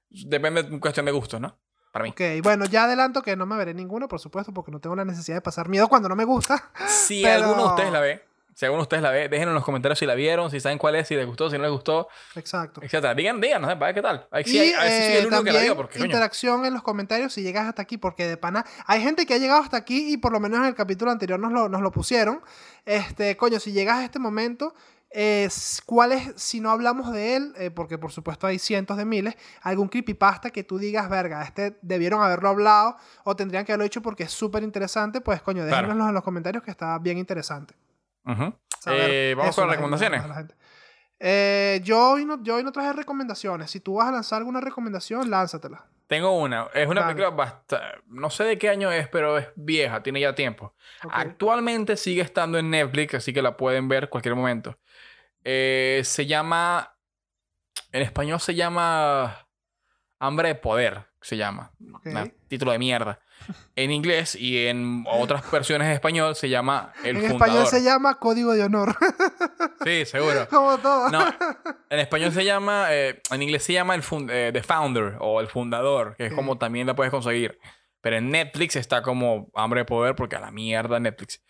depende 0.10 0.64
de 0.64 0.80
cuestión 0.80 1.06
de 1.06 1.12
gustos, 1.12 1.42
¿no? 1.42 1.58
Para 1.92 2.04
mí. 2.04 2.10
Ok, 2.12 2.22
bueno, 2.44 2.66
ya 2.66 2.84
adelanto 2.86 3.22
que 3.22 3.36
no 3.36 3.46
me 3.46 3.56
veré 3.58 3.74
ninguno, 3.74 4.08
por 4.08 4.20
supuesto, 4.20 4.54
porque 4.54 4.72
no 4.72 4.80
tengo 4.80 4.96
la 4.96 5.06
necesidad 5.06 5.38
de 5.38 5.42
pasar 5.42 5.68
miedo 5.70 5.88
cuando 5.88 6.10
no 6.10 6.16
me 6.16 6.26
gusta. 6.26 6.72
Si 6.88 7.22
Pero- 7.24 7.46
alguno 7.46 7.64
de 7.64 7.70
ustedes 7.70 7.92
la 7.92 8.00
ve, 8.02 8.26
de 8.60 8.70
ustedes 8.70 9.04
la 9.04 9.12
ve, 9.12 9.28
déjenlo 9.30 9.52
en 9.52 9.56
los 9.56 9.66
comentarios 9.66 10.00
si 10.00 10.06
la 10.06 10.16
vieron, 10.16 10.50
si 10.50 10.60
saben 10.60 10.78
cuál 10.78 10.96
es, 10.96 11.08
si 11.08 11.16
les 11.16 11.26
gustó, 11.26 11.50
si 11.50 11.58
no 11.58 11.64
les 11.64 11.72
gustó, 11.72 12.08
Exacto. 12.36 12.82
etcétera. 12.82 13.14
Digan, 13.14 13.42
digan, 13.42 13.62
no 13.62 13.68
sé, 13.70 13.76
para 13.76 13.88
ver 13.88 13.96
qué 13.96 14.02
tal. 14.02 14.28
Y 14.46 14.58
hay- 14.58 14.74
a 14.74 14.84
ver 14.84 14.92
si 14.92 14.98
soy 14.98 15.06
eh, 15.16 15.20
el 15.20 15.28
único 15.28 15.44
que 15.44 15.52
la 15.52 15.60
diga, 15.62 15.76
porque 15.76 15.94
coño. 16.00 16.06
interacción 16.06 16.66
en 16.66 16.74
los 16.74 16.82
comentarios 16.84 17.34
si 17.34 17.42
llegas 17.44 17.68
hasta 17.68 17.82
aquí, 17.82 17.98
porque 17.98 18.28
de 18.28 18.38
pana 18.38 18.66
hay 18.86 19.02
gente 19.02 19.26
que 19.26 19.34
ha 19.34 19.38
llegado 19.38 19.62
hasta 19.62 19.78
aquí 19.78 20.14
y 20.14 20.18
por 20.18 20.32
lo 20.32 20.40
menos 20.40 20.60
en 20.60 20.66
el 20.66 20.76
capítulo 20.76 21.12
anterior 21.12 21.40
nos 21.40 21.52
lo, 21.52 21.68
nos 21.70 21.82
lo 21.82 21.92
pusieron. 21.92 22.42
Este, 22.86 23.36
coño, 23.36 23.60
si 23.60 23.72
llegas 23.74 23.98
a 24.00 24.06
este 24.06 24.20
momento, 24.20 24.74
eh, 25.12 25.46
s- 25.48 25.82
¿cuál 25.86 26.12
es, 26.14 26.34
si 26.36 26.60
no 26.60 26.72
hablamos 26.72 27.12
de 27.12 27.36
él, 27.36 27.54
eh, 27.58 27.72
porque 27.72 27.98
por 27.98 28.12
supuesto 28.12 28.48
hay 28.48 28.60
cientos 28.60 28.98
de 28.98 29.06
miles, 29.06 29.36
algún 29.62 29.88
creepypasta 29.90 30.50
que 30.52 30.64
tú 30.64 30.78
digas, 30.78 31.10
verga, 31.10 31.44
este 31.44 31.78
debieron 31.82 32.22
haberlo 32.22 32.50
hablado 32.50 32.98
o 33.24 33.36
tendrían 33.36 33.66
que 33.66 33.72
haberlo 33.74 33.86
hecho 33.86 34.02
porque 34.02 34.24
es 34.24 34.32
súper 34.32 34.64
interesante, 34.64 35.22
pues 35.22 35.42
coño, 35.42 35.64
Claro. 35.66 35.88
déjenoslo 35.88 36.08
en 36.10 36.14
los 36.16 36.24
comentarios 36.24 36.64
que 36.64 36.72
está 36.72 36.98
bien 37.00 37.18
interesante. 37.18 37.74
Eh, 38.88 39.34
vamos 39.38 39.52
eso 39.52 39.62
con 39.62 39.68
las 39.70 39.76
la- 39.78 39.82
recomendaciones. 39.82 40.22
gente. 40.36 40.56
Eh, 41.20 41.82
yo, 41.84 42.12
hoy 42.12 42.26
no, 42.26 42.44
yo 42.44 42.56
hoy 42.56 42.64
no 42.64 42.72
traje 42.72 42.94
recomendaciones. 42.94 43.72
Si 43.72 43.80
tú 43.80 43.96
vas 43.96 44.10
a 44.10 44.12
lanzar 44.12 44.40
alguna 44.40 44.60
recomendación, 44.62 45.30
lánzatela. 45.30 45.86
Tengo 46.08 46.38
una. 46.40 46.68
Es 46.74 46.88
una 46.88 47.02
Dale. 47.02 47.14
película 47.16 47.36
bastante... 47.36 48.02
No 48.08 48.30
sé 48.30 48.44
de 48.44 48.58
qué 48.60 48.70
año 48.70 48.92
es, 48.92 49.08
pero 49.08 49.38
es 49.40 49.48
vieja. 49.56 50.04
Tiene 50.04 50.20
ya 50.20 50.36
tiempo. 50.36 50.76
Actualmente 51.10 51.98
sigue 51.98 52.22
estando 52.22 52.58
en 52.60 52.70
Netflix, 52.70 53.16
así 53.16 53.34
que 53.34 53.42
la 53.42 53.58
pueden 53.58 53.88
ver 53.88 54.10
cualquier 54.10 54.36
momento. 54.36 54.78
Eh, 55.44 56.02
se 56.04 56.26
llama... 56.26 56.96
En 57.92 58.02
español 58.04 58.40
se 58.40 58.54
llama... 58.54 59.48
Hambre 60.20 60.50
de 60.50 60.56
Poder, 60.56 61.06
se 61.22 61.38
llama. 61.38 61.72
Título 62.48 62.72
de 62.72 62.80
mierda. 62.80 63.20
En 63.76 63.92
inglés 63.92 64.36
y 64.36 64.68
en 64.68 65.04
otras 65.08 65.50
versiones 65.52 65.88
de 65.90 65.94
español 65.96 66.36
se 66.36 66.50
llama 66.50 66.94
El 67.04 67.18
en 67.18 67.30
Fundador. 67.30 67.48
español 67.48 67.68
se 67.68 67.84
llama 67.84 68.20
Código 68.20 68.54
de 68.54 68.64
Honor. 68.64 68.96
Sí, 69.86 70.04
seguro. 70.06 70.48
Como 70.50 70.78
todo. 70.80 71.10
No, 71.10 71.24
en 71.90 72.00
español 72.00 72.32
se 72.32 72.44
llama, 72.44 72.88
eh, 72.90 73.22
en 73.30 73.42
inglés 73.44 73.64
se 73.64 73.74
llama 73.74 73.94
el 73.94 74.02
fun- 74.02 74.30
eh, 74.32 74.50
The 74.52 74.64
Founder 74.64 75.18
o 75.20 75.40
el 75.42 75.48
Fundador, 75.48 76.16
que 76.18 76.26
es 76.28 76.34
como 76.34 76.58
también 76.58 76.88
la 76.88 76.96
puedes 76.96 77.12
conseguir. 77.12 77.60
Pero 78.02 78.18
en 78.18 78.32
Netflix 78.32 78.76
está 78.78 79.04
como 79.04 79.52
hambre 79.54 79.82
de 79.82 79.86
poder 79.86 80.16
porque 80.16 80.38
a 80.38 80.40
la 80.40 80.50
mierda 80.50 81.00
Netflix. 81.00 81.44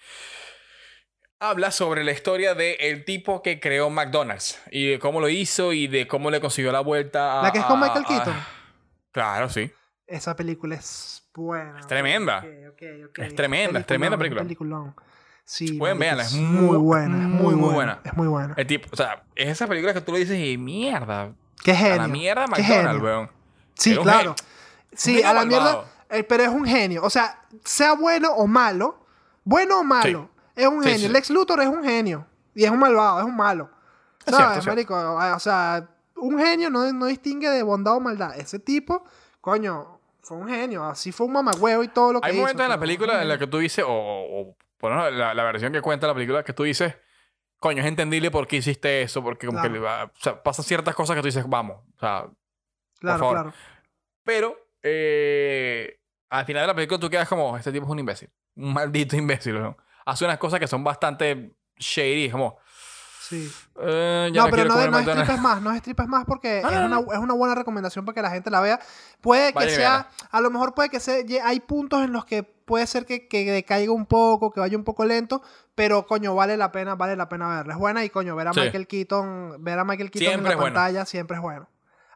Habla 1.40 1.72
sobre 1.72 2.04
la 2.04 2.12
historia 2.12 2.56
del 2.56 2.76
el 2.80 3.06
tipo 3.06 3.42
que 3.42 3.60
creó 3.60 3.90
McDonald's 3.90 4.62
y 4.72 4.90
de 4.92 5.00
cómo 5.00 5.20
lo 5.20 5.30
hizo 5.30 5.74
y 5.74 5.88
de 5.88 6.08
cómo 6.08 6.32
le 6.32 6.40
consiguió 6.42 6.72
la 6.72 6.80
vuelta 6.80 7.40
a... 7.40 7.44
La 7.44 7.52
que 7.52 7.60
es 7.60 7.66
con 7.66 7.82
a- 7.82 7.86
Michael 7.88 8.06
a- 8.06 8.08
Keaton. 8.08 8.36
Claro, 9.12 9.50
sí. 9.50 9.72
Esa 10.08 10.36
película 10.36 10.76
es 10.76 11.25
buena. 11.36 11.80
Es 11.80 11.88
tremenda. 11.88 12.44
Es 13.18 13.36
tremenda, 13.36 13.80
es 13.80 13.86
tremenda 13.86 14.18
película. 14.18 14.42
Peliculón. 14.44 14.96
Sí, 15.48 15.74
Pueden 15.74 16.00
verla, 16.00 16.24
es 16.24 16.34
muy 16.34 16.76
buena, 16.78 17.18
es 17.22 17.30
muy, 17.30 17.54
buena. 17.54 17.74
buena. 17.74 18.00
Es 18.04 18.18
muy 18.18 18.28
buena. 18.28 18.54
El 18.58 18.66
tipo, 18.66 18.90
o 18.92 18.96
sea, 18.96 19.24
es 19.36 19.50
esa 19.50 19.68
película 19.68 19.94
que 19.94 20.02
tú 20.02 20.12
le 20.12 20.20
dices 20.20 20.40
y 20.40 20.58
mierda. 20.58 21.34
Qué 21.64 21.72
A 21.72 21.76
genio. 21.76 21.98
la 21.98 22.08
mierda 22.08 22.48
McDonald's, 22.48 23.04
weón. 23.04 23.30
Sí, 23.76 23.92
Era 23.92 24.00
un 24.00 24.04
claro. 24.06 24.36
Sí, 24.94 25.22
a 25.22 25.34
la 25.34 25.46
malvado. 25.46 25.64
mierda. 25.84 25.92
eh, 26.10 26.24
pero 26.24 26.44
es 26.44 26.50
un 26.50 26.66
genio. 26.66 27.04
O 27.04 27.10
sea, 27.12 27.42
sea 27.64 27.94
bueno 27.94 28.32
o 28.32 28.48
malo, 28.48 29.06
bueno 29.44 29.82
o 29.82 29.84
malo, 29.84 30.30
es 30.56 30.66
un 30.68 30.84
Sí, 30.84 30.90
genio. 30.90 31.08
sí. 31.08 31.14
Lex 31.14 31.30
Luthor 31.30 31.62
es 31.62 31.68
un 31.68 31.84
genio. 31.84 32.26
Y 32.56 32.64
es 32.64 32.72
un 32.72 32.80
malvado, 32.80 33.20
es 33.20 33.26
un 33.26 33.36
malo. 33.36 33.70
Es 34.26 34.34
¿Sabes, 34.34 34.46
cierto, 34.48 34.60
es 34.62 34.66
marico? 34.68 34.96
O 35.36 35.40
sea, 35.40 35.88
un 36.16 36.40
genio 36.40 36.72
no, 36.72 36.92
no 36.92 37.06
distingue 37.06 37.50
de 37.52 37.62
bondad 37.62 37.96
o 37.96 38.00
maldad. 38.00 38.36
Ese 38.40 38.58
tipo, 38.58 39.04
coño, 39.42 39.95
fue 40.26 40.38
un 40.38 40.48
genio. 40.50 40.84
Así 40.84 41.12
fue 41.12 41.28
un 41.28 41.34
mamagüevo 41.34 41.84
y 41.84 41.88
todo 41.88 42.14
lo 42.14 42.22
que 42.22 42.28
Hay 42.28 42.34
hizo, 42.34 42.42
momentos 42.42 42.64
en 42.66 42.70
la 42.70 42.80
película 42.80 43.22
en 43.22 43.28
la 43.30 43.38
que 43.38 43.48
tú 43.48 43.60
dices, 43.60 43.86
o, 43.86 43.90
o- 43.92 44.42
o 44.42 44.58
por 44.78 44.92
lo 44.92 44.98
menos 44.98 45.14
la, 45.14 45.34
la 45.34 45.44
versión 45.44 45.72
que 45.72 45.82
cuenta 45.82 46.08
la 46.08 46.14
película, 46.14 46.44
que 46.44 46.54
tú 46.54 46.64
dices, 46.64 46.96
coño, 47.60 47.82
es 47.82 47.88
entendible 47.88 48.30
por 48.32 48.48
qué 48.48 48.58
hiciste 48.58 49.02
eso, 49.02 49.24
porque 49.24 49.48
como 49.48 49.60
Claro. 49.60 49.74
que 49.74 49.80
le 49.80 49.86
va- 49.86 50.04
o 50.06 50.12
sea, 50.20 50.44
pasan 50.44 50.66
ciertas 50.66 50.94
cosas 50.96 51.16
que 51.16 51.22
tú 51.22 51.28
dices, 51.28 51.46
vamos, 51.48 51.78
o 51.96 52.00
sea, 52.00 52.28
Claro, 53.00 53.20
favor. 53.20 53.36
claro. 53.36 53.54
pero 54.24 54.58
eh, 54.84 56.00
al 56.30 56.46
final 56.46 56.64
de 56.64 56.68
la 56.68 56.76
película 56.76 57.00
tú 57.00 57.10
quedas 57.10 57.28
como, 57.30 57.56
este 57.58 57.72
tipo 57.72 57.86
es 57.86 57.92
un 57.92 58.00
imbécil, 58.00 58.30
un 58.56 58.74
maldito 58.74 59.16
imbécil, 59.16 59.60
¿no? 59.60 59.78
Hace 60.06 60.26
unas 60.26 60.38
cosas 60.38 60.60
que 60.60 60.68
son 60.68 60.84
bastante 60.84 61.52
shady, 61.78 62.30
como, 62.30 62.58
Sí. 63.30 63.52
eh, 63.82 64.30
ya 64.34 64.44
No, 64.44 64.50
pero 64.50 64.66
no, 64.66 64.88
no 64.88 65.00
estripes 65.00 65.42
más, 65.42 65.62
no 65.62 65.72
estripes 65.72 66.08
más 66.08 66.26
porque 66.26 66.60
es, 66.60 66.64
no, 66.64 66.86
una, 66.86 67.00
es 67.14 67.20
una 67.20 67.34
buena 67.34 67.56
recomendación 67.56 68.06
para 68.06 68.14
que 68.16 68.22
la 68.22 68.30
gente 68.30 68.52
la 68.52 68.62
vea. 68.62 68.80
Puede 69.22 69.54
que 69.54 69.70
sea, 69.70 70.10
a 70.32 70.42
lo 70.42 70.52
mejor 70.52 70.74
puede 70.76 70.90
que 70.90 71.00
sea, 71.00 71.24
hay 71.44 71.60
puntos 71.62 72.04
en 72.04 72.12
los 72.12 72.26
que 72.26 72.44
puede 72.44 72.86
ser 72.88 73.06
que, 73.06 73.28
que 73.28 73.50
decaiga 73.52 73.92
un 73.92 74.06
poco, 74.06 74.52
que 74.52 74.60
vaya 74.60 74.78
un 74.78 74.84
poco 74.84 75.06
lento, 75.06 75.42
pero 75.76 76.06
coño, 76.06 76.36
vale 76.36 76.58
la 76.58 76.72
pena, 76.72 76.96
vale 76.96 77.16
la 77.16 77.28
pena 77.30 77.48
verla. 77.50 77.74
Es 77.74 77.80
buena 77.80 78.04
y 78.04 78.10
coño, 78.10 78.36
ver 78.36 78.48
a 78.48 78.54
Sí. 78.54 78.60
Michael 78.62 78.88
Keaton, 78.88 79.64
ver 79.64 79.80
a 79.80 79.84
Michael 79.86 80.12
Keaton 80.12 80.28
Siempre 80.30 80.52
en 80.52 80.58
la 80.58 80.62
bueno. 80.62 80.76
pantalla 80.76 81.06
siempre 81.06 81.38
es 81.38 81.42
bueno. 81.42 81.68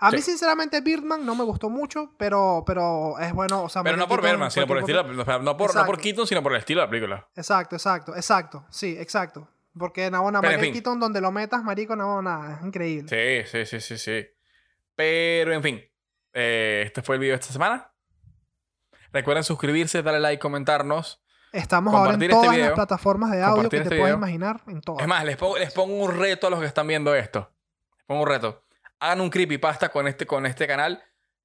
A 0.01 0.11
mí, 0.11 0.19
Sí. 0.19 0.23
sinceramente, 0.31 0.79
Birdman 0.79 1.25
no 1.25 1.35
me 1.35 1.43
gustó 1.43 1.69
mucho, 1.69 2.13
pero, 2.17 2.63
pero 2.65 3.19
es 3.19 3.33
bueno. 3.33 3.63
O 3.63 3.69
sea, 3.69 3.83
Pero 3.83 3.97
no 3.97 4.07
por 4.07 4.21
Keaton 4.21 4.43
en 4.43 4.51
sino 4.51 4.65
por 4.65 4.77
el 4.77 4.83
estilo, 4.83 5.01
sea, 5.25 5.39
no 5.39 5.57
por, 5.57 5.75
no 5.75 5.85
por. 5.85 5.99
Keaton, 5.99 6.25
sino 6.25 6.41
por 6.41 6.53
el 6.53 6.59
estilo 6.59 6.79
de 6.81 6.87
la 6.87 6.89
película. 6.89 7.27
Exacto, 7.35 7.75
exacto, 7.75 8.15
exacto. 8.15 8.65
Sí, 8.69 8.95
exacto. 8.97 9.49
Porque 9.79 10.11
Nabona 10.11 10.41
Pero, 10.41 10.51
en 10.53 10.57
Michael 10.59 10.73
fin. 10.73 10.83
Keaton, 10.83 10.99
donde 10.99 11.21
lo 11.21 11.31
metas, 11.31 11.63
marico, 11.63 11.95
no, 11.95 12.21
nada, 12.21 12.57
es 12.59 12.65
increíble. 12.67 13.07
Sí, 13.45 13.49
sí, 13.49 13.65
sí, 13.65 13.79
sí, 13.79 13.97
sí. 13.97 14.27
Pero, 14.95 15.53
en 15.53 15.63
fin. 15.63 15.81
eh, 16.33 16.83
este 16.85 17.01
fue 17.01 17.15
el 17.15 17.21
video 17.21 17.35
de 17.35 17.39
esta 17.41 17.53
semana. 17.53 17.91
Recuerden 19.11 19.43
suscribirse, 19.43 20.03
darle 20.03 20.19
like, 20.19 20.39
comentarnos. 20.39 21.23
Estamos 21.51 21.95
ahora 21.95 22.13
en 22.13 22.21
este 22.21 22.33
todas 22.35 22.51
video. 22.51 22.65
las 22.67 22.73
plataformas 22.75 23.31
de 23.31 23.41
audio 23.41 23.63
que 23.63 23.77
te 23.77 23.77
este 23.77 23.89
puedas 23.97 24.03
video. 24.05 24.17
imaginar, 24.17 24.61
en 24.67 24.81
todas. 24.81 25.01
Es 25.01 25.07
más, 25.07 25.25
les 25.25 25.35
pongo, 25.35 25.57
les 25.57 25.73
pongo 25.73 25.95
un 25.95 26.15
reto 26.19 26.45
a 26.45 26.49
los 26.51 26.59
que 26.59 26.67
están 26.67 26.85
viendo 26.85 27.15
esto. 27.15 27.51
Les 27.97 28.05
pongo 28.05 28.21
un 28.21 28.27
reto. 28.27 28.63
Hagan 28.99 29.21
un 29.21 29.29
creepypasta 29.31 29.89
con 29.89 30.07
este, 30.07 30.27
con 30.27 30.45
este 30.45 30.67
canal 30.67 31.01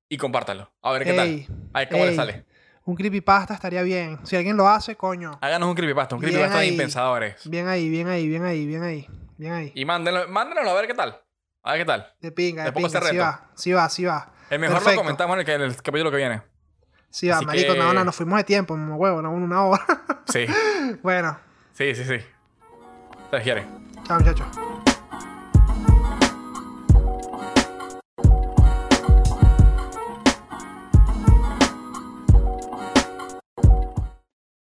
y 0.08 0.18
compártanlo. 0.18 0.70
A 0.82 0.92
ver 0.92 1.04
qué 1.04 1.10
Ey, 1.12 1.16
tal. 1.46 1.56
A 1.72 1.78
ver 1.78 1.88
cómo 1.88 2.02
les 2.04 2.10
ey. 2.10 2.16
sale. 2.16 2.44
Un 2.86 2.94
creepypasta 2.96 3.54
estaría 3.54 3.82
bien. 3.82 4.18
Si 4.24 4.36
alguien 4.36 4.56
lo 4.56 4.68
hace, 4.68 4.94
coño. 4.96 5.32
Háganos 5.40 5.68
un 5.68 5.74
creepypasta, 5.74 6.14
un 6.16 6.20
Bien 6.20 6.32
creepypasta 6.32 6.60
de 6.60 6.66
impensadores. 6.66 7.48
Bien 7.48 7.66
ahí, 7.68 7.88
bien 7.88 8.08
ahí, 8.08 8.28
bien 8.28 8.44
ahí, 8.44 8.66
bien 8.66 8.82
ahí. 8.82 9.06
Bien 9.38 9.52
ahí. 9.52 9.72
Y 9.74 9.84
mándenlo, 9.84 10.28
mándenlo 10.28 10.68
a 10.70 10.74
ver 10.74 10.86
qué 10.86 10.94
tal. 10.94 11.18
A 11.62 11.72
ver 11.72 11.80
qué 11.80 11.84
tal. 11.86 12.12
De 12.20 12.30
pinga, 12.30 12.64
de 12.64 12.72
pinga. 12.72 13.00
Sí 13.00 13.16
va, 13.16 13.48
sí 13.54 13.72
va, 13.72 13.88
sí 13.88 14.04
va. 14.04 14.30
El 14.50 14.58
mejor 14.58 14.76
Perfecto. 14.76 14.96
lo 14.96 15.02
comentamos 15.02 15.34
en 15.34 15.40
el, 15.40 15.46
que- 15.46 15.54
en 15.54 15.62
el 15.62 15.76
capítulo 15.82 16.10
que 16.10 16.18
viene. 16.18 16.42
Sí 17.08 17.28
va, 17.28 17.36
Así 17.36 17.46
marico, 17.46 17.72
que- 17.72 17.78
no, 17.78 17.94
no, 17.94 18.04
nos 18.04 18.14
fuimos 18.14 18.36
de 18.36 18.44
tiempo, 18.44 18.76
mamá 18.76 18.96
huevo, 18.96 19.22
no, 19.22 19.30
una 19.32 19.64
hora. 19.64 19.84
Sí, 20.26 20.46
bueno, 21.02 21.38
sí, 21.72 21.94
sí, 21.94 22.04
sí. 22.04 22.18
Se 23.30 23.36
les 23.36 23.42
quiere. 23.42 23.66
chao 24.06 24.18
muchachos. 24.18 24.46